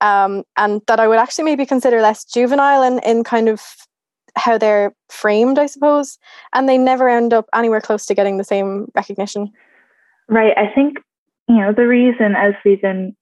Um, 0.00 0.44
and 0.56 0.80
that 0.86 0.98
I 0.98 1.06
would 1.06 1.18
actually 1.18 1.44
maybe 1.44 1.66
consider 1.66 2.00
less 2.00 2.24
juvenile 2.24 2.82
in, 2.82 2.98
in 3.00 3.22
kind 3.22 3.48
of 3.48 3.62
how 4.36 4.58
they're 4.58 4.94
framed, 5.08 5.58
I 5.58 5.66
suppose. 5.66 6.18
And 6.54 6.68
they 6.68 6.78
never 6.78 7.08
end 7.08 7.32
up 7.32 7.46
anywhere 7.54 7.80
close 7.80 8.06
to 8.06 8.14
getting 8.14 8.38
the 8.38 8.44
same 8.44 8.88
recognition. 8.94 9.52
Right. 10.28 10.56
I 10.56 10.72
think, 10.74 10.98
you 11.48 11.56
know, 11.56 11.72
the 11.72 11.86
reason, 11.86 12.34
as 12.34 12.54
we've 12.64 12.80
been 12.80 13.14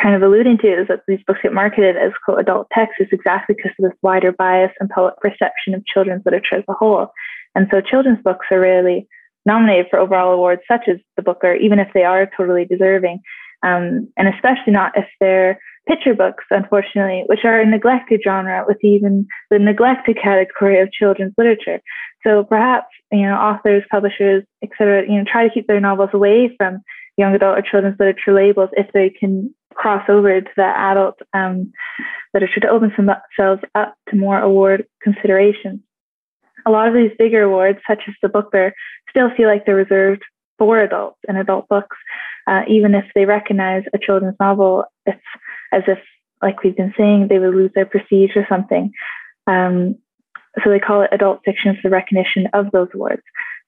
kind 0.00 0.14
of 0.14 0.22
alluding 0.22 0.58
to 0.58 0.68
is 0.68 0.88
that 0.88 1.00
these 1.08 1.20
books 1.26 1.40
get 1.42 1.52
marketed 1.52 1.96
as 1.96 2.12
quote 2.24 2.40
adult 2.40 2.68
texts 2.72 3.00
is 3.00 3.08
exactly 3.12 3.54
because 3.56 3.72
of 3.78 3.90
this 3.90 3.98
wider 4.02 4.32
bias 4.32 4.72
and 4.80 4.90
public 4.90 5.16
perception 5.18 5.74
of 5.74 5.84
children's 5.86 6.22
literature 6.24 6.56
as 6.56 6.64
a 6.68 6.74
whole. 6.74 7.08
And 7.54 7.66
so 7.70 7.80
children's 7.80 8.22
books 8.22 8.46
are 8.50 8.60
rarely 8.60 9.08
nominated 9.46 9.86
for 9.88 9.98
overall 9.98 10.32
awards, 10.32 10.62
such 10.70 10.82
as 10.88 10.96
the 11.16 11.22
Booker, 11.22 11.54
even 11.54 11.78
if 11.78 11.88
they 11.94 12.04
are 12.04 12.28
totally 12.36 12.66
deserving, 12.66 13.20
um, 13.62 14.08
and 14.16 14.28
especially 14.28 14.72
not 14.72 14.92
if 14.96 15.06
they're 15.20 15.58
picture 15.88 16.14
books, 16.14 16.44
unfortunately, 16.50 17.22
which 17.26 17.44
are 17.44 17.60
a 17.60 17.66
neglected 17.66 18.20
genre 18.24 18.64
with 18.66 18.78
even 18.82 19.26
the 19.50 19.58
neglected 19.58 20.18
category 20.20 20.80
of 20.80 20.92
children's 20.92 21.32
literature. 21.38 21.80
So 22.26 22.44
perhaps 22.44 22.88
you 23.12 23.22
know 23.22 23.36
authors, 23.36 23.84
publishers, 23.90 24.44
etc. 24.62 25.04
You 25.08 25.18
know 25.18 25.24
try 25.30 25.46
to 25.46 25.54
keep 25.54 25.68
their 25.68 25.80
novels 25.80 26.10
away 26.12 26.54
from 26.58 26.80
young 27.16 27.34
adult 27.34 27.58
or 27.58 27.62
children's 27.62 27.98
literature 27.98 28.34
labels 28.34 28.70
if 28.72 28.92
they 28.92 29.10
can 29.10 29.54
cross 29.76 30.04
over 30.08 30.40
to 30.40 30.50
the 30.56 30.64
adult 30.64 31.18
um, 31.34 31.72
literature 32.34 32.60
to 32.60 32.68
open 32.68 32.92
themselves 32.96 33.62
up 33.74 33.94
to 34.08 34.16
more 34.16 34.38
award 34.38 34.86
considerations. 35.02 35.80
A 36.66 36.70
lot 36.70 36.88
of 36.88 36.94
these 36.94 37.12
bigger 37.18 37.42
awards, 37.42 37.78
such 37.86 38.02
as 38.08 38.14
the 38.22 38.28
Booker, 38.28 38.74
still 39.08 39.30
feel 39.36 39.48
like 39.48 39.64
they're 39.64 39.76
reserved 39.76 40.22
for 40.58 40.80
adults 40.80 41.18
and 41.28 41.38
adult 41.38 41.68
books. 41.68 41.96
Uh, 42.46 42.62
even 42.68 42.94
if 42.94 43.04
they 43.14 43.24
recognize 43.24 43.84
a 43.94 43.98
children's 43.98 44.36
novel, 44.40 44.84
it's 45.04 45.20
as 45.72 45.82
if, 45.86 45.98
like 46.42 46.62
we've 46.62 46.76
been 46.76 46.94
saying, 46.96 47.28
they 47.28 47.38
would 47.38 47.54
lose 47.54 47.70
their 47.74 47.86
prestige 47.86 48.30
or 48.36 48.46
something. 48.48 48.90
Um, 49.46 49.96
so 50.64 50.70
they 50.70 50.78
call 50.78 51.02
it 51.02 51.10
adult 51.12 51.40
fiction 51.44 51.74
for 51.74 51.88
the 51.88 51.94
recognition 51.94 52.48
of 52.52 52.70
those 52.72 52.88
awards. 52.94 53.22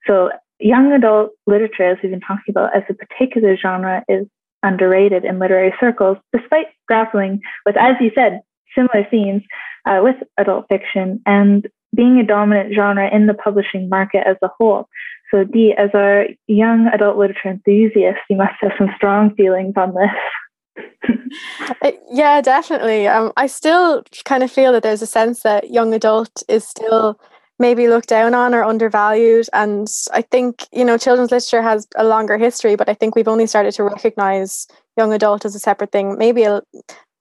So 0.07 0.31
young 0.59 0.91
adult 0.91 1.31
literature, 1.45 1.89
as 1.91 1.97
we've 2.01 2.11
been 2.11 2.21
talking 2.21 2.49
about, 2.51 2.75
as 2.75 2.83
a 2.89 2.93
particular 2.93 3.55
genre, 3.57 4.03
is 4.09 4.27
underrated 4.63 5.25
in 5.25 5.39
literary 5.39 5.73
circles, 5.79 6.17
despite 6.33 6.67
grappling 6.87 7.41
with, 7.65 7.77
as 7.77 7.95
you 7.99 8.11
said, 8.15 8.41
similar 8.75 9.05
themes 9.09 9.43
uh, 9.85 9.99
with 10.03 10.15
adult 10.37 10.65
fiction 10.69 11.21
and 11.25 11.67
being 11.95 12.19
a 12.19 12.25
dominant 12.25 12.73
genre 12.73 13.09
in 13.13 13.27
the 13.27 13.33
publishing 13.33 13.89
market 13.89 14.23
as 14.27 14.37
a 14.43 14.49
whole. 14.59 14.87
So, 15.31 15.43
Dee, 15.43 15.73
as 15.77 15.89
our 15.93 16.25
young 16.47 16.87
adult 16.93 17.17
literature 17.17 17.49
enthusiast, 17.49 18.19
you 18.29 18.37
must 18.37 18.55
have 18.61 18.71
some 18.77 18.89
strong 18.95 19.33
feelings 19.35 19.73
on 19.75 19.93
this. 19.95 20.85
Uh, 21.83 21.91
yeah, 22.09 22.41
definitely. 22.41 23.07
Um, 23.07 23.31
I 23.37 23.45
still 23.47 24.03
kind 24.25 24.41
of 24.41 24.51
feel 24.51 24.71
that 24.71 24.81
there's 24.81 25.01
a 25.01 25.07
sense 25.07 25.43
that 25.43 25.69
young 25.69 25.93
adult 25.93 26.41
is 26.47 26.67
still 26.67 27.19
maybe 27.59 27.87
looked 27.87 28.09
down 28.09 28.33
on 28.33 28.55
or 28.55 28.63
undervalued. 28.63 29.47
And 29.53 29.87
I 30.13 30.21
think, 30.21 30.67
you 30.71 30.85
know, 30.85 30.97
children's 30.97 31.31
literature 31.31 31.61
has 31.61 31.87
a 31.95 32.03
longer 32.03 32.37
history, 32.37 32.75
but 32.75 32.89
I 32.89 32.93
think 32.93 33.15
we've 33.15 33.27
only 33.27 33.47
started 33.47 33.73
to 33.73 33.83
recognize 33.83 34.67
young 34.97 35.13
adult 35.13 35.45
as 35.45 35.55
a 35.55 35.59
separate 35.59 35.91
thing, 35.91 36.17
maybe 36.17 36.43
a, 36.43 36.61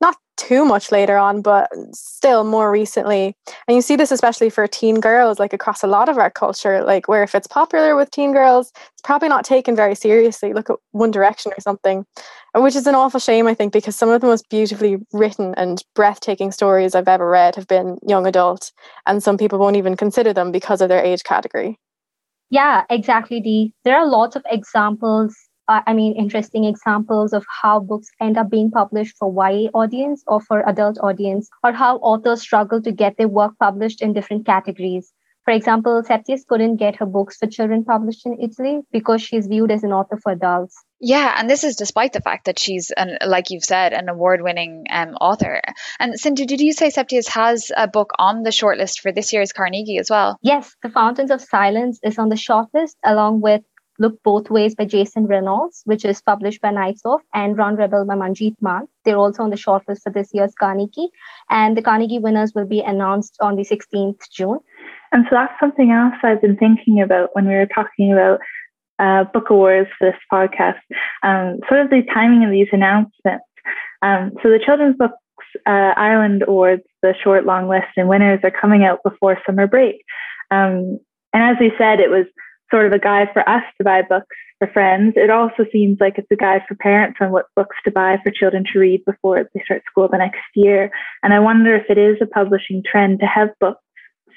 not 0.00 0.16
too 0.36 0.64
much 0.64 0.92
later 0.92 1.16
on, 1.16 1.42
but 1.42 1.68
still 1.92 2.44
more 2.44 2.70
recently. 2.70 3.34
And 3.66 3.74
you 3.74 3.82
see 3.82 3.96
this 3.96 4.12
especially 4.12 4.50
for 4.50 4.66
teen 4.66 5.00
girls, 5.00 5.38
like 5.38 5.52
across 5.52 5.82
a 5.82 5.88
lot 5.88 6.08
of 6.08 6.16
our 6.16 6.30
culture, 6.30 6.84
like 6.84 7.08
where 7.08 7.22
if 7.24 7.34
it's 7.34 7.48
popular 7.48 7.96
with 7.96 8.10
teen 8.10 8.32
girls, 8.32 8.70
it's 8.92 9.02
probably 9.02 9.28
not 9.28 9.44
taken 9.44 9.74
very 9.74 9.94
seriously. 9.94 10.52
Look 10.52 10.70
at 10.70 10.76
One 10.92 11.10
Direction 11.10 11.52
or 11.56 11.60
something, 11.60 12.06
uh, 12.54 12.60
which 12.60 12.76
is 12.76 12.86
an 12.86 12.94
awful 12.94 13.20
shame, 13.20 13.46
I 13.48 13.54
think, 13.54 13.72
because 13.72 13.96
some 13.96 14.08
of 14.08 14.20
the 14.20 14.28
most 14.28 14.48
beautifully 14.48 14.98
written 15.12 15.54
and 15.56 15.82
breathtaking 15.94 16.52
stories 16.52 16.94
I've 16.94 17.08
ever 17.08 17.28
read 17.28 17.56
have 17.56 17.66
been 17.66 17.98
young 18.06 18.26
adult, 18.26 18.70
and 19.06 19.22
some 19.22 19.38
people 19.38 19.58
won't 19.58 19.76
even 19.76 19.96
consider 19.96 20.32
them 20.32 20.52
because 20.52 20.80
of 20.80 20.88
their 20.88 21.04
age 21.04 21.24
category. 21.24 21.78
Yeah, 22.50 22.84
exactly, 22.88 23.40
Dee. 23.40 23.74
There 23.84 23.96
are 23.96 24.06
lots 24.08 24.36
of 24.36 24.42
examples 24.50 25.36
uh, 25.68 25.82
I 25.86 25.92
mean, 25.92 26.16
interesting 26.16 26.64
examples 26.64 27.32
of 27.32 27.44
how 27.62 27.80
books 27.80 28.08
end 28.20 28.38
up 28.38 28.50
being 28.50 28.70
published 28.70 29.16
for 29.18 29.32
YA 29.32 29.68
audience 29.74 30.24
or 30.26 30.40
for 30.40 30.66
adult 30.68 30.98
audience, 31.02 31.48
or 31.62 31.72
how 31.72 31.98
authors 31.98 32.40
struggle 32.40 32.80
to 32.82 32.92
get 32.92 33.16
their 33.18 33.28
work 33.28 33.52
published 33.60 34.02
in 34.02 34.14
different 34.14 34.46
categories. 34.46 35.12
For 35.44 35.52
example, 35.52 36.02
Sepetys 36.02 36.46
couldn't 36.46 36.76
get 36.76 36.96
her 36.96 37.06
books 37.06 37.38
for 37.38 37.46
children 37.46 37.82
published 37.82 38.26
in 38.26 38.36
Italy 38.38 38.80
because 38.92 39.22
she's 39.22 39.46
viewed 39.46 39.70
as 39.70 39.82
an 39.82 39.92
author 39.92 40.18
for 40.22 40.32
adults. 40.32 40.76
Yeah, 41.00 41.34
and 41.38 41.48
this 41.48 41.64
is 41.64 41.76
despite 41.76 42.12
the 42.12 42.20
fact 42.20 42.44
that 42.44 42.58
she's, 42.58 42.90
an, 42.94 43.16
like 43.24 43.48
you've 43.48 43.64
said, 43.64 43.94
an 43.94 44.10
award-winning 44.10 44.84
um, 44.90 45.14
author. 45.18 45.62
And 45.98 46.20
Cindy, 46.20 46.44
did 46.44 46.60
you 46.60 46.74
say 46.74 46.90
Sepetys 46.90 47.28
has 47.28 47.72
a 47.74 47.88
book 47.88 48.10
on 48.18 48.42
the 48.42 48.50
shortlist 48.50 49.00
for 49.00 49.10
this 49.10 49.32
year's 49.32 49.52
Carnegie 49.52 49.96
as 49.96 50.10
well? 50.10 50.36
Yes, 50.42 50.74
The 50.82 50.90
Fountains 50.90 51.30
of 51.30 51.40
Silence 51.40 51.98
is 52.02 52.18
on 52.18 52.28
the 52.28 52.36
shortlist 52.36 52.96
along 53.02 53.40
with 53.40 53.62
Look 53.98 54.22
Both 54.22 54.50
Ways 54.50 54.74
by 54.74 54.84
Jason 54.84 55.26
Reynolds, 55.26 55.82
which 55.84 56.04
is 56.04 56.20
published 56.20 56.60
by 56.60 56.70
Knives 56.70 57.02
and 57.34 57.56
Run 57.56 57.76
Rebel 57.76 58.04
by 58.04 58.14
Manjeet 58.14 58.56
Mann. 58.60 58.88
They're 59.04 59.16
also 59.16 59.42
on 59.42 59.50
the 59.50 59.56
shortlist 59.56 60.02
for 60.02 60.12
this 60.12 60.30
year's 60.32 60.54
Carnegie. 60.54 61.08
And 61.50 61.76
the 61.76 61.82
Carnegie 61.82 62.18
winners 62.18 62.52
will 62.54 62.66
be 62.66 62.80
announced 62.80 63.36
on 63.40 63.56
the 63.56 63.64
16th 63.64 64.20
June. 64.32 64.58
And 65.12 65.24
so 65.28 65.36
that's 65.36 65.58
something 65.60 65.90
else 65.90 66.14
I've 66.22 66.42
been 66.42 66.56
thinking 66.56 67.00
about 67.00 67.30
when 67.32 67.46
we 67.46 67.54
were 67.54 67.66
talking 67.66 68.12
about 68.12 68.40
uh, 68.98 69.24
book 69.32 69.50
awards 69.50 69.88
for 69.98 70.10
this 70.10 70.20
podcast, 70.32 70.80
um, 71.22 71.60
sort 71.68 71.80
of 71.80 71.90
the 71.90 72.02
timing 72.12 72.44
of 72.44 72.50
these 72.50 72.68
announcements. 72.72 73.44
Um, 74.02 74.32
so 74.42 74.50
the 74.50 74.60
Children's 74.64 74.96
Books 74.96 75.14
uh, 75.66 75.94
Ireland 75.96 76.44
Awards, 76.46 76.82
the 77.02 77.14
short, 77.22 77.46
long 77.46 77.68
list 77.68 77.88
and 77.96 78.08
winners 78.08 78.40
are 78.42 78.50
coming 78.50 78.84
out 78.84 79.02
before 79.02 79.38
summer 79.46 79.66
break. 79.66 80.04
Um, 80.50 80.98
and 81.32 81.42
as 81.42 81.56
we 81.60 81.72
said, 81.78 82.00
it 82.00 82.10
was 82.10 82.26
sort 82.70 82.86
of 82.86 82.92
a 82.92 82.98
guide 82.98 83.28
for 83.32 83.48
us 83.48 83.62
to 83.78 83.84
buy 83.84 84.02
books 84.02 84.36
for 84.58 84.68
friends. 84.68 85.14
It 85.16 85.30
also 85.30 85.64
seems 85.72 85.98
like 86.00 86.18
it's 86.18 86.30
a 86.30 86.36
guide 86.36 86.62
for 86.68 86.74
parents 86.74 87.18
on 87.20 87.30
what 87.30 87.46
books 87.54 87.76
to 87.84 87.90
buy 87.90 88.18
for 88.22 88.30
children 88.30 88.64
to 88.72 88.78
read 88.78 89.04
before 89.04 89.48
they 89.54 89.62
start 89.64 89.82
school 89.90 90.08
the 90.08 90.18
next 90.18 90.40
year. 90.54 90.90
And 91.22 91.32
I 91.32 91.38
wonder 91.38 91.74
if 91.74 91.86
it 91.88 91.98
is 91.98 92.16
a 92.20 92.26
publishing 92.26 92.82
trend 92.90 93.20
to 93.20 93.26
have 93.26 93.50
books 93.60 93.80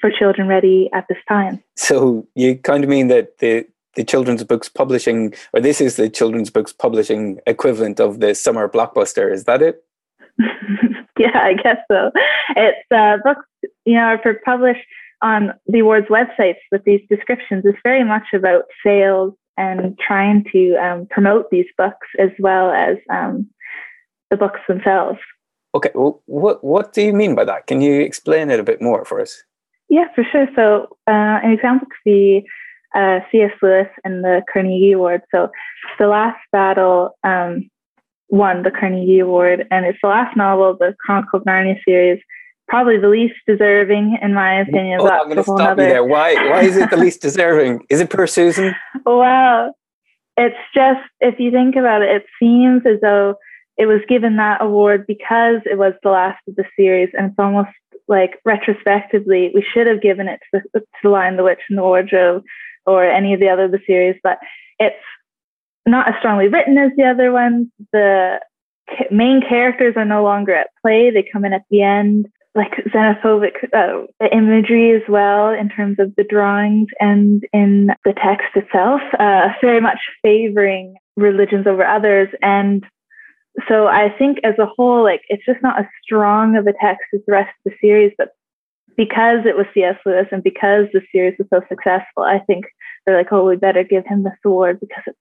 for 0.00 0.10
children 0.10 0.48
ready 0.48 0.90
at 0.92 1.06
this 1.08 1.18
time. 1.28 1.62
So 1.76 2.26
you 2.34 2.56
kind 2.56 2.84
of 2.84 2.90
mean 2.90 3.08
that 3.08 3.38
the 3.38 3.66
the 3.94 4.04
children's 4.04 4.42
books 4.42 4.70
publishing, 4.70 5.34
or 5.52 5.60
this 5.60 5.80
is 5.80 5.96
the 5.96 6.08
children's 6.08 6.48
books 6.48 6.72
publishing 6.72 7.38
equivalent 7.46 8.00
of 8.00 8.20
the 8.20 8.34
summer 8.34 8.66
blockbuster. 8.66 9.30
Is 9.30 9.44
that 9.44 9.60
it? 9.60 9.84
yeah, 11.18 11.38
I 11.38 11.52
guess 11.54 11.76
so. 11.90 12.10
It's 12.56 12.90
uh, 12.90 13.18
books, 13.22 13.44
you 13.84 13.94
know, 13.94 14.16
for 14.22 14.34
published 14.46 14.80
on 15.22 15.52
the 15.66 15.80
awards 15.80 16.08
websites 16.08 16.58
with 16.70 16.82
these 16.84 17.00
descriptions 17.08 17.64
is 17.64 17.74
very 17.82 18.04
much 18.04 18.26
about 18.34 18.64
sales 18.84 19.34
and 19.56 19.98
trying 19.98 20.44
to 20.52 20.74
um, 20.76 21.06
promote 21.10 21.50
these 21.50 21.66
books 21.78 22.08
as 22.18 22.30
well 22.38 22.70
as 22.70 22.96
um, 23.10 23.48
the 24.30 24.36
books 24.36 24.60
themselves. 24.66 25.18
Okay, 25.74 25.90
well, 25.94 26.22
what 26.26 26.62
what 26.62 26.92
do 26.92 27.02
you 27.02 27.14
mean 27.14 27.34
by 27.34 27.44
that? 27.44 27.66
Can 27.66 27.80
you 27.80 28.00
explain 28.00 28.50
it 28.50 28.60
a 28.60 28.64
bit 28.64 28.82
more 28.82 29.04
for 29.04 29.20
us? 29.20 29.42
Yeah, 29.88 30.06
for 30.14 30.24
sure. 30.30 30.46
So, 30.54 30.96
uh, 31.06 31.40
an 31.42 31.52
example 31.52 31.86
could 31.86 32.10
be 32.10 32.46
uh, 32.94 33.20
C.S. 33.30 33.52
Lewis 33.62 33.88
and 34.04 34.22
the 34.24 34.42
Carnegie 34.52 34.92
Award. 34.92 35.22
So, 35.34 35.50
The 35.98 36.08
Last 36.08 36.40
Battle 36.50 37.16
um, 37.24 37.70
won 38.28 38.62
the 38.62 38.70
Carnegie 38.70 39.18
Award, 39.18 39.66
and 39.70 39.84
it's 39.86 39.98
the 40.02 40.08
last 40.08 40.36
novel 40.36 40.70
of 40.70 40.78
the 40.78 40.94
Chronicle 41.00 41.40
of 41.40 41.44
Narnia 41.44 41.76
series 41.86 42.20
probably 42.72 42.96
the 42.96 43.08
least 43.08 43.34
deserving, 43.46 44.16
in 44.22 44.32
my 44.32 44.60
opinion. 44.62 44.98
Oh, 45.02 45.06
I'm 45.06 45.24
going 45.24 45.36
to 45.36 45.42
stop 45.42 45.76
you 45.76 45.84
there. 45.84 46.02
Why? 46.02 46.32
Why 46.32 46.62
is 46.62 46.78
it 46.78 46.88
the 46.88 46.96
least 46.96 47.20
deserving? 47.20 47.84
Is 47.90 48.00
it 48.00 48.08
per 48.08 48.26
Susan? 48.26 48.74
Well, 49.04 49.74
it's 50.36 50.56
just 50.74 51.00
if 51.20 51.38
you 51.38 51.50
think 51.50 51.76
about 51.76 52.02
it, 52.02 52.08
it 52.08 52.24
seems 52.40 52.82
as 52.86 53.00
though 53.02 53.34
it 53.76 53.86
was 53.86 54.00
given 54.08 54.36
that 54.36 54.62
award 54.62 55.06
because 55.06 55.60
it 55.66 55.76
was 55.76 55.92
the 56.02 56.08
last 56.08 56.38
of 56.48 56.54
the 56.54 56.64
series, 56.76 57.10
and 57.12 57.26
it's 57.26 57.38
almost 57.38 57.68
like 58.08 58.40
retrospectively 58.44 59.50
we 59.54 59.66
should 59.74 59.86
have 59.86 60.00
given 60.00 60.28
it 60.28 60.40
to 60.54 60.62
the, 60.72 60.80
to 60.80 60.86
the 61.02 61.08
Lion, 61.10 61.36
the 61.36 61.42
Witch, 61.42 61.60
and 61.68 61.76
the 61.76 61.82
Wardrobe, 61.82 62.42
or 62.86 63.04
any 63.04 63.34
of 63.34 63.40
the 63.40 63.50
other 63.50 63.64
of 63.64 63.72
the 63.72 63.80
series, 63.86 64.16
but 64.22 64.38
it's 64.78 65.04
not 65.86 66.08
as 66.08 66.14
strongly 66.20 66.48
written 66.48 66.78
as 66.78 66.92
the 66.96 67.04
other 67.04 67.32
ones. 67.32 67.66
The 67.92 68.40
main 69.10 69.42
characters 69.46 69.94
are 69.96 70.06
no 70.06 70.22
longer 70.22 70.54
at 70.54 70.70
play; 70.80 71.10
they 71.10 71.28
come 71.30 71.44
in 71.44 71.52
at 71.52 71.64
the 71.70 71.82
end 71.82 72.28
like 72.54 72.72
xenophobic 72.94 73.52
uh, 73.72 74.06
imagery 74.30 74.94
as 74.94 75.02
well 75.08 75.50
in 75.50 75.68
terms 75.70 75.98
of 75.98 76.14
the 76.16 76.24
drawings 76.24 76.88
and 77.00 77.42
in 77.52 77.88
the 78.04 78.12
text 78.12 78.48
itself, 78.54 79.00
uh, 79.18 79.48
very 79.62 79.80
much 79.80 79.98
favoring 80.22 80.94
religions 81.16 81.66
over 81.66 81.84
others. 81.84 82.28
And 82.42 82.84
so 83.68 83.86
I 83.86 84.14
think 84.18 84.38
as 84.44 84.54
a 84.58 84.66
whole, 84.66 85.02
like 85.02 85.22
it's 85.28 85.44
just 85.46 85.62
not 85.62 85.78
as 85.78 85.86
strong 86.02 86.56
of 86.56 86.66
a 86.66 86.74
text 86.78 87.04
as 87.14 87.20
the 87.26 87.32
rest 87.32 87.50
of 87.64 87.72
the 87.72 87.78
series, 87.80 88.12
but 88.18 88.28
because 88.96 89.46
it 89.46 89.56
was 89.56 89.66
C.S. 89.72 89.96
Lewis 90.04 90.26
and 90.30 90.42
because 90.42 90.86
the 90.92 91.00
series 91.10 91.34
was 91.38 91.48
so 91.48 91.62
successful, 91.68 92.24
I 92.24 92.40
think 92.40 92.66
they're 93.06 93.16
like, 93.16 93.32
oh, 93.32 93.46
we 93.46 93.56
better 93.56 93.84
give 93.84 94.04
him 94.06 94.24
the 94.24 94.32
sword 94.42 94.78
because 94.80 95.04
it's 95.06 95.18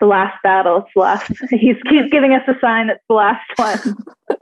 the 0.00 0.06
last 0.06 0.42
battle. 0.42 0.78
It's 0.78 0.90
the 0.94 1.00
last. 1.00 1.32
he's, 1.50 1.76
he's 1.88 2.10
giving 2.10 2.32
us 2.32 2.42
a 2.48 2.54
sign 2.60 2.90
it's 2.90 3.02
the 3.08 3.14
last 3.14 3.46
one. 3.56 3.96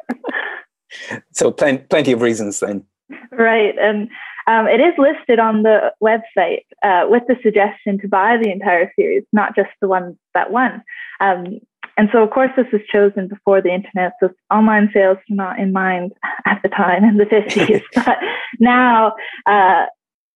so 1.32 1.50
plenty, 1.50 1.84
plenty 1.84 2.12
of 2.12 2.22
reasons 2.22 2.60
then. 2.60 2.84
Right, 3.30 3.74
and 3.78 4.08
um, 4.46 4.66
it 4.66 4.80
is 4.80 4.94
listed 4.98 5.38
on 5.38 5.62
the 5.62 5.92
website 6.02 6.64
uh, 6.82 7.06
with 7.08 7.22
the 7.28 7.36
suggestion 7.42 7.98
to 8.00 8.08
buy 8.08 8.36
the 8.42 8.50
entire 8.50 8.92
series, 8.96 9.24
not 9.32 9.54
just 9.54 9.70
the 9.80 9.88
one 9.88 10.18
that 10.34 10.50
won. 10.50 10.82
Um, 11.20 11.60
and 11.96 12.08
so, 12.12 12.22
of 12.22 12.30
course, 12.30 12.50
this 12.56 12.66
was 12.72 12.80
chosen 12.90 13.28
before 13.28 13.60
the 13.60 13.72
internet, 13.72 14.12
so 14.18 14.30
online 14.50 14.90
sales 14.94 15.18
were 15.28 15.36
not 15.36 15.58
in 15.58 15.72
mind 15.72 16.12
at 16.46 16.60
the 16.62 16.68
time 16.68 17.04
in 17.04 17.16
the 17.18 17.24
50s. 17.24 17.82
but 17.94 18.18
now, 18.58 19.12
uh, 19.46 19.86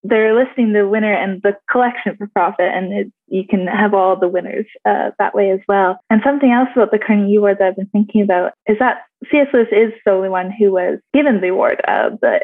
they're 0.08 0.34
listing 0.34 0.72
the 0.72 0.88
winner 0.88 1.12
and 1.12 1.42
the 1.42 1.56
collection 1.70 2.16
for 2.16 2.26
profit, 2.28 2.70
and 2.72 2.92
it, 2.92 3.12
you 3.28 3.46
can 3.48 3.66
have 3.66 3.94
all 3.94 4.16
the 4.16 4.28
winners 4.28 4.66
uh, 4.84 5.10
that 5.18 5.34
way 5.34 5.50
as 5.50 5.60
well. 5.68 5.98
And 6.10 6.20
something 6.24 6.50
else 6.50 6.68
about 6.74 6.90
the 6.90 6.98
Carnegie 6.98 7.36
Award 7.36 7.58
that 7.58 7.68
I've 7.68 7.76
been 7.76 7.86
thinking 7.86 8.22
about 8.22 8.52
is 8.66 8.78
that 8.78 9.02
C.S. 9.30 9.48
Lewis 9.52 9.68
is 9.72 9.92
the 10.04 10.12
only 10.12 10.28
one 10.28 10.50
who 10.50 10.72
was 10.72 10.98
given 11.12 11.40
the 11.40 11.48
award. 11.48 11.80
Uh, 11.86 12.10
the 12.20 12.40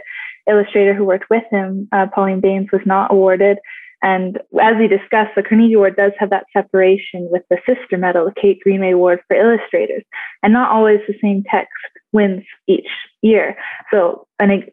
illustrator 0.48 0.94
who 0.94 1.04
worked 1.04 1.30
with 1.30 1.44
him, 1.50 1.88
uh, 1.92 2.06
Pauline 2.12 2.40
Baynes, 2.40 2.68
was 2.72 2.82
not 2.84 3.12
awarded. 3.12 3.58
And 4.02 4.38
as 4.60 4.74
we 4.78 4.88
discussed, 4.88 5.30
the 5.36 5.44
Carnegie 5.44 5.74
Award 5.74 5.96
does 5.96 6.12
have 6.18 6.30
that 6.30 6.46
separation 6.52 7.28
with 7.30 7.42
the 7.48 7.58
sister 7.66 7.96
medal, 7.96 8.24
the 8.24 8.40
Kate 8.40 8.58
Greenaway 8.60 8.92
Award 8.92 9.20
for 9.28 9.36
illustrators, 9.36 10.02
and 10.42 10.52
not 10.52 10.72
always 10.72 10.98
the 11.06 11.14
same 11.22 11.44
text 11.48 11.70
wins 12.12 12.42
each 12.66 12.88
year. 13.22 13.56
So 13.92 14.26
an 14.40 14.50
ex- 14.50 14.70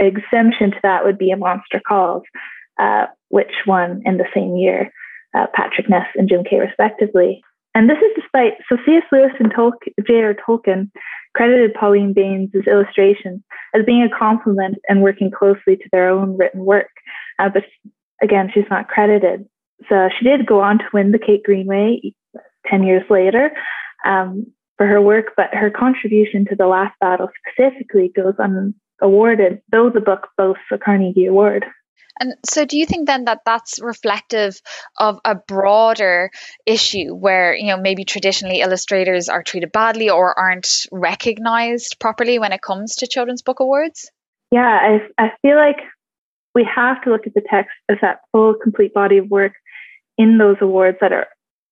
exemption 0.00 0.72
to 0.72 0.80
that 0.82 1.04
would 1.04 1.16
be 1.16 1.30
a 1.30 1.36
Monster 1.36 1.80
Calls, 1.86 2.24
uh, 2.78 3.06
which 3.28 3.52
won 3.68 4.02
in 4.04 4.18
the 4.18 4.26
same 4.34 4.56
year, 4.56 4.92
uh, 5.32 5.46
Patrick 5.54 5.88
Ness 5.88 6.06
and 6.16 6.28
Jim 6.28 6.42
Kay 6.42 6.58
respectively. 6.58 7.40
And 7.74 7.88
this 7.88 7.98
is 7.98 8.20
despite, 8.20 8.54
so 8.68 8.76
C.S. 8.84 9.04
Lewis 9.10 9.32
and 9.38 9.50
Tol- 9.54 9.72
J.R. 10.06 10.34
Tolkien 10.34 10.90
credited 11.34 11.72
Pauline 11.72 12.12
Baynes' 12.12 12.50
illustrations 12.66 13.40
as 13.74 13.84
being 13.86 14.02
a 14.02 14.18
complement 14.18 14.76
and 14.88 15.02
working 15.02 15.30
closely 15.30 15.76
to 15.76 15.88
their 15.90 16.08
own 16.08 16.36
written 16.36 16.66
work. 16.66 16.90
Uh, 17.38 17.48
but 17.48 17.64
again, 18.22 18.50
she's 18.52 18.68
not 18.70 18.88
credited. 18.88 19.48
So 19.88 20.08
she 20.18 20.24
did 20.24 20.46
go 20.46 20.60
on 20.60 20.78
to 20.78 20.84
win 20.92 21.12
the 21.12 21.18
Kate 21.18 21.42
Greenaway 21.42 22.14
10 22.66 22.84
years 22.84 23.02
later 23.10 23.50
um, 24.06 24.46
for 24.76 24.86
her 24.86 25.00
work, 25.00 25.32
but 25.36 25.52
her 25.52 25.70
contribution 25.70 26.46
to 26.46 26.56
the 26.56 26.66
last 26.66 26.98
battle 27.00 27.28
specifically 27.46 28.12
goes 28.14 28.34
unawarded, 28.38 29.60
though 29.70 29.90
the 29.90 30.00
book 30.00 30.28
boasts 30.38 30.62
a 30.70 30.78
Carnegie 30.78 31.26
Award. 31.26 31.64
And 32.20 32.34
so, 32.44 32.66
do 32.66 32.76
you 32.76 32.84
think 32.84 33.06
then 33.06 33.24
that 33.24 33.40
that's 33.46 33.80
reflective 33.80 34.60
of 34.98 35.18
a 35.24 35.34
broader 35.34 36.30
issue 36.66 37.14
where, 37.14 37.54
you 37.54 37.68
know, 37.68 37.78
maybe 37.78 38.04
traditionally 38.04 38.60
illustrators 38.60 39.30
are 39.30 39.42
treated 39.42 39.72
badly 39.72 40.10
or 40.10 40.38
aren't 40.38 40.86
recognized 40.92 41.98
properly 41.98 42.38
when 42.38 42.52
it 42.52 42.60
comes 42.60 42.96
to 42.96 43.06
children's 43.06 43.40
book 43.40 43.60
awards? 43.60 44.10
Yeah, 44.50 44.60
I, 44.60 45.24
I 45.24 45.32
feel 45.40 45.56
like 45.56 45.78
we 46.54 46.64
have 46.64 47.02
to 47.02 47.10
look 47.10 47.26
at 47.26 47.34
the 47.34 47.42
text 47.48 47.72
as 47.88 47.98
that 48.02 48.20
full, 48.32 48.54
complete 48.54 48.94
body 48.94 49.18
of 49.18 49.28
work 49.30 49.52
in 50.18 50.38
those 50.38 50.56
awards 50.60 50.98
that 51.00 51.12
are 51.12 51.26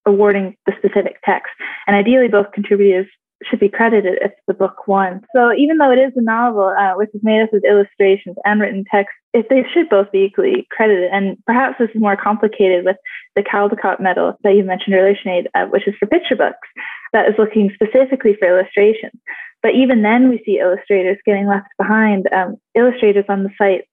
awarding 0.05 0.55
the 0.65 0.73
specific 0.77 1.17
text. 1.23 1.51
And 1.87 1.95
ideally, 1.95 2.27
both 2.27 2.51
contributors 2.51 3.07
should 3.43 3.59
be 3.59 3.69
credited 3.69 4.19
if 4.21 4.31
the 4.47 4.53
book 4.53 4.87
won. 4.87 5.21
So 5.35 5.51
even 5.53 5.77
though 5.77 5.91
it 5.91 5.99
is 5.99 6.13
a 6.15 6.21
novel, 6.21 6.73
uh, 6.77 6.93
which 6.93 7.09
is 7.13 7.21
made 7.23 7.41
up 7.41 7.53
of 7.53 7.63
illustrations 7.67 8.35
and 8.45 8.61
written 8.61 8.85
text, 8.91 9.13
if 9.33 9.47
they 9.49 9.63
should 9.73 9.89
both 9.89 10.11
be 10.11 10.19
equally 10.19 10.67
credited. 10.71 11.09
And 11.11 11.37
perhaps 11.45 11.77
this 11.79 11.89
is 11.89 12.01
more 12.01 12.15
complicated 12.15 12.85
with 12.85 12.97
the 13.35 13.41
Caldecott 13.41 13.99
Medal 13.99 14.37
that 14.43 14.55
you 14.55 14.63
mentioned 14.63 14.95
earlier, 14.95 15.15
Sinead, 15.15 15.47
uh, 15.55 15.65
which 15.67 15.87
is 15.87 15.95
for 15.99 16.05
picture 16.05 16.35
books, 16.35 16.67
that 17.13 17.27
is 17.27 17.35
looking 17.37 17.71
specifically 17.73 18.35
for 18.37 18.47
illustrations. 18.47 19.19
But 19.63 19.75
even 19.75 20.01
then, 20.01 20.29
we 20.29 20.41
see 20.45 20.59
illustrators 20.59 21.17
getting 21.25 21.47
left 21.47 21.67
behind. 21.77 22.27
Um, 22.33 22.57
illustrators 22.75 23.25
on 23.29 23.43
the 23.43 23.51
site 23.57 23.85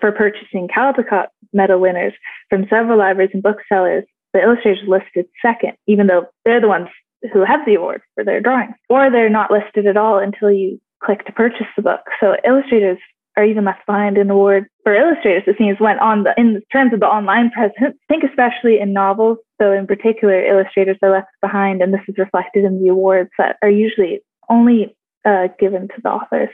for 0.00 0.12
purchasing 0.12 0.68
Caldecott 0.68 1.28
medal 1.52 1.80
winners 1.80 2.12
from 2.50 2.66
several 2.68 2.98
libraries 2.98 3.30
and 3.32 3.42
booksellers, 3.42 4.04
the 4.32 4.42
illustrators 4.42 4.86
listed 4.86 5.26
second, 5.40 5.72
even 5.86 6.06
though 6.06 6.26
they're 6.44 6.60
the 6.60 6.68
ones 6.68 6.88
who 7.32 7.44
have 7.44 7.64
the 7.66 7.74
award 7.74 8.02
for 8.14 8.24
their 8.24 8.40
drawings, 8.40 8.74
or 8.88 9.10
they're 9.10 9.30
not 9.30 9.50
listed 9.50 9.86
at 9.86 9.96
all 9.96 10.18
until 10.18 10.50
you 10.50 10.80
click 11.02 11.24
to 11.26 11.32
purchase 11.32 11.66
the 11.76 11.82
book. 11.82 12.00
So 12.20 12.36
illustrators 12.44 12.98
are 13.36 13.44
even 13.44 13.64
left 13.64 13.86
behind 13.86 14.18
in 14.18 14.30
award 14.30 14.66
for 14.82 14.94
illustrators. 14.94 15.44
It 15.46 15.56
seems 15.58 15.78
went 15.80 16.00
on 16.00 16.24
the 16.24 16.34
in 16.36 16.60
terms 16.72 16.92
of 16.92 17.00
the 17.00 17.06
online 17.06 17.50
presence. 17.50 17.74
I 17.80 18.06
think 18.08 18.24
especially 18.24 18.80
in 18.80 18.92
novels, 18.92 19.38
so 19.60 19.72
in 19.72 19.86
particular, 19.86 20.44
illustrators 20.44 20.98
are 21.02 21.12
left 21.12 21.28
behind, 21.40 21.80
and 21.80 21.94
this 21.94 22.00
is 22.08 22.18
reflected 22.18 22.64
in 22.64 22.82
the 22.82 22.88
awards 22.88 23.30
that 23.38 23.56
are 23.62 23.70
usually 23.70 24.20
only 24.50 24.96
uh, 25.24 25.48
given 25.58 25.88
to 25.88 25.94
the 26.02 26.10
authors. 26.10 26.50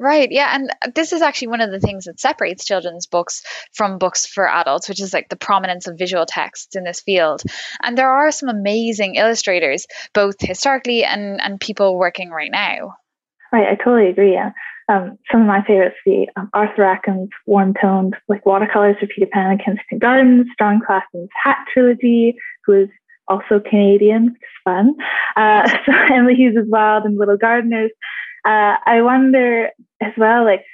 Right. 0.00 0.30
Yeah. 0.30 0.54
And 0.54 0.94
this 0.94 1.12
is 1.12 1.22
actually 1.22 1.48
one 1.48 1.60
of 1.60 1.72
the 1.72 1.80
things 1.80 2.04
that 2.04 2.20
separates 2.20 2.64
children's 2.64 3.06
books 3.06 3.42
from 3.72 3.98
books 3.98 4.26
for 4.26 4.48
adults, 4.48 4.88
which 4.88 5.00
is 5.00 5.12
like 5.12 5.28
the 5.28 5.36
prominence 5.36 5.88
of 5.88 5.98
visual 5.98 6.24
texts 6.24 6.76
in 6.76 6.84
this 6.84 7.00
field. 7.00 7.42
And 7.82 7.98
there 7.98 8.08
are 8.08 8.30
some 8.30 8.48
amazing 8.48 9.16
illustrators, 9.16 9.86
both 10.14 10.36
historically 10.38 11.04
and, 11.04 11.40
and 11.40 11.60
people 11.60 11.98
working 11.98 12.30
right 12.30 12.50
now. 12.50 12.94
Right. 13.52 13.66
I 13.66 13.74
totally 13.74 14.08
agree. 14.08 14.34
Yeah. 14.34 14.52
Um, 14.88 15.18
some 15.30 15.42
of 15.42 15.46
my 15.48 15.62
favorites 15.66 15.96
the 16.06 16.28
um, 16.36 16.48
Arthur 16.54 16.82
Rackham's 16.82 17.30
warm 17.44 17.74
toned 17.74 18.14
like 18.28 18.46
watercolors 18.46 18.96
for 19.00 19.06
Peter 19.06 19.26
Pan 19.30 19.50
and 19.50 19.62
Kensington 19.62 19.98
Gardens, 19.98 20.46
Jon 20.58 20.80
Klassen's 20.80 21.28
Hat 21.44 21.58
trilogy, 21.74 22.36
who 22.64 22.84
is 22.84 22.88
also 23.26 23.60
Canadian, 23.60 24.26
which 24.26 24.34
is 24.34 24.62
fun. 24.64 24.94
Uh, 25.36 25.68
so 25.84 25.92
Emily 26.14 26.34
Hughes' 26.34 26.64
Wild 26.68 27.04
and 27.04 27.18
Little 27.18 27.36
Gardeners. 27.36 27.90
Uh, 28.48 28.76
I 28.86 29.02
wonder 29.02 29.68
as 30.00 30.12
well, 30.16 30.42
like, 30.42 30.64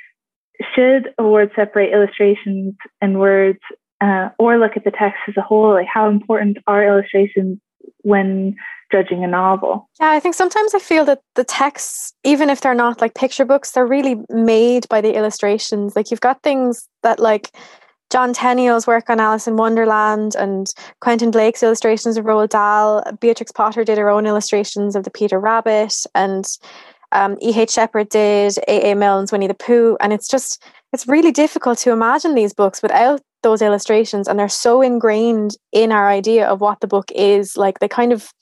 should 0.77 1.09
awards 1.19 1.51
separate 1.57 1.93
illustrations 1.93 2.75
and 3.03 3.19
words 3.19 3.59
uh, 4.01 4.29
or 4.39 4.59
look 4.59 4.77
at 4.77 4.85
the 4.85 4.93
text 4.93 5.19
as 5.27 5.37
a 5.37 5.41
whole? 5.41 5.73
Like, 5.73 5.89
how 5.93 6.09
important 6.09 6.59
are 6.69 6.87
illustrations 6.87 7.59
when 8.03 8.55
judging 8.93 9.25
a 9.25 9.27
novel? 9.27 9.89
Yeah, 10.01 10.11
I 10.11 10.21
think 10.21 10.37
sometimes 10.37 10.73
I 10.73 10.79
feel 10.79 11.05
that 11.07 11.23
the 11.35 11.43
texts, 11.43 12.13
even 12.23 12.49
if 12.49 12.61
they're 12.61 12.75
not 12.75 13.01
like 13.01 13.15
picture 13.15 13.45
books, 13.45 13.73
they're 13.73 13.85
really 13.85 14.21
made 14.31 14.89
by 14.89 15.01
the 15.01 15.17
illustrations. 15.17 15.97
Like, 15.97 16.13
you've 16.13 16.21
got 16.21 16.45
things 16.45 16.89
that, 17.03 17.19
like, 17.19 17.51
John 18.11 18.33
Tenniel's 18.33 18.87
work 18.87 19.11
on 19.11 19.19
Alice 19.19 19.49
in 19.49 19.57
Wonderland 19.57 20.37
and 20.37 20.69
Quentin 21.01 21.33
Blake's 21.33 21.65
illustrations 21.65 22.17
of 22.17 22.25
Roald 22.25 22.51
Dahl. 22.51 23.03
Beatrix 23.21 23.51
Potter 23.51 23.83
did 23.83 23.99
her 23.99 24.09
own 24.09 24.27
illustrations 24.27 24.95
of 24.95 25.03
the 25.03 25.11
Peter 25.11 25.41
Rabbit 25.41 26.05
and 26.15 26.47
um, 27.15 27.39
E.H. 27.41 27.71
Shepard 27.71 28.09
did, 28.09 28.59
A.A. 28.69 28.95
Milne's 28.95 29.33
Winnie 29.33 29.47
the 29.47 29.55
Pooh. 29.55 29.97
And 30.01 30.13
it's 30.13 30.29
just, 30.29 30.63
it's 30.93 31.07
really 31.07 31.33
difficult 31.33 31.79
to 31.79 31.93
imagine 31.93 32.35
these 32.35 32.53
books 32.53 32.83
without 32.83 33.23
those 33.43 33.63
illustrations. 33.63 34.27
And 34.27 34.39
they're 34.39 34.49
so 34.49 34.83
ingrained 34.83 35.57
in 35.73 35.93
our 35.93 36.09
idea 36.09 36.47
of 36.47 36.61
what 36.61 36.81
the 36.81 36.87
book 36.87 37.11
is. 37.15 37.57
Like 37.57 37.79
they 37.79 37.89
kind 37.89 38.13
of 38.13 38.33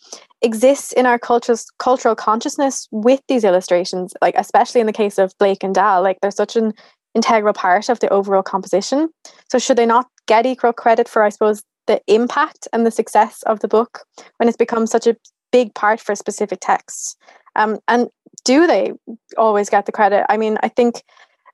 exist 0.40 0.92
in 0.94 1.06
our 1.06 1.18
cultural 1.18 1.58
cultural 1.78 2.16
consciousness 2.16 2.88
with 2.90 3.20
these 3.28 3.44
illustrations, 3.44 4.14
like 4.22 4.34
especially 4.36 4.80
in 4.80 4.86
the 4.86 4.92
case 4.92 5.18
of 5.18 5.36
Blake 5.38 5.62
and 5.62 5.74
Dahl. 5.74 6.02
Like 6.02 6.18
they're 6.20 6.30
such 6.30 6.56
an 6.56 6.72
integral 7.14 7.52
part 7.52 7.90
of 7.90 8.00
the 8.00 8.08
overall 8.08 8.42
composition. 8.42 9.10
So 9.50 9.58
should 9.58 9.76
they 9.76 9.86
not 9.86 10.08
get 10.26 10.46
equal 10.46 10.72
credit 10.72 11.08
for, 11.08 11.22
I 11.22 11.28
suppose, 11.28 11.62
the 11.86 12.00
impact 12.06 12.66
and 12.72 12.86
the 12.86 12.90
success 12.90 13.42
of 13.42 13.60
the 13.60 13.68
book 13.68 14.00
when 14.38 14.48
it's 14.48 14.56
become 14.56 14.86
such 14.86 15.06
a 15.06 15.16
big 15.50 15.74
part 15.74 16.00
for 16.00 16.14
specific 16.14 16.60
texts? 16.62 17.16
Um, 17.54 17.78
and 17.86 18.08
do 18.44 18.66
they 18.66 18.92
always 19.36 19.70
get 19.70 19.86
the 19.86 19.92
credit? 19.92 20.26
I 20.28 20.36
mean, 20.36 20.58
I 20.62 20.68
think 20.68 21.02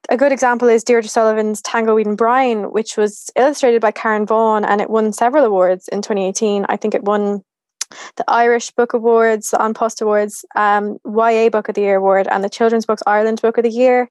a 0.08 0.16
good 0.16 0.32
example 0.32 0.68
is 0.68 0.84
Deirdre 0.84 1.08
Sullivan's 1.08 1.60
Tangleweed 1.62 2.06
and 2.06 2.16
Brine, 2.16 2.70
which 2.72 2.96
was 2.96 3.30
illustrated 3.36 3.80
by 3.80 3.90
Karen 3.90 4.26
Vaughan 4.26 4.64
and 4.64 4.80
it 4.80 4.90
won 4.90 5.12
several 5.12 5.44
awards 5.44 5.88
in 5.88 6.02
2018. 6.02 6.66
I 6.68 6.76
think 6.76 6.94
it 6.94 7.04
won 7.04 7.42
the 8.16 8.24
Irish 8.28 8.70
Book 8.70 8.92
Awards, 8.92 9.50
the 9.50 9.62
An 9.62 9.74
Post 9.74 10.00
Awards, 10.00 10.44
um, 10.56 10.98
YA 11.06 11.48
Book 11.50 11.68
of 11.68 11.74
the 11.74 11.82
Year 11.82 11.96
Award, 11.96 12.28
and 12.30 12.44
the 12.44 12.50
Children's 12.50 12.86
Books 12.86 13.02
Ireland 13.06 13.40
Book 13.40 13.58
of 13.58 13.64
the 13.64 13.70
Year. 13.70 14.10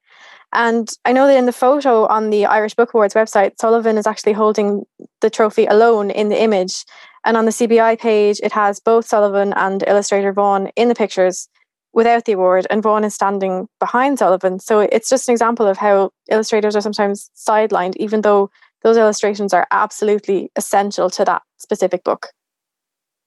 And 0.54 0.90
I 1.06 1.12
know 1.12 1.28
that 1.28 1.38
in 1.38 1.46
the 1.46 1.52
photo 1.52 2.08
on 2.08 2.30
the 2.30 2.46
Irish 2.46 2.74
Book 2.74 2.94
Awards 2.94 3.14
website, 3.14 3.60
Sullivan 3.60 3.98
is 3.98 4.08
actually 4.08 4.34
holding 4.34 4.86
the 5.22 5.30
trophy 5.30 5.66
alone 5.66 6.10
in 6.10 6.30
the 6.30 6.42
image. 6.42 6.86
And 7.26 7.36
on 7.36 7.46
the 7.46 7.52
CBI 7.52 8.00
page, 8.00 8.40
it 8.42 8.54
has 8.54 8.80
both 8.80 9.06
Sullivan 9.06 9.54
and 9.54 9.84
illustrator 9.86 10.32
Vaughan 10.32 10.68
in 10.76 10.88
the 10.88 10.96
pictures 10.96 11.50
without 11.94 12.26
the 12.26 12.34
award, 12.34 12.68
and 12.70 12.84
Vaughan 12.84 13.04
is 13.04 13.16
standing 13.16 13.68
behind 13.80 14.20
Sullivan. 14.20 14.60
So 14.60 14.82
it's 14.82 15.10
just 15.10 15.28
an 15.28 15.34
example 15.34 15.68
of 15.68 15.78
how 15.78 16.12
illustrators 16.30 16.76
are 16.76 16.82
sometimes 16.82 17.30
sidelined, 17.36 17.96
even 17.98 18.22
though 18.22 18.50
those 18.84 18.98
illustrations 18.98 19.54
are 19.54 19.68
absolutely 19.72 20.52
essential 20.56 21.10
to 21.12 21.26
that 21.26 21.42
specific 21.58 22.04
book. 22.04 22.28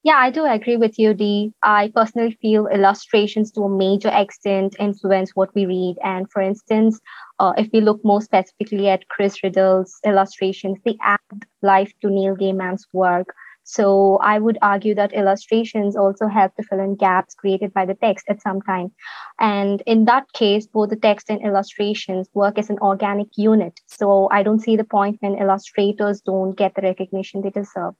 Yeah, 0.03 0.15
I 0.15 0.31
do 0.31 0.45
agree 0.45 0.77
with 0.77 0.97
you, 0.97 1.13
Dee. 1.13 1.53
I 1.61 1.91
personally 1.93 2.35
feel 2.41 2.65
illustrations 2.65 3.51
to 3.51 3.61
a 3.61 3.69
major 3.69 4.09
extent 4.11 4.75
influence 4.79 5.31
what 5.35 5.53
we 5.53 5.67
read. 5.67 5.97
And 6.03 6.25
for 6.31 6.41
instance, 6.41 6.99
uh, 7.37 7.53
if 7.55 7.69
we 7.71 7.81
look 7.81 8.03
more 8.03 8.21
specifically 8.21 8.89
at 8.89 9.07
Chris 9.09 9.43
Riddell's 9.43 9.93
illustrations, 10.03 10.79
they 10.85 10.97
add 11.03 11.19
life 11.61 11.93
to 12.01 12.09
Neil 12.09 12.35
Gaiman's 12.35 12.87
work. 12.93 13.27
So 13.63 14.17
I 14.17 14.39
would 14.39 14.57
argue 14.61 14.95
that 14.95 15.13
illustrations 15.13 15.95
also 15.95 16.27
help 16.27 16.55
to 16.55 16.63
fill 16.63 16.79
in 16.79 16.95
gaps 16.95 17.35
created 17.35 17.73
by 17.73 17.85
the 17.85 17.93
text 17.93 18.25
at 18.27 18.41
some 18.41 18.61
time. 18.61 18.91
And 19.39 19.81
in 19.85 20.05
that 20.05 20.31
case, 20.33 20.67
both 20.67 20.89
the 20.89 20.95
text 20.95 21.29
and 21.29 21.41
illustrations 21.41 22.27
work 22.33 22.57
as 22.57 22.69
an 22.69 22.79
organic 22.79 23.27
unit. 23.37 23.79
So 23.87 24.27
I 24.31 24.43
don't 24.43 24.59
see 24.59 24.75
the 24.75 24.83
point 24.83 25.17
when 25.21 25.35
illustrators 25.35 26.21
don't 26.21 26.53
get 26.53 26.75
the 26.75 26.81
recognition 26.81 27.41
they 27.41 27.49
deserve. 27.49 27.93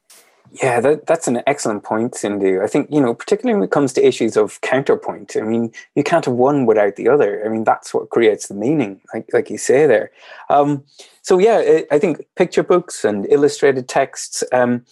Yeah, 0.54 0.82
that, 0.82 1.06
that's 1.06 1.30
an 1.30 1.42
excellent 1.48 1.84
point, 1.84 2.14
Cindy. 2.14 2.60
I 2.60 2.68
think, 2.68 2.90
you 2.92 3.00
know, 3.00 3.14
particularly 3.14 3.58
when 3.58 3.64
it 3.64 3.72
comes 3.72 3.94
to 3.94 4.06
issues 4.06 4.36
of 4.36 4.60
counterpoint, 4.60 5.38
I 5.38 5.42
mean, 5.42 5.72
you 5.96 6.04
can't 6.04 6.26
have 6.26 6.34
one 6.34 6.66
without 6.66 6.98
the 6.98 7.08
other. 7.08 7.42
I 7.46 7.48
mean, 7.48 7.64
that's 7.64 7.94
what 7.94 8.10
creates 8.10 8.50
the 8.50 8.54
meaning, 8.54 9.00
like, 9.14 9.30
like 9.32 9.50
you 9.50 9.58
say 9.58 9.86
there. 9.86 10.12
Um, 10.50 10.84
so, 11.22 11.38
yeah, 11.38 11.82
I 11.90 12.00
think 12.00 12.26
picture 12.36 12.64
books 12.64 13.06
and 13.06 13.26
illustrated 13.30 13.88
texts 13.88 14.44
um, 14.52 14.86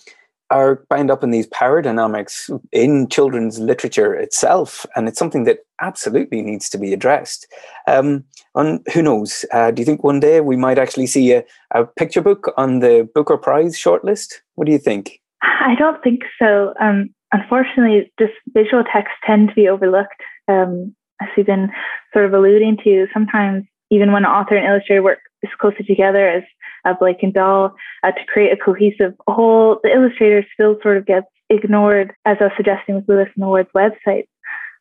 are 0.52 0.84
bound 0.90 1.12
up 1.12 1.24
in 1.24 1.32
these 1.32 1.48
power 1.48 1.82
dynamics 1.82 2.50
in 2.72 3.08
children's 3.10 3.60
literature 3.60 4.16
itself. 4.16 4.86
And 4.96 5.08
it's 5.08 5.20
something 5.20 5.44
that 5.44 5.60
absolutely 5.82 6.42
needs 6.42 6.70
to 6.70 6.78
be 6.78 6.94
addressed. 6.94 7.48
Um, 7.88 8.24
and 8.56 8.86
who 8.94 9.02
knows? 9.02 9.46
Uh, 9.54 9.72
do 9.72 9.82
you 9.82 9.86
think 9.86 10.04
one 10.04 10.20
day 10.20 10.42
we 10.42 10.56
might 10.56 10.80
actually 10.80 11.08
see 11.08 11.34
a, 11.34 11.44
a 11.72 11.86
picture 11.86 12.22
book 12.22 12.52
on 12.58 12.80
the 12.80 13.08
Booker 13.14 13.38
Prize 13.38 13.78
shortlist? 13.78 14.36
What 14.56 14.66
do 14.66 14.72
you 14.72 14.80
think? 14.80 15.20
I 15.42 15.76
don't 15.78 16.02
think 16.04 16.22
so. 16.42 16.74
Um, 16.82 17.14
unfortunately, 17.32 18.12
just 18.20 18.34
visual 18.54 18.84
texts 18.84 19.18
tend 19.26 19.50
to 19.50 19.56
be 19.56 19.70
overlooked. 19.70 20.22
Um, 20.48 20.96
as 21.22 21.28
we've 21.36 21.46
been 21.46 21.70
sort 22.14 22.26
of 22.26 22.34
alluding 22.34 22.78
to, 22.84 23.08
sometimes 23.14 23.66
even 23.92 24.12
when 24.12 24.26
author 24.26 24.56
and 24.56 24.66
illustrator 24.66 25.04
work 25.04 25.20
as 25.44 25.50
closely 25.60 25.86
together 25.86 26.28
as 26.28 26.44
uh, 26.86 26.94
Blake 27.00 27.24
and 27.24 27.34
Dahl 27.34 27.76
uh, 28.04 28.12
to 28.12 28.26
create 28.28 28.52
a 28.52 28.58
cohesive 28.58 29.14
whole, 29.28 29.80
the 29.84 29.94
illustrator 29.94 30.46
still 30.54 30.78
sort 30.82 30.98
of 30.98 31.06
gets 31.06 31.28
ignored, 31.50 32.14
as 32.26 32.38
I 32.40 32.46
was 32.46 32.54
suggesting 32.58 32.96
with 32.96 33.10
Lewis 33.10 33.30
and 33.36 33.44
the 33.44 33.48
Ward's 33.48 33.70
website. 33.76 34.26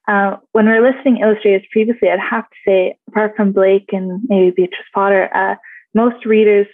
Uh, 0.06 0.37
when 0.52 0.66
we 0.66 0.72
are 0.72 0.80
listing 0.80 1.18
illustrators 1.18 1.66
previously, 1.70 2.08
I'd 2.08 2.18
have 2.18 2.44
to 2.44 2.56
say, 2.66 2.96
apart 3.08 3.34
from 3.37 3.52
Blake 3.52 3.90
and 3.92 4.22
maybe 4.28 4.50
Beatrix 4.50 4.84
Potter, 4.94 5.28
uh, 5.34 5.56
most 5.94 6.24
readers 6.24 6.66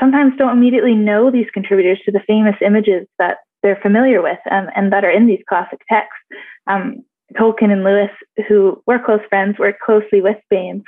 sometimes 0.00 0.32
don't 0.36 0.56
immediately 0.56 0.94
know 0.94 1.30
these 1.30 1.46
contributors 1.52 2.00
to 2.04 2.12
the 2.12 2.22
famous 2.26 2.56
images 2.64 3.06
that 3.18 3.38
they're 3.62 3.78
familiar 3.80 4.20
with 4.20 4.38
um, 4.50 4.68
and 4.74 4.92
that 4.92 5.04
are 5.04 5.10
in 5.10 5.26
these 5.26 5.42
classic 5.48 5.80
texts. 5.88 6.18
Um, 6.66 7.04
Tolkien 7.36 7.70
and 7.70 7.84
Lewis, 7.84 8.10
who 8.48 8.82
were 8.86 8.98
close 8.98 9.20
friends, 9.28 9.58
worked 9.58 9.80
closely 9.80 10.20
with 10.20 10.36
Baynes. 10.50 10.82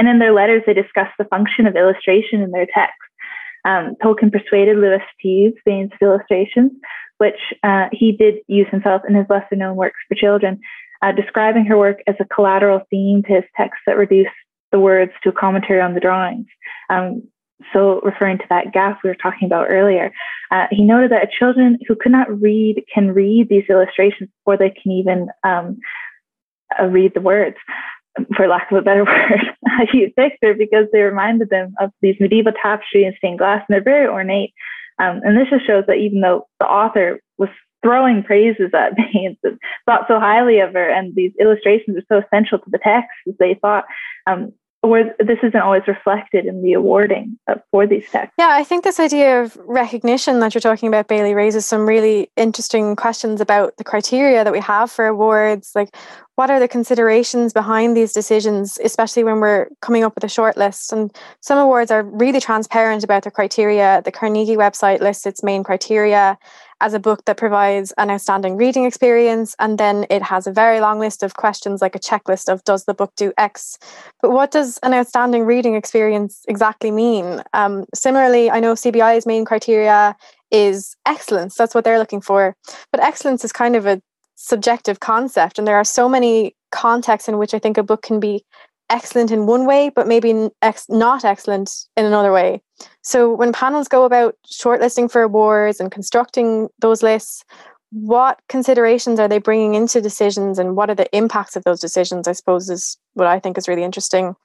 And 0.00 0.08
in 0.08 0.18
their 0.18 0.32
letters, 0.32 0.62
they 0.66 0.72
discuss 0.72 1.08
the 1.18 1.26
function 1.26 1.66
of 1.66 1.76
illustration 1.76 2.40
in 2.40 2.52
their 2.52 2.64
texts. 2.64 2.96
Um, 3.66 3.96
Tolkien 4.02 4.32
persuaded 4.32 4.78
Lewis 4.78 5.02
to 5.20 5.28
use 5.28 5.52
Baynes' 5.66 5.92
illustrations, 6.00 6.72
which 7.18 7.38
uh, 7.62 7.88
he 7.92 8.12
did 8.12 8.36
use 8.48 8.66
himself 8.70 9.02
in 9.06 9.14
his 9.14 9.26
lesser 9.28 9.56
known 9.56 9.76
works 9.76 9.98
for 10.08 10.14
children, 10.14 10.58
uh, 11.02 11.12
describing 11.12 11.66
her 11.66 11.76
work 11.76 11.98
as 12.06 12.14
a 12.18 12.24
collateral 12.24 12.80
theme 12.88 13.22
to 13.24 13.34
his 13.34 13.44
texts 13.58 13.82
that 13.86 13.98
reduce 13.98 14.32
the 14.72 14.80
words 14.80 15.12
to 15.22 15.28
a 15.28 15.32
commentary 15.32 15.82
on 15.82 15.92
the 15.92 16.00
drawings. 16.00 16.46
Um, 16.88 17.24
so 17.74 18.00
referring 18.00 18.38
to 18.38 18.44
that 18.48 18.72
gap 18.72 19.00
we 19.04 19.10
were 19.10 19.16
talking 19.16 19.44
about 19.44 19.66
earlier, 19.68 20.14
uh, 20.50 20.64
he 20.70 20.82
noted 20.82 21.10
that 21.10 21.30
children 21.30 21.78
who 21.86 21.94
could 21.94 22.12
not 22.12 22.40
read 22.40 22.82
can 22.94 23.12
read 23.12 23.50
these 23.50 23.64
illustrations 23.68 24.30
before 24.38 24.56
they 24.56 24.70
can 24.70 24.92
even 24.92 25.28
um, 25.44 25.78
uh, 26.80 26.86
read 26.86 27.12
the 27.12 27.20
words, 27.20 27.56
for 28.36 28.48
lack 28.48 28.70
of 28.70 28.78
a 28.78 28.82
better 28.82 29.04
word. 29.06 29.40
he 29.92 30.08
picked 30.16 30.38
her 30.42 30.54
because 30.54 30.86
they 30.92 31.00
reminded 31.00 31.50
them 31.50 31.74
of 31.80 31.90
these 32.00 32.16
medieval 32.20 32.52
tapestry 32.52 33.04
and 33.04 33.14
stained 33.16 33.38
glass, 33.38 33.64
and 33.68 33.74
they're 33.74 33.82
very 33.82 34.06
ornate. 34.06 34.52
Um, 34.98 35.20
and 35.24 35.36
this 35.36 35.48
just 35.50 35.66
shows 35.66 35.84
that 35.86 35.96
even 35.96 36.20
though 36.20 36.46
the 36.58 36.66
author 36.66 37.20
was 37.38 37.48
throwing 37.82 38.22
praises 38.22 38.70
at 38.74 38.96
Baynes 38.96 39.38
and 39.42 39.58
thought 39.86 40.06
so 40.08 40.18
highly 40.20 40.60
of 40.60 40.72
her, 40.74 40.88
and 40.88 41.14
these 41.14 41.32
illustrations 41.40 41.96
are 41.96 42.04
so 42.08 42.24
essential 42.24 42.58
to 42.58 42.70
the 42.70 42.78
text, 42.78 43.10
as 43.28 43.34
they 43.38 43.54
thought, 43.54 43.84
um, 44.26 44.52
where 44.82 45.14
this 45.18 45.38
isn't 45.42 45.60
always 45.60 45.82
reflected 45.86 46.46
in 46.46 46.62
the 46.62 46.72
awarding 46.72 47.38
for 47.70 47.86
these 47.86 48.08
texts. 48.10 48.34
Yeah, 48.38 48.48
I 48.50 48.64
think 48.64 48.82
this 48.82 48.98
idea 48.98 49.42
of 49.42 49.56
recognition 49.66 50.40
that 50.40 50.54
you're 50.54 50.60
talking 50.60 50.88
about, 50.88 51.06
Bailey, 51.06 51.34
raises 51.34 51.66
some 51.66 51.86
really 51.86 52.30
interesting 52.36 52.96
questions 52.96 53.42
about 53.42 53.76
the 53.76 53.84
criteria 53.84 54.42
that 54.42 54.52
we 54.52 54.60
have 54.60 54.90
for 54.90 55.06
awards. 55.06 55.72
Like, 55.74 55.94
what 56.36 56.50
are 56.50 56.58
the 56.58 56.68
considerations 56.68 57.52
behind 57.52 57.94
these 57.94 58.14
decisions, 58.14 58.78
especially 58.82 59.22
when 59.22 59.40
we're 59.40 59.68
coming 59.82 60.02
up 60.02 60.14
with 60.14 60.24
a 60.24 60.28
short 60.28 60.56
list? 60.56 60.92
And 60.92 61.14
some 61.40 61.58
awards 61.58 61.90
are 61.90 62.02
really 62.02 62.40
transparent 62.40 63.04
about 63.04 63.24
their 63.24 63.32
criteria. 63.32 64.00
The 64.02 64.12
Carnegie 64.12 64.56
website 64.56 65.00
lists 65.00 65.26
its 65.26 65.42
main 65.42 65.62
criteria 65.62 66.38
as 66.80 66.94
a 66.94 66.98
book 66.98 67.24
that 67.26 67.36
provides 67.36 67.92
an 67.98 68.10
outstanding 68.10 68.56
reading 68.56 68.84
experience. 68.84 69.54
And 69.58 69.78
then 69.78 70.06
it 70.10 70.22
has 70.22 70.46
a 70.46 70.52
very 70.52 70.80
long 70.80 70.98
list 70.98 71.22
of 71.22 71.34
questions, 71.34 71.80
like 71.82 71.94
a 71.94 72.00
checklist 72.00 72.52
of 72.52 72.64
does 72.64 72.84
the 72.84 72.94
book 72.94 73.12
do 73.16 73.32
X? 73.38 73.78
But 74.22 74.30
what 74.30 74.50
does 74.50 74.78
an 74.82 74.94
outstanding 74.94 75.44
reading 75.44 75.74
experience 75.74 76.44
exactly 76.48 76.90
mean? 76.90 77.42
Um, 77.52 77.84
similarly, 77.94 78.50
I 78.50 78.60
know 78.60 78.74
CBI's 78.74 79.26
main 79.26 79.44
criteria 79.44 80.16
is 80.50 80.96
excellence. 81.06 81.54
That's 81.54 81.74
what 81.74 81.84
they're 81.84 81.98
looking 81.98 82.20
for. 82.20 82.56
But 82.90 83.02
excellence 83.02 83.44
is 83.44 83.52
kind 83.52 83.76
of 83.76 83.86
a 83.86 84.00
subjective 84.34 85.00
concept. 85.00 85.58
And 85.58 85.68
there 85.68 85.76
are 85.76 85.84
so 85.84 86.08
many 86.08 86.56
contexts 86.72 87.28
in 87.28 87.38
which 87.38 87.54
I 87.54 87.58
think 87.58 87.76
a 87.76 87.82
book 87.82 88.02
can 88.02 88.20
be 88.20 88.44
excellent 88.88 89.30
in 89.30 89.46
one 89.46 89.66
way, 89.66 89.90
but 89.94 90.08
maybe 90.08 90.50
ex- 90.62 90.88
not 90.88 91.24
excellent 91.24 91.70
in 91.96 92.04
another 92.04 92.32
way. 92.32 92.60
So 93.02 93.32
when 93.32 93.52
panels 93.52 93.88
go 93.88 94.04
about 94.04 94.36
shortlisting 94.46 95.10
for 95.10 95.22
awards 95.22 95.80
and 95.80 95.90
constructing 95.90 96.68
those 96.78 97.02
lists, 97.02 97.44
what 97.92 98.40
considerations 98.48 99.18
are 99.18 99.28
they 99.28 99.38
bringing 99.38 99.74
into 99.74 100.00
decisions 100.00 100.58
and 100.58 100.76
what 100.76 100.90
are 100.90 100.94
the 100.94 101.14
impacts 101.16 101.56
of 101.56 101.64
those 101.64 101.80
decisions? 101.80 102.28
I 102.28 102.32
suppose 102.32 102.70
is 102.70 102.96
what 103.14 103.26
I 103.26 103.40
think 103.40 103.58
is 103.58 103.68
really 103.68 103.82
interesting. 103.82 104.36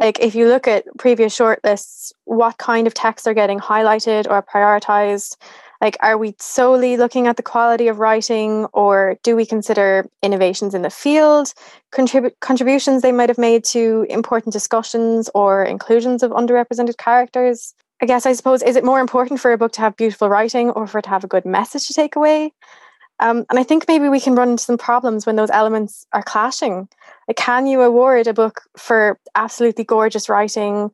Like 0.00 0.18
if 0.20 0.34
you 0.34 0.48
look 0.48 0.66
at 0.66 0.84
previous 0.98 1.36
shortlists, 1.36 2.12
what 2.24 2.58
kind 2.58 2.86
of 2.86 2.94
texts 2.94 3.26
are 3.26 3.34
getting 3.34 3.60
highlighted 3.60 4.26
or 4.28 4.42
prioritized? 4.42 5.36
Like 5.80 5.96
are 6.00 6.18
we 6.18 6.34
solely 6.38 6.96
looking 6.96 7.26
at 7.26 7.36
the 7.36 7.42
quality 7.42 7.88
of 7.88 7.98
writing 7.98 8.66
or 8.72 9.16
do 9.22 9.34
we 9.34 9.46
consider 9.46 10.08
innovations 10.22 10.74
in 10.74 10.82
the 10.82 10.90
field? 10.90 11.54
Contrib- 11.92 12.32
contributions 12.40 13.02
they 13.02 13.12
might 13.12 13.30
have 13.30 13.38
made 13.38 13.64
to 13.64 14.06
important 14.10 14.52
discussions 14.52 15.30
or 15.34 15.64
inclusions 15.64 16.22
of 16.22 16.30
underrepresented 16.32 16.98
characters? 16.98 17.74
I 18.02 18.06
guess 18.06 18.24
i 18.26 18.32
suppose 18.32 18.62
is 18.62 18.76
it 18.76 18.84
more 18.84 19.00
important 19.00 19.40
for 19.40 19.52
a 19.52 19.58
book 19.58 19.72
to 19.72 19.80
have 19.80 19.96
beautiful 19.96 20.28
writing 20.28 20.70
or 20.70 20.86
for 20.86 20.98
it 20.98 21.02
to 21.02 21.10
have 21.10 21.24
a 21.24 21.28
good 21.28 21.44
message 21.44 21.86
to 21.86 21.94
take 21.94 22.16
away? 22.16 22.52
Um, 23.18 23.44
and 23.50 23.58
i 23.58 23.62
think 23.62 23.86
maybe 23.88 24.08
we 24.08 24.20
can 24.20 24.34
run 24.34 24.50
into 24.50 24.64
some 24.64 24.78
problems 24.78 25.26
when 25.26 25.36
those 25.36 25.50
elements 25.50 26.06
are 26.12 26.22
clashing. 26.22 26.88
Like 27.28 27.36
can 27.36 27.66
you 27.66 27.80
award 27.82 28.26
a 28.26 28.34
book 28.34 28.62
for 28.76 29.18
absolutely 29.34 29.84
gorgeous 29.84 30.28
writing 30.28 30.90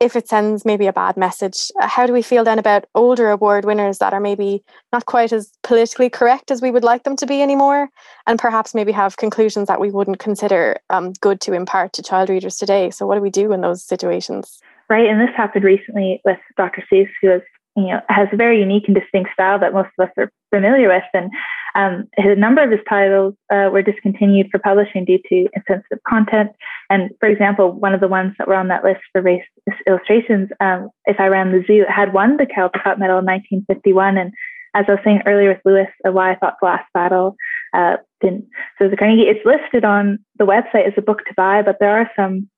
if 0.00 0.14
it 0.14 0.28
sends 0.28 0.64
maybe 0.64 0.86
a 0.86 0.92
bad 0.92 1.16
message. 1.16 1.70
Uh, 1.80 1.88
how 1.88 2.06
do 2.06 2.12
we 2.12 2.22
feel 2.22 2.44
then 2.44 2.58
about 2.58 2.86
older 2.94 3.30
award 3.30 3.64
winners 3.64 3.98
that 3.98 4.12
are 4.12 4.20
maybe 4.20 4.62
not 4.92 5.06
quite 5.06 5.32
as 5.32 5.50
politically 5.62 6.10
correct 6.10 6.50
as 6.50 6.60
we 6.60 6.70
would 6.70 6.84
like 6.84 7.04
them 7.04 7.16
to 7.16 7.26
be 7.26 7.42
anymore, 7.42 7.88
and 8.26 8.38
perhaps 8.38 8.74
maybe 8.74 8.92
have 8.92 9.16
conclusions 9.16 9.68
that 9.68 9.80
we 9.80 9.90
wouldn't 9.90 10.18
consider 10.18 10.78
um, 10.90 11.12
good 11.20 11.40
to 11.40 11.52
impart 11.52 11.92
to 11.94 12.02
child 12.02 12.28
readers 12.28 12.56
today? 12.56 12.90
So, 12.90 13.06
what 13.06 13.14
do 13.14 13.20
we 13.20 13.30
do 13.30 13.52
in 13.52 13.60
those 13.60 13.82
situations? 13.82 14.60
Right, 14.88 15.08
and 15.08 15.20
this 15.20 15.34
happened 15.36 15.64
recently 15.64 16.20
with 16.24 16.38
Dr. 16.56 16.84
Seuss, 16.92 17.08
who 17.20 17.28
has 17.28 17.42
you 17.76 17.86
know 17.86 18.00
has 18.08 18.28
a 18.32 18.36
very 18.36 18.58
unique 18.58 18.84
and 18.86 18.96
distinct 18.96 19.30
style 19.32 19.58
that 19.58 19.72
most 19.72 19.90
of 19.98 20.08
us 20.08 20.12
are 20.16 20.30
familiar 20.50 20.88
with, 20.88 21.04
and 21.12 21.30
um, 21.76 22.08
a 22.16 22.34
number 22.34 22.62
of 22.62 22.70
his 22.70 22.80
titles 22.88 23.34
uh, 23.52 23.68
were 23.70 23.82
discontinued 23.82 24.48
for 24.50 24.58
publishing 24.58 25.04
due 25.04 25.18
to 25.28 25.46
insensitive 25.54 26.02
content. 26.08 26.50
And 26.88 27.10
for 27.20 27.28
example, 27.28 27.72
one 27.72 27.92
of 27.92 28.00
the 28.00 28.08
ones 28.08 28.32
that 28.38 28.48
were 28.48 28.54
on 28.54 28.68
that 28.68 28.82
list 28.82 29.00
for 29.12 29.20
race 29.20 29.44
illustrations, 29.86 30.48
um, 30.60 30.88
If 31.04 31.20
I 31.20 31.26
Ran 31.26 31.52
the 31.52 31.62
Zoo, 31.66 31.84
had 31.88 32.14
won 32.14 32.38
the 32.38 32.46
Caldecott 32.46 32.98
Medal 32.98 33.18
in 33.18 33.26
1951. 33.26 34.16
And 34.16 34.32
as 34.74 34.86
I 34.88 34.92
was 34.92 35.00
saying 35.04 35.22
earlier 35.26 35.50
with 35.50 35.60
Lewis, 35.66 35.88
uh, 36.06 36.12
why 36.12 36.32
I 36.32 36.36
thought 36.36 36.56
Last 36.62 36.86
Battle 36.94 37.36
uh, 37.74 37.96
didn't. 38.22 38.46
So 38.78 38.88
the 38.88 38.96
Carnegie, 38.96 39.28
it's 39.28 39.44
listed 39.44 39.84
on 39.84 40.18
the 40.38 40.46
website 40.46 40.86
as 40.86 40.94
a 40.96 41.02
book 41.02 41.18
to 41.26 41.34
buy, 41.36 41.60
but 41.60 41.76
there 41.78 41.98
are 42.00 42.10
some 42.16 42.48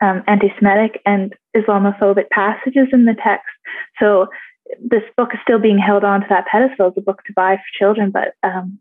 um, 0.00 0.22
anti-Semitic 0.28 1.00
and 1.04 1.34
Islamophobic 1.56 2.30
passages 2.30 2.88
in 2.92 3.06
the 3.06 3.14
text. 3.14 3.46
So 4.00 4.28
this 4.80 5.02
book 5.16 5.30
is 5.34 5.40
still 5.42 5.58
being 5.58 5.78
held 5.78 6.04
on 6.04 6.20
to 6.20 6.26
that 6.28 6.46
pedestal 6.46 6.88
as 6.88 6.92
a 6.96 7.00
book 7.00 7.22
to 7.26 7.32
buy 7.34 7.56
for 7.56 7.78
children, 7.78 8.10
but 8.10 8.34
um, 8.42 8.78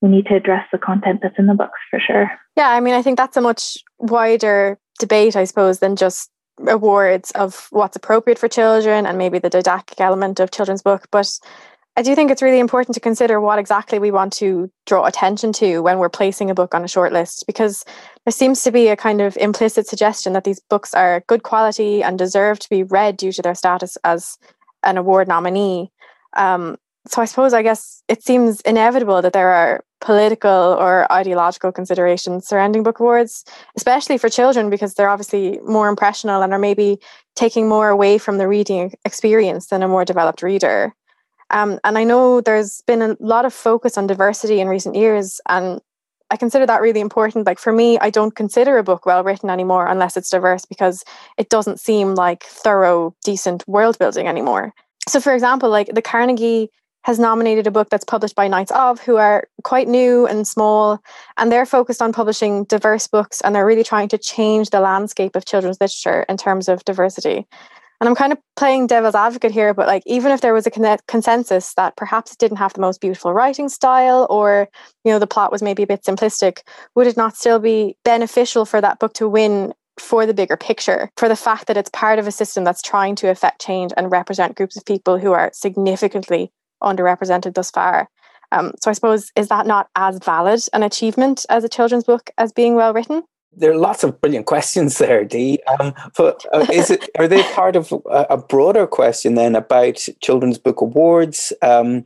we 0.00 0.08
need 0.08 0.26
to 0.26 0.34
address 0.34 0.66
the 0.70 0.78
content 0.78 1.20
that's 1.22 1.38
in 1.38 1.46
the 1.46 1.54
books 1.54 1.78
for 1.90 1.98
sure. 1.98 2.30
Yeah, 2.56 2.70
I 2.70 2.80
mean, 2.80 2.94
I 2.94 3.02
think 3.02 3.16
that's 3.16 3.36
a 3.36 3.40
much 3.40 3.78
wider 3.98 4.78
debate, 4.98 5.36
I 5.36 5.44
suppose, 5.44 5.78
than 5.78 5.96
just 5.96 6.30
awards 6.68 7.30
of 7.32 7.66
what's 7.70 7.96
appropriate 7.96 8.38
for 8.38 8.48
children 8.48 9.06
and 9.06 9.18
maybe 9.18 9.38
the 9.38 9.50
didactic 9.50 10.00
element 10.00 10.40
of 10.40 10.50
children's 10.50 10.82
book. 10.82 11.06
But 11.10 11.28
I 11.96 12.02
do 12.02 12.14
think 12.14 12.30
it's 12.30 12.42
really 12.42 12.58
important 12.58 12.94
to 12.94 13.00
consider 13.00 13.40
what 13.40 13.58
exactly 13.58 13.98
we 13.98 14.10
want 14.10 14.32
to 14.34 14.70
draw 14.84 15.04
attention 15.04 15.52
to 15.54 15.78
when 15.78 15.98
we're 15.98 16.08
placing 16.08 16.50
a 16.50 16.54
book 16.54 16.74
on 16.74 16.82
a 16.82 16.88
shortlist, 16.88 17.46
because 17.46 17.84
there 18.24 18.32
seems 18.32 18.62
to 18.62 18.72
be 18.72 18.88
a 18.88 18.96
kind 18.96 19.20
of 19.20 19.36
implicit 19.36 19.86
suggestion 19.86 20.32
that 20.32 20.44
these 20.44 20.60
books 20.68 20.92
are 20.92 21.22
good 21.28 21.44
quality 21.44 22.02
and 22.02 22.18
deserve 22.18 22.58
to 22.58 22.68
be 22.68 22.82
read 22.82 23.16
due 23.16 23.32
to 23.32 23.42
their 23.42 23.54
status 23.54 23.96
as 24.02 24.36
an 24.84 24.96
award 24.96 25.28
nominee. 25.28 25.90
Um, 26.36 26.76
so 27.06 27.20
I 27.20 27.26
suppose 27.26 27.52
I 27.52 27.62
guess 27.62 28.02
it 28.08 28.22
seems 28.22 28.60
inevitable 28.62 29.20
that 29.22 29.32
there 29.32 29.50
are 29.50 29.84
political 30.00 30.50
or 30.50 31.10
ideological 31.12 31.72
considerations 31.72 32.46
surrounding 32.46 32.82
book 32.82 33.00
awards, 33.00 33.44
especially 33.76 34.18
for 34.18 34.28
children 34.28 34.70
because 34.70 34.94
they're 34.94 35.08
obviously 35.08 35.58
more 35.64 35.88
impressional 35.88 36.42
and 36.42 36.52
are 36.52 36.58
maybe 36.58 36.98
taking 37.36 37.68
more 37.68 37.88
away 37.88 38.18
from 38.18 38.38
the 38.38 38.48
reading 38.48 38.92
experience 39.04 39.66
than 39.66 39.82
a 39.82 39.88
more 39.88 40.04
developed 40.04 40.42
reader. 40.42 40.94
Um, 41.50 41.78
and 41.84 41.98
I 41.98 42.04
know 42.04 42.40
there's 42.40 42.80
been 42.82 43.02
a 43.02 43.16
lot 43.20 43.44
of 43.44 43.52
focus 43.52 43.98
on 43.98 44.06
diversity 44.06 44.60
in 44.60 44.68
recent 44.68 44.94
years, 44.94 45.40
and 45.48 45.80
I 46.34 46.36
consider 46.36 46.66
that 46.66 46.82
really 46.82 46.98
important. 46.98 47.46
Like 47.46 47.60
for 47.60 47.72
me, 47.72 47.96
I 48.00 48.10
don't 48.10 48.34
consider 48.34 48.76
a 48.76 48.82
book 48.82 49.06
well 49.06 49.22
written 49.22 49.50
anymore 49.50 49.86
unless 49.86 50.16
it's 50.16 50.30
diverse 50.30 50.64
because 50.64 51.04
it 51.38 51.48
doesn't 51.48 51.78
seem 51.78 52.16
like 52.16 52.42
thorough, 52.42 53.14
decent 53.22 53.62
world 53.68 53.96
building 54.00 54.26
anymore. 54.26 54.74
So, 55.08 55.20
for 55.20 55.32
example, 55.32 55.70
like 55.70 55.94
the 55.94 56.02
Carnegie 56.02 56.70
has 57.04 57.20
nominated 57.20 57.68
a 57.68 57.70
book 57.70 57.88
that's 57.88 58.04
published 58.04 58.34
by 58.34 58.48
Knights 58.48 58.72
of, 58.72 58.98
who 58.98 59.14
are 59.14 59.46
quite 59.62 59.86
new 59.86 60.26
and 60.26 60.44
small, 60.44 60.98
and 61.36 61.52
they're 61.52 61.66
focused 61.66 62.02
on 62.02 62.12
publishing 62.12 62.64
diverse 62.64 63.06
books 63.06 63.40
and 63.42 63.54
they're 63.54 63.64
really 63.64 63.84
trying 63.84 64.08
to 64.08 64.18
change 64.18 64.70
the 64.70 64.80
landscape 64.80 65.36
of 65.36 65.44
children's 65.44 65.80
literature 65.80 66.24
in 66.28 66.36
terms 66.36 66.68
of 66.68 66.84
diversity. 66.84 67.46
And 68.04 68.10
I'm 68.10 68.16
kind 68.16 68.34
of 68.34 68.38
playing 68.54 68.88
devil's 68.88 69.14
advocate 69.14 69.50
here, 69.50 69.72
but 69.72 69.86
like 69.86 70.02
even 70.04 70.30
if 70.30 70.42
there 70.42 70.52
was 70.52 70.66
a 70.66 70.70
con- 70.70 70.98
consensus 71.08 71.72
that 71.72 71.96
perhaps 71.96 72.32
it 72.32 72.38
didn't 72.38 72.58
have 72.58 72.74
the 72.74 72.82
most 72.82 73.00
beautiful 73.00 73.32
writing 73.32 73.70
style 73.70 74.26
or 74.28 74.68
you 75.04 75.10
know 75.10 75.18
the 75.18 75.26
plot 75.26 75.50
was 75.50 75.62
maybe 75.62 75.84
a 75.84 75.86
bit 75.86 76.02
simplistic, 76.02 76.58
would 76.94 77.06
it 77.06 77.16
not 77.16 77.34
still 77.34 77.58
be 77.58 77.96
beneficial 78.04 78.66
for 78.66 78.78
that 78.82 78.98
book 78.98 79.14
to 79.14 79.26
win 79.26 79.72
for 79.98 80.26
the 80.26 80.34
bigger 80.34 80.58
picture, 80.58 81.10
for 81.16 81.30
the 81.30 81.34
fact 81.34 81.66
that 81.66 81.78
it's 81.78 81.88
part 81.94 82.18
of 82.18 82.26
a 82.26 82.30
system 82.30 82.62
that's 82.62 82.82
trying 82.82 83.14
to 83.16 83.30
affect 83.30 83.62
change 83.62 83.90
and 83.96 84.12
represent 84.12 84.54
groups 84.54 84.76
of 84.76 84.84
people 84.84 85.16
who 85.16 85.32
are 85.32 85.50
significantly 85.54 86.52
underrepresented 86.82 87.54
thus 87.54 87.70
far. 87.70 88.10
Um, 88.52 88.72
so 88.82 88.90
I 88.90 88.92
suppose 88.92 89.32
is 89.34 89.48
that 89.48 89.66
not 89.66 89.88
as 89.96 90.18
valid 90.22 90.60
an 90.74 90.82
achievement 90.82 91.46
as 91.48 91.64
a 91.64 91.70
children's 91.70 92.04
book 92.04 92.28
as 92.36 92.52
being 92.52 92.74
well 92.74 92.92
written? 92.92 93.22
There 93.56 93.72
are 93.72 93.78
lots 93.78 94.04
of 94.04 94.20
brilliant 94.20 94.46
questions 94.46 94.98
there, 94.98 95.24
Dee. 95.24 95.60
Um, 95.78 95.94
but 96.16 96.44
uh, 96.52 96.66
is 96.72 96.90
it 96.90 97.08
are 97.18 97.28
they 97.28 97.42
part 97.52 97.76
of 97.76 97.92
a, 98.10 98.26
a, 98.30 98.36
broader 98.36 98.86
question 98.86 99.34
then 99.34 99.54
about 99.54 100.06
children's 100.20 100.58
book 100.58 100.80
awards? 100.80 101.52
Um, 101.62 102.04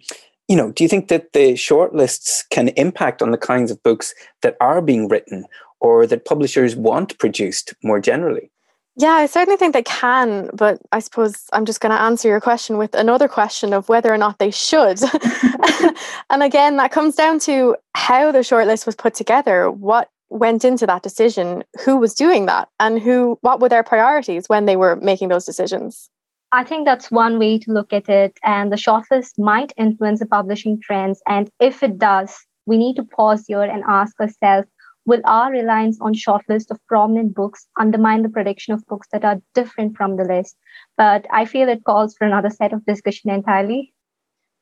you 0.48 0.56
know, 0.56 0.72
do 0.72 0.82
you 0.82 0.88
think 0.88 1.08
that 1.08 1.32
the 1.32 1.54
shortlists 1.54 2.48
can 2.50 2.68
impact 2.68 3.22
on 3.22 3.30
the 3.30 3.38
kinds 3.38 3.70
of 3.70 3.82
books 3.82 4.14
that 4.42 4.56
are 4.60 4.80
being 4.80 5.08
written 5.08 5.44
or 5.80 6.06
that 6.06 6.24
publishers 6.24 6.74
want 6.74 7.18
produced 7.18 7.74
more 7.82 8.00
generally? 8.00 8.50
Yeah, 8.96 9.10
I 9.10 9.26
certainly 9.26 9.56
think 9.56 9.74
they 9.74 9.84
can, 9.84 10.50
but 10.52 10.80
I 10.90 10.98
suppose 10.98 11.44
I'm 11.52 11.64
just 11.64 11.80
going 11.80 11.94
to 11.94 12.00
answer 12.00 12.26
your 12.26 12.40
question 12.40 12.78
with 12.78 12.94
another 12.94 13.28
question 13.28 13.72
of 13.72 13.88
whether 13.88 14.12
or 14.12 14.18
not 14.18 14.40
they 14.40 14.50
should. 14.50 15.00
and 16.30 16.42
again, 16.42 16.78
that 16.78 16.90
comes 16.90 17.14
down 17.14 17.38
to 17.40 17.76
how 17.94 18.32
the 18.32 18.40
shortlist 18.40 18.86
was 18.86 18.96
put 18.96 19.14
together, 19.14 19.70
what 19.70 20.10
went 20.30 20.64
into 20.64 20.86
that 20.86 21.02
decision, 21.02 21.64
who 21.84 21.96
was 21.96 22.14
doing 22.14 22.46
that, 22.46 22.68
and 22.78 23.00
who 23.00 23.38
what 23.40 23.60
were 23.60 23.68
their 23.68 23.82
priorities 23.82 24.48
when 24.48 24.66
they 24.66 24.76
were 24.76 24.96
making 24.96 25.28
those 25.28 25.44
decisions. 25.44 26.10
I 26.52 26.64
think 26.64 26.86
that's 26.86 27.10
one 27.10 27.38
way 27.38 27.58
to 27.58 27.72
look 27.72 27.92
at 27.92 28.08
it, 28.08 28.38
and 28.42 28.72
the 28.72 28.76
shortlist 28.76 29.38
might 29.38 29.72
influence 29.76 30.20
the 30.20 30.26
publishing 30.26 30.80
trends. 30.80 31.20
And 31.26 31.50
if 31.60 31.82
it 31.82 31.98
does, 31.98 32.34
we 32.66 32.78
need 32.78 32.96
to 32.96 33.04
pause 33.04 33.44
here 33.46 33.62
and 33.62 33.84
ask 33.86 34.18
ourselves 34.20 34.68
Will 35.08 35.22
our 35.24 35.50
reliance 35.50 35.96
on 36.02 36.12
shortlist 36.12 36.70
of 36.70 36.86
prominent 36.86 37.34
books 37.34 37.66
undermine 37.80 38.22
the 38.22 38.28
prediction 38.28 38.74
of 38.74 38.84
books 38.88 39.08
that 39.10 39.24
are 39.24 39.40
different 39.54 39.96
from 39.96 40.16
the 40.16 40.24
list? 40.24 40.54
But 40.98 41.26
I 41.32 41.46
feel 41.46 41.70
it 41.70 41.84
calls 41.84 42.14
for 42.14 42.26
another 42.26 42.50
set 42.50 42.74
of 42.74 42.84
discussion 42.84 43.30
entirely. 43.30 43.94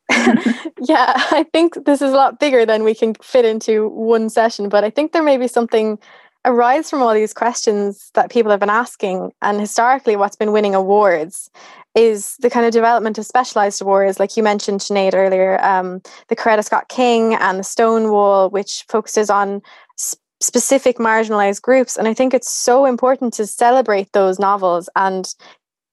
yeah, 0.80 1.14
I 1.30 1.46
think 1.52 1.84
this 1.84 2.02
is 2.02 2.12
a 2.12 2.16
lot 2.16 2.38
bigger 2.38 2.64
than 2.64 2.84
we 2.84 2.94
can 2.94 3.14
fit 3.14 3.44
into 3.44 3.88
one 3.88 4.30
session, 4.30 4.68
but 4.68 4.84
I 4.84 4.90
think 4.90 5.12
there 5.12 5.22
may 5.22 5.36
be 5.36 5.48
something 5.48 5.98
arise 6.44 6.88
from 6.88 7.02
all 7.02 7.12
these 7.12 7.34
questions 7.34 8.10
that 8.14 8.30
people 8.30 8.52
have 8.52 8.60
been 8.60 8.70
asking 8.70 9.32
and 9.42 9.58
historically 9.58 10.14
what's 10.14 10.36
been 10.36 10.52
winning 10.52 10.76
awards 10.76 11.50
is 11.96 12.36
the 12.36 12.48
kind 12.48 12.64
of 12.64 12.70
development 12.70 13.18
of 13.18 13.26
specialized 13.26 13.82
awards 13.82 14.20
like 14.20 14.36
you 14.36 14.44
mentioned 14.44 14.78
Sinead 14.78 15.12
earlier 15.12 15.60
um, 15.64 16.00
the 16.28 16.36
Coretta 16.36 16.62
Scott 16.62 16.88
King 16.88 17.34
and 17.34 17.58
the 17.58 17.64
Stonewall 17.64 18.48
which 18.48 18.84
focuses 18.88 19.28
on 19.28 19.60
specific 20.40 20.98
marginalized 20.98 21.62
groups. 21.62 21.96
And 21.96 22.06
I 22.08 22.14
think 22.14 22.34
it's 22.34 22.50
so 22.50 22.84
important 22.84 23.32
to 23.34 23.46
celebrate 23.46 24.12
those 24.12 24.38
novels 24.38 24.88
and 24.96 25.32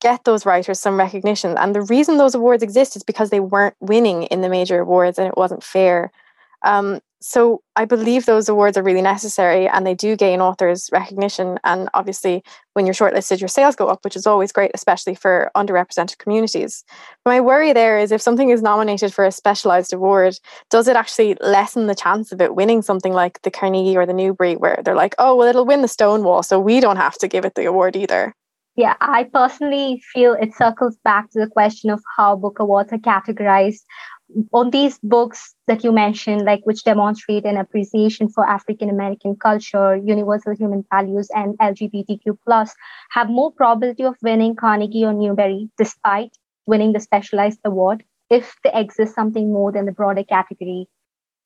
get 0.03 0.25
those 0.25 0.45
writers 0.45 0.79
some 0.79 0.97
recognition. 0.97 1.57
And 1.57 1.73
the 1.73 1.81
reason 1.81 2.17
those 2.17 2.35
awards 2.35 2.61
exist 2.61 2.95
is 2.95 3.03
because 3.03 3.29
they 3.29 3.39
weren't 3.39 3.75
winning 3.79 4.23
in 4.23 4.41
the 4.41 4.49
major 4.49 4.79
awards 4.79 5.17
and 5.17 5.27
it 5.27 5.37
wasn't 5.37 5.63
fair. 5.63 6.11
Um, 6.61 6.99
so 7.21 7.61
I 7.77 7.85
believe 7.85 8.25
those 8.25 8.49
awards 8.49 8.77
are 8.77 8.83
really 8.83 9.01
necessary 9.01 9.65
and 9.65 9.87
they 9.87 9.93
do 9.93 10.17
gain 10.17 10.41
authors 10.41 10.89
recognition. 10.91 11.57
And 11.63 11.87
obviously, 11.93 12.43
when 12.73 12.85
you're 12.85 12.93
shortlisted, 12.93 13.39
your 13.39 13.47
sales 13.47 13.77
go 13.77 13.87
up, 13.87 14.03
which 14.03 14.17
is 14.17 14.27
always 14.27 14.51
great, 14.51 14.71
especially 14.73 15.15
for 15.15 15.49
underrepresented 15.55 16.17
communities. 16.17 16.83
My 17.25 17.39
worry 17.39 17.71
there 17.71 17.97
is 17.97 18.11
if 18.11 18.21
something 18.21 18.49
is 18.49 18.61
nominated 18.61 19.13
for 19.13 19.23
a 19.23 19.31
specialized 19.31 19.93
award, 19.93 20.37
does 20.69 20.89
it 20.89 20.97
actually 20.97 21.37
lessen 21.39 21.87
the 21.87 21.95
chance 21.95 22.33
of 22.33 22.41
it 22.41 22.55
winning 22.55 22.81
something 22.81 23.13
like 23.13 23.41
the 23.43 23.51
Carnegie 23.51 23.95
or 23.95 24.05
the 24.05 24.13
Newbery, 24.13 24.57
where 24.57 24.81
they're 24.83 24.93
like, 24.93 25.15
oh, 25.17 25.33
well, 25.37 25.47
it'll 25.47 25.65
win 25.65 25.81
the 25.81 25.87
Stonewall, 25.87 26.43
so 26.43 26.59
we 26.59 26.81
don't 26.81 26.97
have 26.97 27.17
to 27.19 27.29
give 27.29 27.45
it 27.45 27.55
the 27.55 27.63
award 27.63 27.95
either? 27.95 28.35
Yeah, 28.75 28.95
I 28.99 29.25
personally 29.25 30.01
feel 30.13 30.33
it 30.33 30.55
circles 30.55 30.97
back 31.03 31.29
to 31.31 31.39
the 31.39 31.47
question 31.47 31.91
of 31.91 32.01
how 32.17 32.35
book 32.35 32.57
awards 32.59 32.91
are 32.91 32.97
categorized 32.97 33.81
on 34.51 34.71
these 34.71 34.97
books 35.03 35.53
that 35.67 35.83
you 35.83 35.91
mentioned, 35.91 36.43
like 36.43 36.61
which 36.63 36.83
demonstrate 36.83 37.45
an 37.45 37.57
appreciation 37.57 38.29
for 38.29 38.43
African 38.47 38.89
American 38.89 39.35
culture, 39.35 39.95
universal 39.95 40.55
human 40.55 40.83
values, 40.91 41.29
and 41.35 41.55
LGBTQ 41.59 42.35
plus, 42.47 42.73
have 43.11 43.29
more 43.29 43.51
probability 43.51 44.03
of 44.05 44.15
winning 44.23 44.55
Carnegie 44.55 45.05
or 45.05 45.13
Newbery, 45.13 45.69
despite 45.77 46.31
winning 46.65 46.93
the 46.93 46.99
specialized 46.99 47.59
award, 47.63 48.03
if 48.31 48.55
they 48.63 48.71
exist 48.73 49.13
something 49.13 49.53
more 49.53 49.71
than 49.71 49.85
the 49.85 49.91
broader 49.91 50.23
category. 50.23 50.87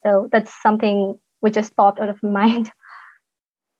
So 0.06 0.30
that's 0.32 0.54
something 0.62 1.20
which 1.42 1.56
just 1.56 1.76
popped 1.76 2.00
out 2.00 2.10
of 2.10 2.24
my 2.24 2.30
mind. 2.48 2.72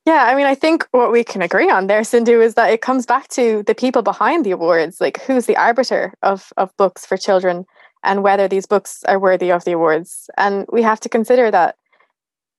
Yeah, 0.08 0.24
I 0.30 0.34
mean, 0.34 0.46
I 0.46 0.54
think 0.54 0.86
what 0.92 1.12
we 1.12 1.22
can 1.22 1.42
agree 1.42 1.70
on 1.70 1.86
there, 1.86 2.02
Sindhu, 2.02 2.40
is 2.40 2.54
that 2.54 2.70
it 2.70 2.80
comes 2.80 3.04
back 3.04 3.28
to 3.28 3.62
the 3.68 3.74
people 3.74 4.02
behind 4.02 4.44
the 4.44 4.52
awards. 4.52 5.00
Like, 5.00 5.16
who's 5.26 5.46
the 5.46 5.56
arbiter 5.56 6.14
of 6.22 6.52
of 6.56 6.76
books 6.76 7.04
for 7.06 7.16
children? 7.16 7.66
and 8.02 8.22
whether 8.22 8.48
these 8.48 8.66
books 8.66 9.02
are 9.04 9.18
worthy 9.18 9.50
of 9.50 9.64
the 9.64 9.72
awards. 9.72 10.30
And 10.36 10.66
we 10.72 10.82
have 10.82 11.00
to 11.00 11.08
consider 11.08 11.50
that 11.50 11.76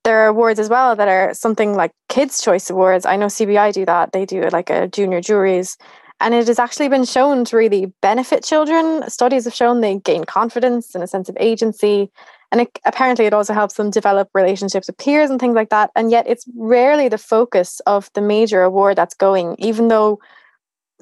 there 0.03 0.19
are 0.19 0.27
awards 0.27 0.59
as 0.59 0.69
well 0.69 0.95
that 0.95 1.07
are 1.07 1.33
something 1.33 1.75
like 1.75 1.91
Kids' 2.07 2.41
Choice 2.41 2.69
Awards. 2.69 3.05
I 3.05 3.15
know 3.15 3.27
CBI 3.27 3.73
do 3.73 3.85
that. 3.85 4.11
They 4.11 4.25
do 4.25 4.47
like 4.49 4.69
a 4.69 4.87
junior 4.87 5.21
juries. 5.21 5.77
And 6.21 6.33
it 6.33 6.47
has 6.47 6.59
actually 6.59 6.89
been 6.89 7.05
shown 7.05 7.45
to 7.45 7.57
really 7.57 7.93
benefit 8.01 8.43
children. 8.43 9.09
Studies 9.09 9.45
have 9.45 9.53
shown 9.53 9.81
they 9.81 9.99
gain 9.99 10.25
confidence 10.25 10.93
and 10.95 11.03
a 11.03 11.07
sense 11.07 11.29
of 11.29 11.37
agency. 11.39 12.11
And 12.51 12.61
it, 12.61 12.79
apparently, 12.85 13.25
it 13.25 13.33
also 13.33 13.53
helps 13.53 13.75
them 13.75 13.91
develop 13.91 14.29
relationships 14.33 14.87
with 14.87 14.97
peers 14.97 15.29
and 15.29 15.39
things 15.39 15.55
like 15.55 15.69
that. 15.69 15.91
And 15.95 16.09
yet, 16.09 16.27
it's 16.27 16.45
rarely 16.55 17.07
the 17.07 17.17
focus 17.17 17.79
of 17.85 18.09
the 18.13 18.21
major 18.21 18.63
award 18.63 18.97
that's 18.97 19.13
going, 19.13 19.55
even 19.59 19.87
though 19.87 20.19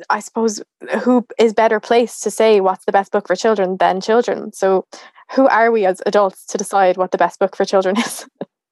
I 0.10 0.20
suppose 0.20 0.62
who 1.02 1.26
is 1.40 1.54
better 1.54 1.80
placed 1.80 2.24
to 2.24 2.32
say 2.32 2.62
what's 2.62 2.86
the 2.86 2.92
best 2.92 3.12
book 3.12 3.28
for 3.28 3.36
children 3.36 3.78
than 3.78 4.02
children? 4.02 4.54
So, 4.54 4.86
who 5.32 5.48
are 5.48 5.72
we 5.72 5.86
as 5.86 6.02
adults 6.06 6.46
to 6.48 6.58
decide 6.58 6.98
what 6.98 7.12
the 7.12 7.18
best 7.18 7.40
book 7.40 7.56
for 7.56 7.66
children 7.66 7.98
is? 8.06 8.26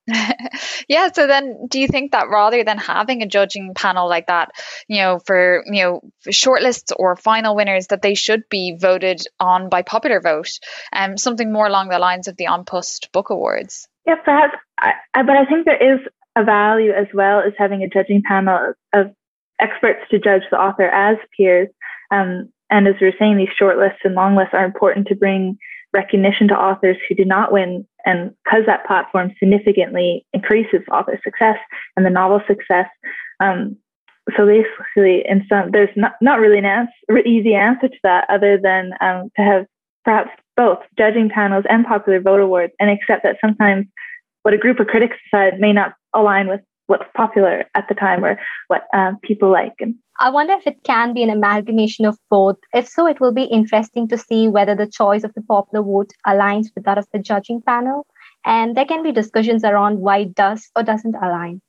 yeah 0.88 1.10
so 1.12 1.26
then 1.28 1.68
do 1.68 1.80
you 1.80 1.88
think 1.88 2.12
that 2.12 2.30
rather 2.30 2.64
than 2.64 2.78
having 2.78 3.22
a 3.22 3.28
judging 3.28 3.74
panel 3.74 4.08
like 4.08 4.28
that 4.28 4.52
you 4.88 5.00
know 5.00 5.20
for 5.26 5.64
you 5.66 5.84
know 5.84 6.02
shortlists 6.28 6.92
or 6.98 7.16
final 7.16 7.56
winners 7.56 7.88
that 7.88 8.02
they 8.02 8.14
should 8.14 8.44
be 8.50 8.78
voted 8.80 9.22
on 9.40 9.70
by 9.70 9.82
popular 9.82 10.22
vote 10.22 10.60
um 10.94 11.18
something 11.18 11.52
more 11.52 11.68
along 11.68 11.90
the 11.90 12.00
lines 12.00 12.28
of 12.28 12.38
the 12.38 12.46
An 12.46 12.66
Post 12.66 13.10
book 13.12 13.30
awards 13.32 13.88
yeah 14.06 14.16
perhaps 14.16 14.56
I, 14.80 14.94
I, 15.14 15.24
but 15.24 15.36
i 15.36 15.46
think 15.46 15.66
there 15.66 15.96
is 15.96 16.00
a 16.36 16.44
value 16.44 16.92
as 16.92 17.08
well 17.14 17.40
as 17.40 17.54
having 17.58 17.82
a 17.82 17.90
judging 17.90 18.22
panel 18.22 18.74
of 18.94 19.16
experts 19.60 20.02
to 20.12 20.20
judge 20.20 20.44
the 20.52 20.58
author 20.58 20.88
as 20.88 21.18
peers. 21.36 21.70
Um, 22.12 22.50
and 22.70 22.88
as 22.88 22.96
we 23.00 23.08
are 23.08 23.18
saying, 23.18 23.38
these 23.38 23.56
short 23.58 23.78
lists 23.78 24.00
and 24.04 24.16
long 24.16 24.36
lists 24.36 24.54
are 24.54 24.66
important 24.66 25.08
to 25.08 25.16
bring 25.16 25.58
recognition 25.96 26.48
to 26.50 26.54
authors 26.54 26.98
who 27.08 27.16
do 27.16 27.26
not 27.26 27.52
win. 27.52 27.88
And 28.06 28.36
because 28.44 28.66
that 28.68 28.86
platform 28.86 29.34
significantly 29.40 30.26
increases 30.34 30.82
author 30.92 31.20
success 31.24 31.58
and 31.96 32.06
the 32.06 32.10
novel 32.12 32.42
success. 32.46 32.88
Um, 33.40 33.78
so 34.36 34.46
basically, 34.46 35.24
in 35.28 35.46
some, 35.48 35.72
there's 35.72 35.96
not, 35.96 36.14
not 36.22 36.40
really 36.40 36.58
an 36.58 36.66
answer, 36.66 36.92
easy 37.26 37.54
answer 37.56 37.88
to 37.88 38.00
that 38.04 38.26
other 38.30 38.60
than 38.62 38.92
um, 39.00 39.32
to 39.38 39.42
have 39.42 39.66
perhaps 40.04 40.32
both 40.58 40.80
judging 40.98 41.30
panels 41.30 41.66
and 41.70 41.86
popular 41.86 42.20
vote 42.20 42.40
awards 42.40 42.74
and 42.80 42.90
accept 42.90 43.24
that 43.24 43.38
sometimes 43.42 43.86
what 44.44 44.54
a 44.54 44.58
group 44.58 44.80
of 44.80 44.88
critics 44.88 45.18
decide 45.26 45.60
may 45.60 45.74
not 45.74 45.94
align 46.14 46.48
with 46.48 46.62
what's 46.88 47.06
popular 47.16 47.66
at 47.74 47.88
the 47.88 47.96
time 47.96 48.24
or 48.24 48.40
what 48.68 48.84
uh, 48.94 49.14
people 49.24 49.52
like. 49.52 49.74
I 50.20 50.30
wonder 50.30 50.54
if 50.54 50.66
it 50.66 50.84
can 50.84 51.14
be 51.14 51.24
an 51.24 51.30
amalgamation 51.30 52.06
of 52.06 52.18
both. 52.30 52.58
If 52.74 52.88
so, 52.88 53.06
it 53.06 53.20
will 53.20 53.34
be 53.34 53.44
interesting 53.44 54.08
to 54.10 54.18
see 54.18 54.48
whether 54.48 54.76
the 54.76 54.88
choice 54.88 55.24
of 55.24 55.34
the 55.34 55.42
popular 55.42 55.84
vote 55.84 56.12
aligns 56.26 56.68
with 56.74 56.86
that 56.86 56.98
of 56.98 57.08
the 57.12 57.20
judging 57.20 57.62
panel. 57.62 58.06
And 58.46 58.76
there 58.76 58.86
can 58.86 59.04
be 59.04 59.12
discussions 59.12 59.64
around 59.64 60.00
why 60.00 60.20
it 60.20 60.36
does 60.36 60.70
or 60.76 60.84
doesn't 60.84 61.16
align. 61.16 61.62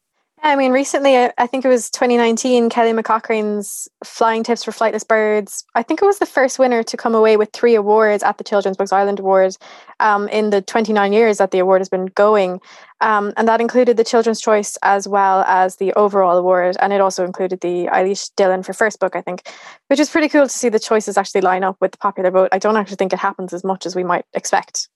I 0.42 0.54
mean, 0.54 0.70
recently, 0.70 1.16
I 1.16 1.46
think 1.46 1.64
it 1.64 1.68
was 1.68 1.90
2019, 1.90 2.68
Kelly 2.68 2.92
McCaughrain's 2.92 3.88
Flying 4.04 4.44
Tips 4.44 4.62
for 4.62 4.70
Flightless 4.70 5.06
Birds. 5.06 5.64
I 5.74 5.82
think 5.82 6.02
it 6.02 6.04
was 6.04 6.18
the 6.18 6.26
first 6.26 6.58
winner 6.58 6.82
to 6.82 6.96
come 6.96 7.14
away 7.14 7.38
with 7.38 7.50
three 7.52 7.74
awards 7.74 8.22
at 8.22 8.36
the 8.36 8.44
Children's 8.44 8.76
Books 8.76 8.92
Ireland 8.92 9.18
Award 9.18 9.56
um, 9.98 10.28
in 10.28 10.50
the 10.50 10.60
29 10.60 11.12
years 11.14 11.38
that 11.38 11.52
the 11.52 11.58
award 11.58 11.80
has 11.80 11.88
been 11.88 12.06
going. 12.06 12.60
Um, 13.00 13.32
and 13.38 13.48
that 13.48 13.62
included 13.62 13.96
the 13.96 14.04
Children's 14.04 14.40
Choice 14.40 14.76
as 14.82 15.08
well 15.08 15.42
as 15.46 15.76
the 15.76 15.92
overall 15.94 16.36
award. 16.36 16.76
And 16.80 16.92
it 16.92 17.00
also 17.00 17.24
included 17.24 17.60
the 17.62 17.86
Eilís 17.86 18.30
Dillon 18.36 18.62
for 18.62 18.74
first 18.74 19.00
book, 19.00 19.16
I 19.16 19.22
think, 19.22 19.50
which 19.88 19.98
is 19.98 20.10
pretty 20.10 20.28
cool 20.28 20.44
to 20.44 20.48
see 20.48 20.68
the 20.68 20.78
choices 20.78 21.16
actually 21.16 21.40
line 21.40 21.64
up 21.64 21.76
with 21.80 21.92
the 21.92 21.98
popular 21.98 22.30
vote. 22.30 22.50
I 22.52 22.58
don't 22.58 22.76
actually 22.76 22.96
think 22.96 23.14
it 23.14 23.18
happens 23.18 23.54
as 23.54 23.64
much 23.64 23.86
as 23.86 23.96
we 23.96 24.04
might 24.04 24.26
expect. 24.34 24.88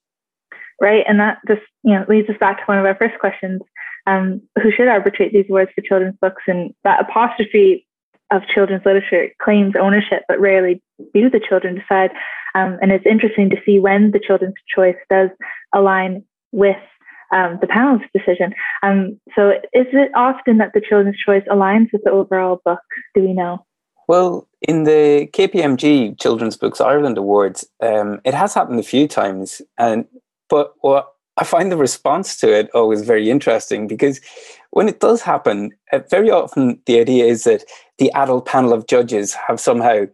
Right. 0.80 1.04
And 1.08 1.18
that 1.18 1.38
just, 1.48 1.62
you 1.82 1.94
know, 1.94 2.04
leads 2.08 2.28
us 2.28 2.36
back 2.38 2.58
to 2.58 2.64
one 2.64 2.78
of 2.78 2.84
our 2.84 2.94
first 2.94 3.18
questions 3.18 3.62
um, 4.10 4.42
who 4.62 4.70
should 4.72 4.88
arbitrate 4.88 5.32
these 5.32 5.46
awards 5.48 5.70
for 5.74 5.82
children's 5.82 6.16
books. 6.20 6.42
And 6.46 6.74
that 6.84 7.00
apostrophe 7.00 7.86
of 8.30 8.42
children's 8.52 8.84
literature 8.84 9.28
claims 9.42 9.74
ownership, 9.80 10.22
but 10.28 10.40
rarely 10.40 10.82
do 11.14 11.30
the 11.30 11.40
children 11.40 11.76
decide. 11.76 12.10
Um, 12.54 12.78
and 12.82 12.90
it's 12.92 13.06
interesting 13.06 13.50
to 13.50 13.56
see 13.64 13.78
when 13.78 14.10
the 14.10 14.20
children's 14.20 14.54
choice 14.74 14.96
does 15.08 15.30
align 15.74 16.24
with 16.52 16.76
um, 17.32 17.58
the 17.60 17.68
panel's 17.68 18.02
decision. 18.12 18.52
Um, 18.82 19.20
so, 19.36 19.50
is 19.50 19.86
it 19.92 20.10
often 20.16 20.58
that 20.58 20.72
the 20.74 20.80
children's 20.80 21.16
choice 21.24 21.44
aligns 21.48 21.88
with 21.92 22.02
the 22.04 22.10
overall 22.10 22.60
book? 22.64 22.80
Do 23.14 23.22
we 23.22 23.32
know? 23.32 23.64
Well, 24.08 24.48
in 24.62 24.82
the 24.82 25.28
KPMG 25.32 26.20
Children's 26.20 26.56
Books 26.56 26.80
Ireland 26.80 27.16
Awards, 27.16 27.64
um, 27.80 28.20
it 28.24 28.34
has 28.34 28.54
happened 28.54 28.80
a 28.80 28.84
few 28.84 29.06
times, 29.06 29.62
and 29.78 30.06
but 30.48 30.74
what 30.80 31.12
I 31.36 31.44
find 31.44 31.70
the 31.70 31.76
response 31.76 32.36
to 32.38 32.52
it 32.52 32.70
always 32.74 33.02
very 33.02 33.30
interesting 33.30 33.86
because 33.86 34.20
when 34.70 34.88
it 34.88 35.00
does 35.00 35.22
happen, 35.22 35.70
uh, 35.92 36.00
very 36.10 36.30
often 36.30 36.80
the 36.86 37.00
idea 37.00 37.24
is 37.24 37.44
that 37.44 37.64
the 37.98 38.12
adult 38.12 38.46
panel 38.46 38.72
of 38.72 38.86
judges 38.86 39.34
have 39.34 39.58
somehow, 39.60 40.04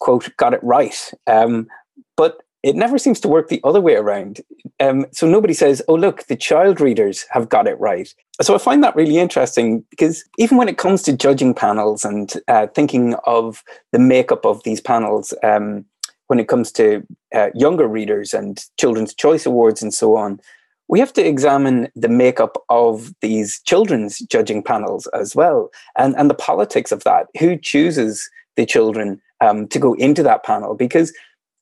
quote, 0.00 0.34
got 0.36 0.54
it 0.54 0.62
right. 0.62 1.12
Um, 1.26 1.68
but 2.16 2.42
it 2.62 2.76
never 2.76 2.96
seems 2.96 3.18
to 3.20 3.28
work 3.28 3.48
the 3.48 3.60
other 3.64 3.80
way 3.80 3.96
around. 3.96 4.40
Um, 4.78 5.06
so 5.12 5.26
nobody 5.26 5.52
says, 5.52 5.82
oh, 5.88 5.94
look, 5.94 6.26
the 6.26 6.36
child 6.36 6.80
readers 6.80 7.26
have 7.30 7.48
got 7.48 7.66
it 7.66 7.78
right. 7.80 8.12
So 8.40 8.54
I 8.54 8.58
find 8.58 8.84
that 8.84 8.96
really 8.96 9.18
interesting 9.18 9.84
because 9.90 10.24
even 10.38 10.56
when 10.56 10.68
it 10.68 10.78
comes 10.78 11.02
to 11.02 11.16
judging 11.16 11.54
panels 11.54 12.04
and 12.04 12.32
uh, 12.48 12.68
thinking 12.68 13.14
of 13.26 13.62
the 13.90 13.98
makeup 13.98 14.46
of 14.46 14.62
these 14.62 14.80
panels, 14.80 15.34
um, 15.42 15.84
when 16.28 16.40
it 16.40 16.48
comes 16.48 16.72
to 16.72 17.06
uh, 17.34 17.48
younger 17.54 17.86
readers 17.86 18.32
and 18.34 18.64
children's 18.78 19.14
choice 19.14 19.46
awards 19.46 19.82
and 19.82 19.92
so 19.92 20.16
on, 20.16 20.40
we 20.88 20.98
have 20.98 21.12
to 21.14 21.26
examine 21.26 21.88
the 21.96 22.08
makeup 22.08 22.56
of 22.68 23.14
these 23.22 23.60
children's 23.62 24.18
judging 24.18 24.62
panels 24.62 25.06
as 25.08 25.34
well 25.34 25.70
and, 25.96 26.14
and 26.16 26.28
the 26.28 26.34
politics 26.34 26.92
of 26.92 27.04
that. 27.04 27.28
Who 27.38 27.56
chooses 27.56 28.28
the 28.56 28.66
children 28.66 29.20
um, 29.40 29.68
to 29.68 29.78
go 29.78 29.94
into 29.94 30.22
that 30.22 30.44
panel? 30.44 30.74
Because 30.74 31.12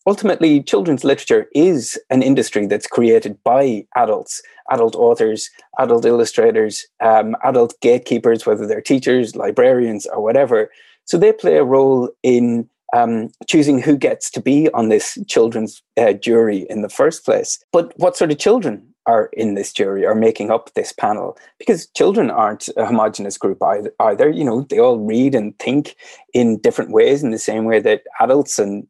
ultimately, 0.07 0.63
children's 0.63 1.05
literature 1.05 1.47
is 1.55 1.99
an 2.11 2.23
industry 2.23 2.67
that's 2.67 2.87
created 2.87 3.39
by 3.45 3.87
adults, 3.95 4.43
adult 4.71 4.97
authors, 4.97 5.49
adult 5.79 6.05
illustrators, 6.05 6.87
um, 7.01 7.37
adult 7.45 7.75
gatekeepers, 7.81 8.47
whether 8.47 8.67
they're 8.67 8.81
teachers, 8.81 9.37
librarians, 9.37 10.07
or 10.07 10.21
whatever. 10.21 10.71
So 11.05 11.19
they 11.19 11.33
play 11.33 11.57
a 11.57 11.65
role 11.65 12.11
in 12.23 12.69
um, 12.95 13.31
choosing 13.47 13.81
who 13.81 13.97
gets 13.97 14.31
to 14.31 14.41
be 14.41 14.71
on 14.73 14.89
this 14.89 15.19
children's 15.29 15.83
uh, 15.97 16.13
jury 16.13 16.67
in 16.69 16.83
the 16.83 16.89
first 16.89 17.25
place. 17.25 17.59
But 17.73 17.93
what 17.97 18.17
sort 18.17 18.31
of 18.31 18.39
children 18.39 18.87
are 19.07 19.31
in 19.33 19.55
this 19.55 19.73
jury 19.73 20.05
are 20.07 20.15
making 20.15 20.51
up 20.51 20.73
this 20.75 20.93
panel? 20.93 21.39
Because 21.59 21.87
children 21.89 22.31
aren't 22.31 22.69
a 22.77 22.87
homogenous 22.87 23.39
group 23.39 23.63
either, 23.63 23.93
either. 24.01 24.29
You 24.29 24.45
know 24.45 24.63
they 24.63 24.79
all 24.79 24.99
read 24.99 25.35
and 25.35 25.59
think 25.59 25.97
in 26.33 26.59
different 26.59 26.93
ways 26.93 27.23
in 27.23 27.31
the 27.31 27.39
same 27.39 27.65
way 27.65 27.81
that 27.81 28.03
adults 28.21 28.59
and 28.59 28.87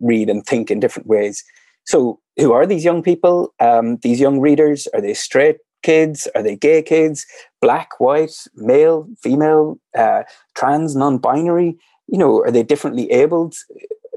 read 0.00 0.30
and 0.30 0.44
think 0.46 0.70
in 0.70 0.80
different 0.80 1.08
ways. 1.08 1.44
So 1.84 2.20
who 2.38 2.52
are 2.52 2.66
these 2.66 2.84
young 2.84 3.02
people? 3.02 3.54
Um, 3.60 3.98
these 3.98 4.20
young 4.20 4.40
readers 4.40 4.86
are 4.94 5.00
they 5.00 5.14
straight 5.14 5.58
kids? 5.82 6.26
Are 6.34 6.42
they 6.42 6.56
gay 6.56 6.82
kids? 6.82 7.26
Black 7.60 8.00
white 8.00 8.34
male 8.56 9.06
female 9.20 9.78
uh, 9.96 10.22
trans 10.54 10.96
non-binary 10.96 11.76
you 12.08 12.18
know 12.18 12.40
are 12.42 12.50
they 12.50 12.62
differently 12.62 13.10
abled 13.10 13.54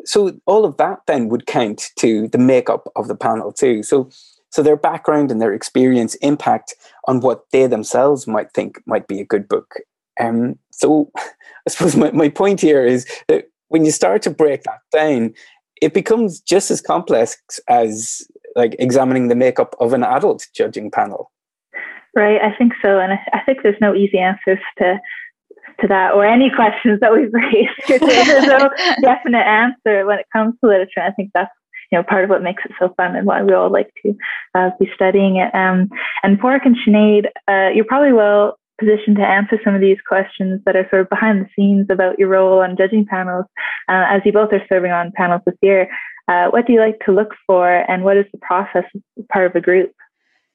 so 0.05 0.37
all 0.45 0.63
of 0.65 0.77
that 0.77 0.99
then 1.07 1.27
would 1.29 1.45
count 1.45 1.89
to 1.97 2.27
the 2.29 2.37
makeup 2.37 2.91
of 2.95 3.07
the 3.07 3.15
panel 3.15 3.51
too 3.51 3.83
so 3.83 4.09
so 4.49 4.63
their 4.63 4.77
background 4.77 5.31
and 5.31 5.41
their 5.41 5.53
experience 5.53 6.15
impact 6.15 6.73
on 7.07 7.19
what 7.19 7.43
they 7.51 7.67
themselves 7.67 8.27
might 8.27 8.51
think 8.53 8.81
might 8.85 9.07
be 9.07 9.19
a 9.19 9.25
good 9.25 9.47
book. 9.47 9.75
Um, 10.19 10.57
so 10.71 11.11
I 11.17 11.69
suppose 11.69 11.95
my, 11.95 12.11
my 12.11 12.29
point 12.29 12.61
here 12.61 12.85
is 12.85 13.05
that 13.27 13.49
when 13.67 13.85
you 13.85 13.91
start 13.91 14.21
to 14.23 14.29
break 14.29 14.63
that 14.63 14.79
down, 14.91 15.33
it 15.81 15.93
becomes 15.93 16.39
just 16.39 16.71
as 16.71 16.81
complex 16.81 17.37
as 17.69 18.23
like 18.55 18.75
examining 18.79 19.27
the 19.27 19.35
makeup 19.35 19.75
of 19.79 19.93
an 19.93 20.03
adult 20.03 20.47
judging 20.55 20.89
panel. 20.89 21.31
Right, 22.15 22.41
I 22.41 22.55
think 22.57 22.73
so, 22.83 22.99
and 22.99 23.13
I, 23.13 23.19
I 23.33 23.41
think 23.45 23.59
there's 23.61 23.79
no 23.79 23.93
easy 23.93 24.17
answers 24.17 24.57
to 24.79 24.99
to 25.81 25.87
that 25.87 26.13
or 26.13 26.25
any 26.25 26.49
questions 26.49 26.99
that 26.99 27.13
we've 27.13 27.33
raised. 27.33 27.71
there's 27.87 28.47
no 28.47 28.69
definite 29.01 29.45
answer 29.45 30.05
when 30.05 30.19
it 30.19 30.25
comes 30.33 30.55
to 30.59 30.69
literature. 30.69 31.01
I 31.01 31.11
think 31.11 31.31
that's 31.33 31.51
you 31.91 31.97
know 31.97 32.03
part 32.03 32.23
of 32.23 32.29
what 32.29 32.43
makes 32.43 32.63
it 32.65 32.71
so 32.79 32.93
fun 32.97 33.15
and 33.15 33.25
why 33.25 33.43
we 33.43 33.53
all 33.53 33.71
like 33.71 33.89
to 34.03 34.13
uh, 34.55 34.69
be 34.79 34.89
studying 34.95 35.37
it. 35.37 35.53
Um, 35.55 35.89
and 36.23 36.39
Pádraic 36.39 36.65
and 36.65 36.75
Sinead, 36.85 37.27
uh, 37.47 37.73
you're 37.73 37.85
probably 37.85 38.13
well 38.13 38.57
positioned 38.79 39.17
to 39.17 39.23
answer 39.23 39.59
some 39.63 39.73
of 39.73 39.81
these 39.81 39.97
questions 40.07 40.61
that 40.65 40.75
are 40.75 40.87
sort 40.89 41.01
of 41.01 41.09
behind 41.09 41.41
the 41.41 41.49
scenes 41.55 41.87
about 41.89 42.19
your 42.19 42.27
role 42.27 42.59
on 42.59 42.77
judging 42.77 43.05
panels, 43.05 43.45
uh, 43.89 44.05
as 44.07 44.21
you 44.23 44.31
both 44.31 44.53
are 44.53 44.61
serving 44.69 44.91
on 44.91 45.11
panels 45.15 45.41
this 45.45 45.55
year. 45.61 45.89
Uh, 46.27 46.47
what 46.49 46.67
do 46.67 46.73
you 46.73 46.79
like 46.79 46.99
to 47.05 47.11
look 47.13 47.33
for, 47.47 47.69
and 47.89 48.03
what 48.03 48.17
is 48.17 48.25
the 48.33 48.37
process 48.39 48.83
as 49.17 49.25
part 49.31 49.45
of 49.47 49.55
a 49.55 49.61
group? 49.61 49.91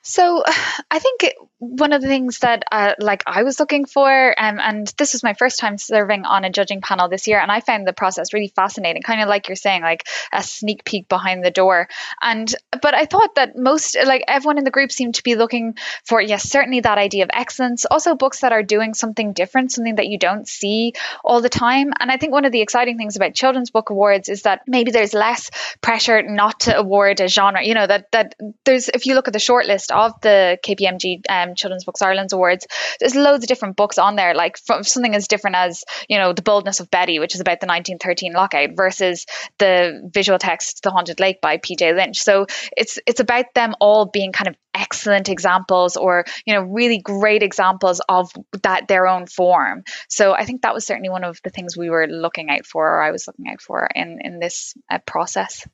So 0.02 0.42
I 0.90 0.98
think 0.98 1.34
one 1.58 1.92
of 1.92 2.02
the 2.02 2.08
things 2.08 2.40
that 2.40 2.64
uh, 2.72 2.94
like 2.98 3.22
I 3.26 3.44
was 3.44 3.60
looking 3.60 3.84
for, 3.84 4.34
um, 4.36 4.58
and 4.60 4.92
this 4.98 5.12
was 5.12 5.22
my 5.22 5.34
first 5.34 5.60
time 5.60 5.78
serving 5.78 6.24
on 6.24 6.44
a 6.44 6.50
judging 6.50 6.80
panel 6.80 7.08
this 7.08 7.28
year, 7.28 7.38
and 7.38 7.52
I 7.52 7.60
found 7.60 7.86
the 7.86 7.92
process 7.92 8.32
really 8.32 8.48
fascinating, 8.48 9.02
kind 9.02 9.22
of 9.22 9.28
like 9.28 9.48
you're 9.48 9.56
saying, 9.56 9.82
like 9.82 10.04
a 10.32 10.42
sneak 10.42 10.84
peek 10.84 11.08
behind 11.08 11.44
the 11.44 11.52
door. 11.52 11.88
And 12.20 12.52
but 12.82 12.94
I 12.94 13.06
thought 13.06 13.36
that 13.36 13.56
most, 13.56 13.96
like 14.04 14.24
everyone 14.26 14.58
in 14.58 14.64
the 14.64 14.72
group, 14.72 14.90
seemed 14.90 15.14
to 15.14 15.22
be 15.22 15.36
looking 15.36 15.76
for 16.04 16.20
yes, 16.20 16.42
certainly 16.42 16.80
that 16.80 16.98
idea 16.98 17.22
of 17.22 17.30
excellence, 17.32 17.84
also 17.84 18.16
books 18.16 18.40
that 18.40 18.52
are 18.52 18.64
doing 18.64 18.94
something 18.94 19.32
different, 19.32 19.70
something 19.70 19.94
that 19.94 20.08
you 20.08 20.18
don't 20.18 20.48
see 20.48 20.94
all 21.24 21.40
the 21.40 21.48
time. 21.48 21.92
And 22.00 22.10
I 22.10 22.16
think 22.16 22.32
one 22.32 22.44
of 22.44 22.50
the 22.50 22.60
exciting 22.60 22.98
things 22.98 23.14
about 23.14 23.34
children's 23.34 23.70
book 23.70 23.90
awards 23.90 24.28
is 24.28 24.42
that 24.42 24.62
maybe 24.66 24.90
there's 24.90 25.14
less 25.14 25.50
pressure 25.80 26.22
not 26.22 26.60
to 26.60 26.76
award 26.76 27.20
a 27.20 27.28
genre. 27.28 27.64
You 27.64 27.74
know 27.74 27.86
that 27.86 28.10
that 28.10 28.34
there's 28.64 28.88
if 28.88 29.06
you 29.06 29.14
look 29.14 29.28
at 29.28 29.32
the 29.32 29.38
shortlist 29.38 29.91
of 29.92 30.20
the 30.20 30.58
KPMG 30.64 31.22
um, 31.28 31.54
Children's 31.54 31.84
Books 31.84 32.02
Ireland 32.02 32.32
Awards, 32.32 32.66
there's 33.00 33.14
loads 33.14 33.44
of 33.44 33.48
different 33.48 33.76
books 33.76 33.98
on 33.98 34.16
there, 34.16 34.34
like 34.34 34.58
from 34.58 34.82
something 34.82 35.14
as 35.14 35.28
different 35.28 35.56
as, 35.56 35.84
you 36.08 36.18
know, 36.18 36.32
The 36.32 36.42
Boldness 36.42 36.80
of 36.80 36.90
Betty, 36.90 37.18
which 37.18 37.34
is 37.34 37.40
about 37.40 37.60
the 37.60 37.66
1913 37.66 38.32
lockout, 38.32 38.70
versus 38.76 39.26
the 39.58 40.10
visual 40.12 40.38
text 40.38 40.82
The 40.82 40.90
Haunted 40.90 41.20
Lake 41.20 41.40
by 41.40 41.58
PJ 41.58 41.94
Lynch. 41.94 42.20
So 42.20 42.46
it's 42.76 42.98
it's 43.06 43.20
about 43.20 43.54
them 43.54 43.74
all 43.80 44.06
being 44.06 44.32
kind 44.32 44.48
of 44.48 44.56
excellent 44.74 45.28
examples 45.28 45.96
or 45.96 46.24
you 46.46 46.54
know 46.54 46.62
really 46.62 46.98
great 46.98 47.42
examples 47.42 48.00
of 48.08 48.30
that 48.62 48.88
their 48.88 49.06
own 49.06 49.26
form. 49.26 49.84
So 50.08 50.32
i 50.32 50.44
think 50.44 50.62
that 50.62 50.74
was 50.74 50.86
certainly 50.86 51.10
one 51.10 51.24
of 51.24 51.40
the 51.44 51.50
things 51.50 51.76
we 51.76 51.90
were 51.90 52.06
looking 52.06 52.50
out 52.50 52.66
for 52.66 52.86
or 52.86 53.02
i 53.02 53.10
was 53.10 53.26
looking 53.26 53.48
out 53.48 53.60
for 53.60 53.88
in 53.94 54.18
in 54.22 54.38
this 54.38 54.74
uh, 54.90 54.98
process. 55.06 55.66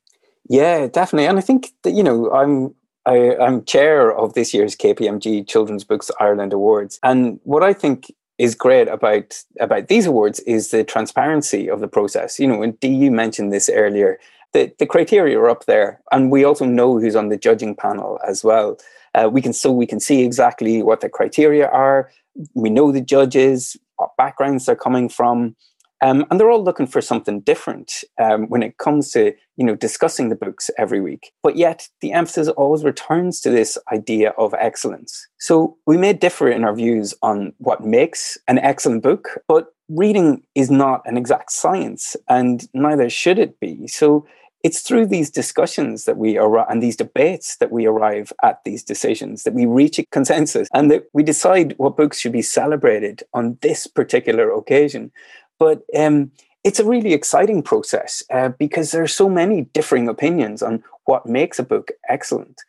Yeah 0.48 0.86
definitely. 0.88 1.26
And 1.26 1.38
i 1.38 1.42
think 1.42 1.72
that 1.82 1.92
you 1.92 2.02
know 2.02 2.30
i'm 2.32 2.74
I, 3.08 3.46
am 3.46 3.64
chair 3.64 4.14
of 4.14 4.34
this 4.34 4.52
year's 4.52 4.76
KPMG 4.76 5.48
Children's 5.48 5.84
Books 5.84 6.10
Ireland 6.20 6.52
Awards. 6.52 7.00
And 7.02 7.40
what 7.44 7.62
I 7.62 7.72
think 7.72 8.12
is 8.36 8.54
great 8.54 8.86
about 8.86 9.42
about 9.60 9.88
these 9.88 10.06
awards 10.06 10.40
is 10.40 10.70
the 10.70 10.84
transparency 10.84 11.68
of 11.68 11.80
the 11.80 11.88
process. 11.88 12.38
You 12.38 12.46
know, 12.46 12.58
when 12.58 12.72
Dee 12.72 13.08
mentioned 13.08 13.52
this 13.52 13.70
earlier, 13.72 14.18
the, 14.52 14.72
the 14.78 14.86
criteria 14.86 15.38
are 15.38 15.48
up 15.48 15.64
there, 15.64 16.00
and 16.12 16.30
we 16.30 16.44
also 16.44 16.66
know 16.66 16.98
who's 16.98 17.16
on 17.16 17.30
the 17.30 17.38
judging 17.38 17.74
panel 17.74 18.20
as 18.26 18.44
well. 18.44 18.76
Uh, 19.14 19.28
we 19.32 19.40
can 19.40 19.54
so 19.54 19.72
we 19.72 19.86
can 19.86 20.00
see 20.00 20.22
exactly 20.22 20.82
what 20.82 21.00
the 21.00 21.08
criteria 21.08 21.66
are. 21.66 22.10
We 22.54 22.68
know 22.68 22.92
the 22.92 23.00
judges, 23.00 23.76
what 23.96 24.16
backgrounds 24.18 24.66
they're 24.66 24.76
coming 24.76 25.08
from, 25.08 25.56
um, 26.00 26.24
and 26.30 26.38
they're 26.38 26.50
all 26.50 26.62
looking 26.62 26.86
for 26.86 27.00
something 27.00 27.40
different 27.40 28.04
um, 28.20 28.48
when 28.48 28.62
it 28.62 28.78
comes 28.78 29.10
to 29.12 29.34
you 29.56 29.64
know 29.64 29.74
discussing 29.74 30.28
the 30.28 30.36
books 30.36 30.70
every 30.78 31.00
week. 31.00 31.32
But 31.42 31.56
yet 31.56 31.88
the 32.00 32.12
emphasis 32.12 32.48
always 32.48 32.84
returns 32.84 33.40
to 33.40 33.50
this 33.50 33.78
idea 33.92 34.30
of 34.38 34.54
excellence. 34.54 35.26
So 35.38 35.76
we 35.86 35.96
may 35.96 36.12
differ 36.12 36.48
in 36.48 36.64
our 36.64 36.74
views 36.74 37.14
on 37.22 37.52
what 37.58 37.84
makes 37.84 38.38
an 38.46 38.58
excellent 38.58 39.02
book, 39.02 39.28
but 39.48 39.68
reading 39.88 40.42
is 40.54 40.70
not 40.70 41.02
an 41.06 41.16
exact 41.16 41.52
science, 41.52 42.16
and 42.28 42.68
neither 42.74 43.08
should 43.10 43.38
it 43.38 43.58
be. 43.60 43.86
So 43.86 44.26
it's 44.64 44.80
through 44.80 45.06
these 45.06 45.30
discussions 45.30 46.04
that 46.04 46.16
we 46.16 46.36
arrive 46.36 46.66
and 46.68 46.82
these 46.82 46.96
debates 46.96 47.56
that 47.58 47.70
we 47.70 47.86
arrive 47.86 48.32
at 48.42 48.62
these 48.64 48.82
decisions, 48.82 49.44
that 49.44 49.54
we 49.54 49.66
reach 49.66 49.98
a 49.98 50.06
consensus 50.10 50.68
and 50.74 50.90
that 50.90 51.04
we 51.12 51.22
decide 51.22 51.74
what 51.78 51.96
books 51.96 52.18
should 52.18 52.32
be 52.32 52.42
celebrated 52.42 53.22
on 53.32 53.56
this 53.62 53.86
particular 53.86 54.50
occasion. 54.50 55.12
But 55.58 55.82
um, 55.96 56.30
it's 56.64 56.80
a 56.80 56.84
really 56.84 57.12
exciting 57.12 57.62
process 57.62 58.22
uh, 58.30 58.50
because 58.50 58.90
there 58.90 59.02
are 59.02 59.08
so 59.08 59.28
many 59.28 59.62
differing 59.72 60.08
opinions 60.08 60.62
on 60.62 60.82
what 61.04 61.26
makes 61.26 61.58
a 61.58 61.62
book 61.62 61.90
excellent. 62.08 62.60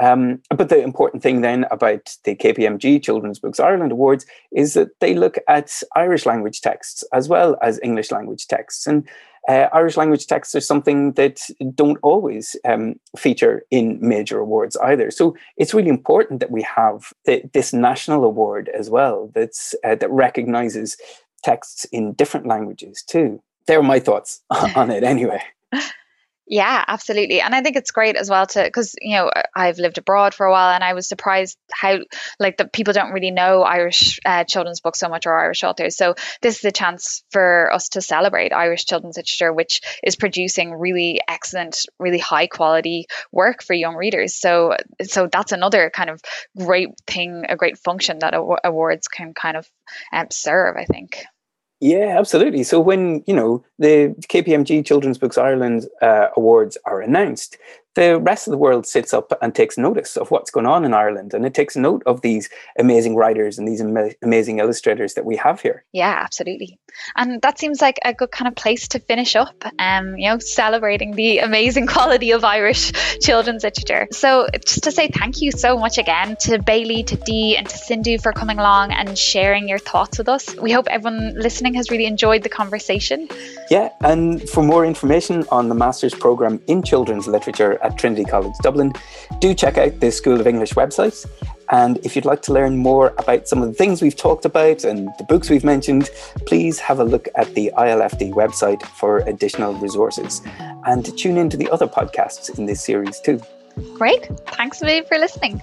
Um, 0.00 0.40
but 0.48 0.68
the 0.68 0.82
important 0.82 1.22
thing 1.22 1.42
then 1.42 1.66
about 1.70 2.16
the 2.24 2.34
KPMG 2.34 3.02
Children's 3.02 3.38
Books 3.38 3.60
Ireland 3.60 3.92
Awards 3.92 4.24
is 4.50 4.74
that 4.74 4.98
they 5.00 5.14
look 5.14 5.36
at 5.48 5.82
Irish 5.94 6.24
language 6.24 6.60
texts 6.60 7.04
as 7.12 7.28
well 7.28 7.56
as 7.60 7.78
English 7.82 8.10
language 8.10 8.46
texts. 8.46 8.86
And 8.86 9.06
uh, 9.48 9.68
Irish 9.72 9.96
language 9.96 10.26
texts 10.26 10.54
are 10.54 10.60
something 10.60 11.12
that 11.12 11.40
don't 11.74 11.98
always 12.02 12.56
um, 12.64 12.94
feature 13.16 13.64
in 13.70 13.98
major 14.00 14.38
awards 14.38 14.76
either. 14.76 15.10
So 15.10 15.36
it's 15.56 15.74
really 15.74 15.88
important 15.88 16.40
that 16.40 16.52
we 16.52 16.62
have 16.62 17.12
the, 17.24 17.42
this 17.52 17.72
national 17.72 18.24
award 18.24 18.70
as 18.70 18.88
well 18.88 19.30
that's 19.34 19.74
uh, 19.84 19.96
that 19.96 20.10
recognizes 20.10 20.96
texts 21.42 21.84
in 21.92 22.12
different 22.12 22.46
languages 22.46 23.02
too. 23.02 23.42
There 23.66 23.78
are 23.78 23.82
my 23.82 23.98
thoughts 23.98 24.42
on 24.50 24.90
it 24.90 25.04
anyway. 25.04 25.42
Yeah, 26.46 26.84
absolutely. 26.88 27.40
And 27.40 27.54
I 27.54 27.62
think 27.62 27.76
it's 27.76 27.92
great 27.92 28.16
as 28.16 28.28
well 28.28 28.46
to 28.46 28.64
because 28.64 28.94
you 29.00 29.16
know 29.16 29.30
I've 29.54 29.78
lived 29.78 29.98
abroad 29.98 30.34
for 30.34 30.44
a 30.44 30.50
while 30.50 30.74
and 30.74 30.82
I 30.82 30.92
was 30.92 31.08
surprised 31.08 31.56
how 31.72 32.00
like 32.40 32.56
the 32.56 32.66
people 32.66 32.92
don't 32.92 33.12
really 33.12 33.30
know 33.30 33.62
Irish 33.62 34.18
uh, 34.26 34.42
children's 34.44 34.80
books 34.80 34.98
so 34.98 35.08
much 35.08 35.24
or 35.24 35.38
Irish 35.38 35.62
authors. 35.62 35.96
So 35.96 36.14
this 36.42 36.58
is 36.58 36.64
a 36.64 36.72
chance 36.72 37.22
for 37.30 37.72
us 37.72 37.90
to 37.90 38.02
celebrate 38.02 38.52
Irish 38.52 38.84
children's 38.86 39.16
literature, 39.16 39.52
which 39.52 39.80
is 40.02 40.16
producing 40.16 40.72
really 40.74 41.20
excellent, 41.28 41.86
really 42.00 42.18
high 42.18 42.48
quality 42.48 43.06
work 43.30 43.62
for 43.62 43.74
young 43.74 43.94
readers. 43.94 44.34
So 44.34 44.76
so 45.02 45.28
that's 45.30 45.52
another 45.52 45.90
kind 45.94 46.10
of 46.10 46.20
great 46.58 46.88
thing, 47.06 47.44
a 47.48 47.56
great 47.56 47.78
function 47.78 48.18
that 48.18 48.34
awards 48.64 49.06
can 49.06 49.32
kind 49.32 49.56
of 49.56 49.70
um, 50.12 50.26
serve. 50.30 50.76
I 50.76 50.84
think. 50.86 51.24
Yeah, 51.82 52.16
absolutely. 52.16 52.62
So 52.62 52.78
when 52.78 53.24
you 53.26 53.34
know 53.34 53.64
the 53.80 54.14
KPMG 54.28 54.86
Children's 54.86 55.18
Books 55.18 55.36
Ireland 55.36 55.88
uh, 56.00 56.28
awards 56.36 56.78
are 56.84 57.00
announced, 57.00 57.58
the 57.94 58.18
rest 58.18 58.46
of 58.46 58.52
the 58.52 58.58
world 58.58 58.86
sits 58.86 59.12
up 59.12 59.32
and 59.42 59.54
takes 59.54 59.76
notice 59.76 60.16
of 60.16 60.30
what's 60.30 60.50
going 60.50 60.66
on 60.66 60.84
in 60.84 60.94
Ireland, 60.94 61.34
and 61.34 61.44
it 61.44 61.54
takes 61.54 61.76
note 61.76 62.02
of 62.06 62.22
these 62.22 62.48
amazing 62.78 63.16
writers 63.16 63.58
and 63.58 63.68
these 63.68 63.80
am- 63.80 64.10
amazing 64.22 64.58
illustrators 64.60 65.14
that 65.14 65.24
we 65.24 65.36
have 65.36 65.60
here. 65.60 65.84
Yeah, 65.92 66.18
absolutely, 66.22 66.78
and 67.16 67.42
that 67.42 67.58
seems 67.58 67.80
like 67.80 67.98
a 68.04 68.14
good 68.14 68.30
kind 68.30 68.48
of 68.48 68.54
place 68.54 68.88
to 68.88 68.98
finish 68.98 69.36
up. 69.36 69.64
Um, 69.78 70.16
you 70.16 70.28
know, 70.28 70.38
celebrating 70.38 71.12
the 71.16 71.38
amazing 71.38 71.86
quality 71.94 72.30
of 72.30 72.44
Irish 72.44 72.92
children's 73.20 73.62
literature. 73.62 74.08
So, 74.10 74.48
just 74.64 74.84
to 74.84 74.90
say 74.90 75.08
thank 75.08 75.42
you 75.42 75.52
so 75.52 75.78
much 75.78 75.98
again 75.98 76.36
to 76.40 76.62
Bailey, 76.62 77.02
to 77.04 77.16
Dee, 77.16 77.56
and 77.56 77.68
to 77.68 77.76
Sindhu 77.76 78.18
for 78.18 78.32
coming 78.32 78.58
along 78.58 78.92
and 78.92 79.18
sharing 79.18 79.68
your 79.68 79.78
thoughts 79.78 80.18
with 80.18 80.28
us. 80.28 80.54
We 80.56 80.72
hope 80.72 80.86
everyone 80.88 81.34
listening 81.34 81.74
has 81.74 81.90
really 81.90 82.06
enjoyed 82.06 82.42
the 82.42 82.48
conversation. 82.48 83.28
Yeah, 83.70 83.90
and 84.00 84.48
for 84.48 84.62
more 84.62 84.84
information 84.86 85.44
on 85.50 85.68
the 85.68 85.74
master's 85.74 86.14
program 86.14 86.60
in 86.66 86.82
children's 86.82 87.26
literature 87.26 87.78
at 87.82 87.98
Trinity 87.98 88.24
College 88.24 88.54
Dublin, 88.62 88.92
do 89.40 89.54
check 89.54 89.78
out 89.78 90.00
the 90.00 90.10
School 90.10 90.40
of 90.40 90.46
English 90.46 90.74
website. 90.74 91.26
And 91.70 91.98
if 92.04 92.14
you'd 92.14 92.26
like 92.26 92.42
to 92.42 92.52
learn 92.52 92.76
more 92.76 93.14
about 93.18 93.48
some 93.48 93.62
of 93.62 93.68
the 93.68 93.74
things 93.74 94.02
we've 94.02 94.16
talked 94.16 94.44
about 94.44 94.84
and 94.84 95.08
the 95.18 95.24
books 95.24 95.48
we've 95.48 95.64
mentioned, 95.64 96.10
please 96.46 96.78
have 96.78 97.00
a 97.00 97.04
look 97.04 97.28
at 97.34 97.54
the 97.54 97.72
ILFD 97.76 98.32
website 98.32 98.82
for 98.82 99.18
additional 99.20 99.74
resources 99.74 100.42
and 100.86 101.16
tune 101.18 101.38
into 101.38 101.56
the 101.56 101.70
other 101.70 101.86
podcasts 101.86 102.58
in 102.58 102.66
this 102.66 102.84
series 102.84 103.20
too. 103.20 103.40
Great. 103.94 104.26
Thanks, 104.48 104.82
Lee, 104.82 105.02
for 105.02 105.18
listening. 105.18 105.62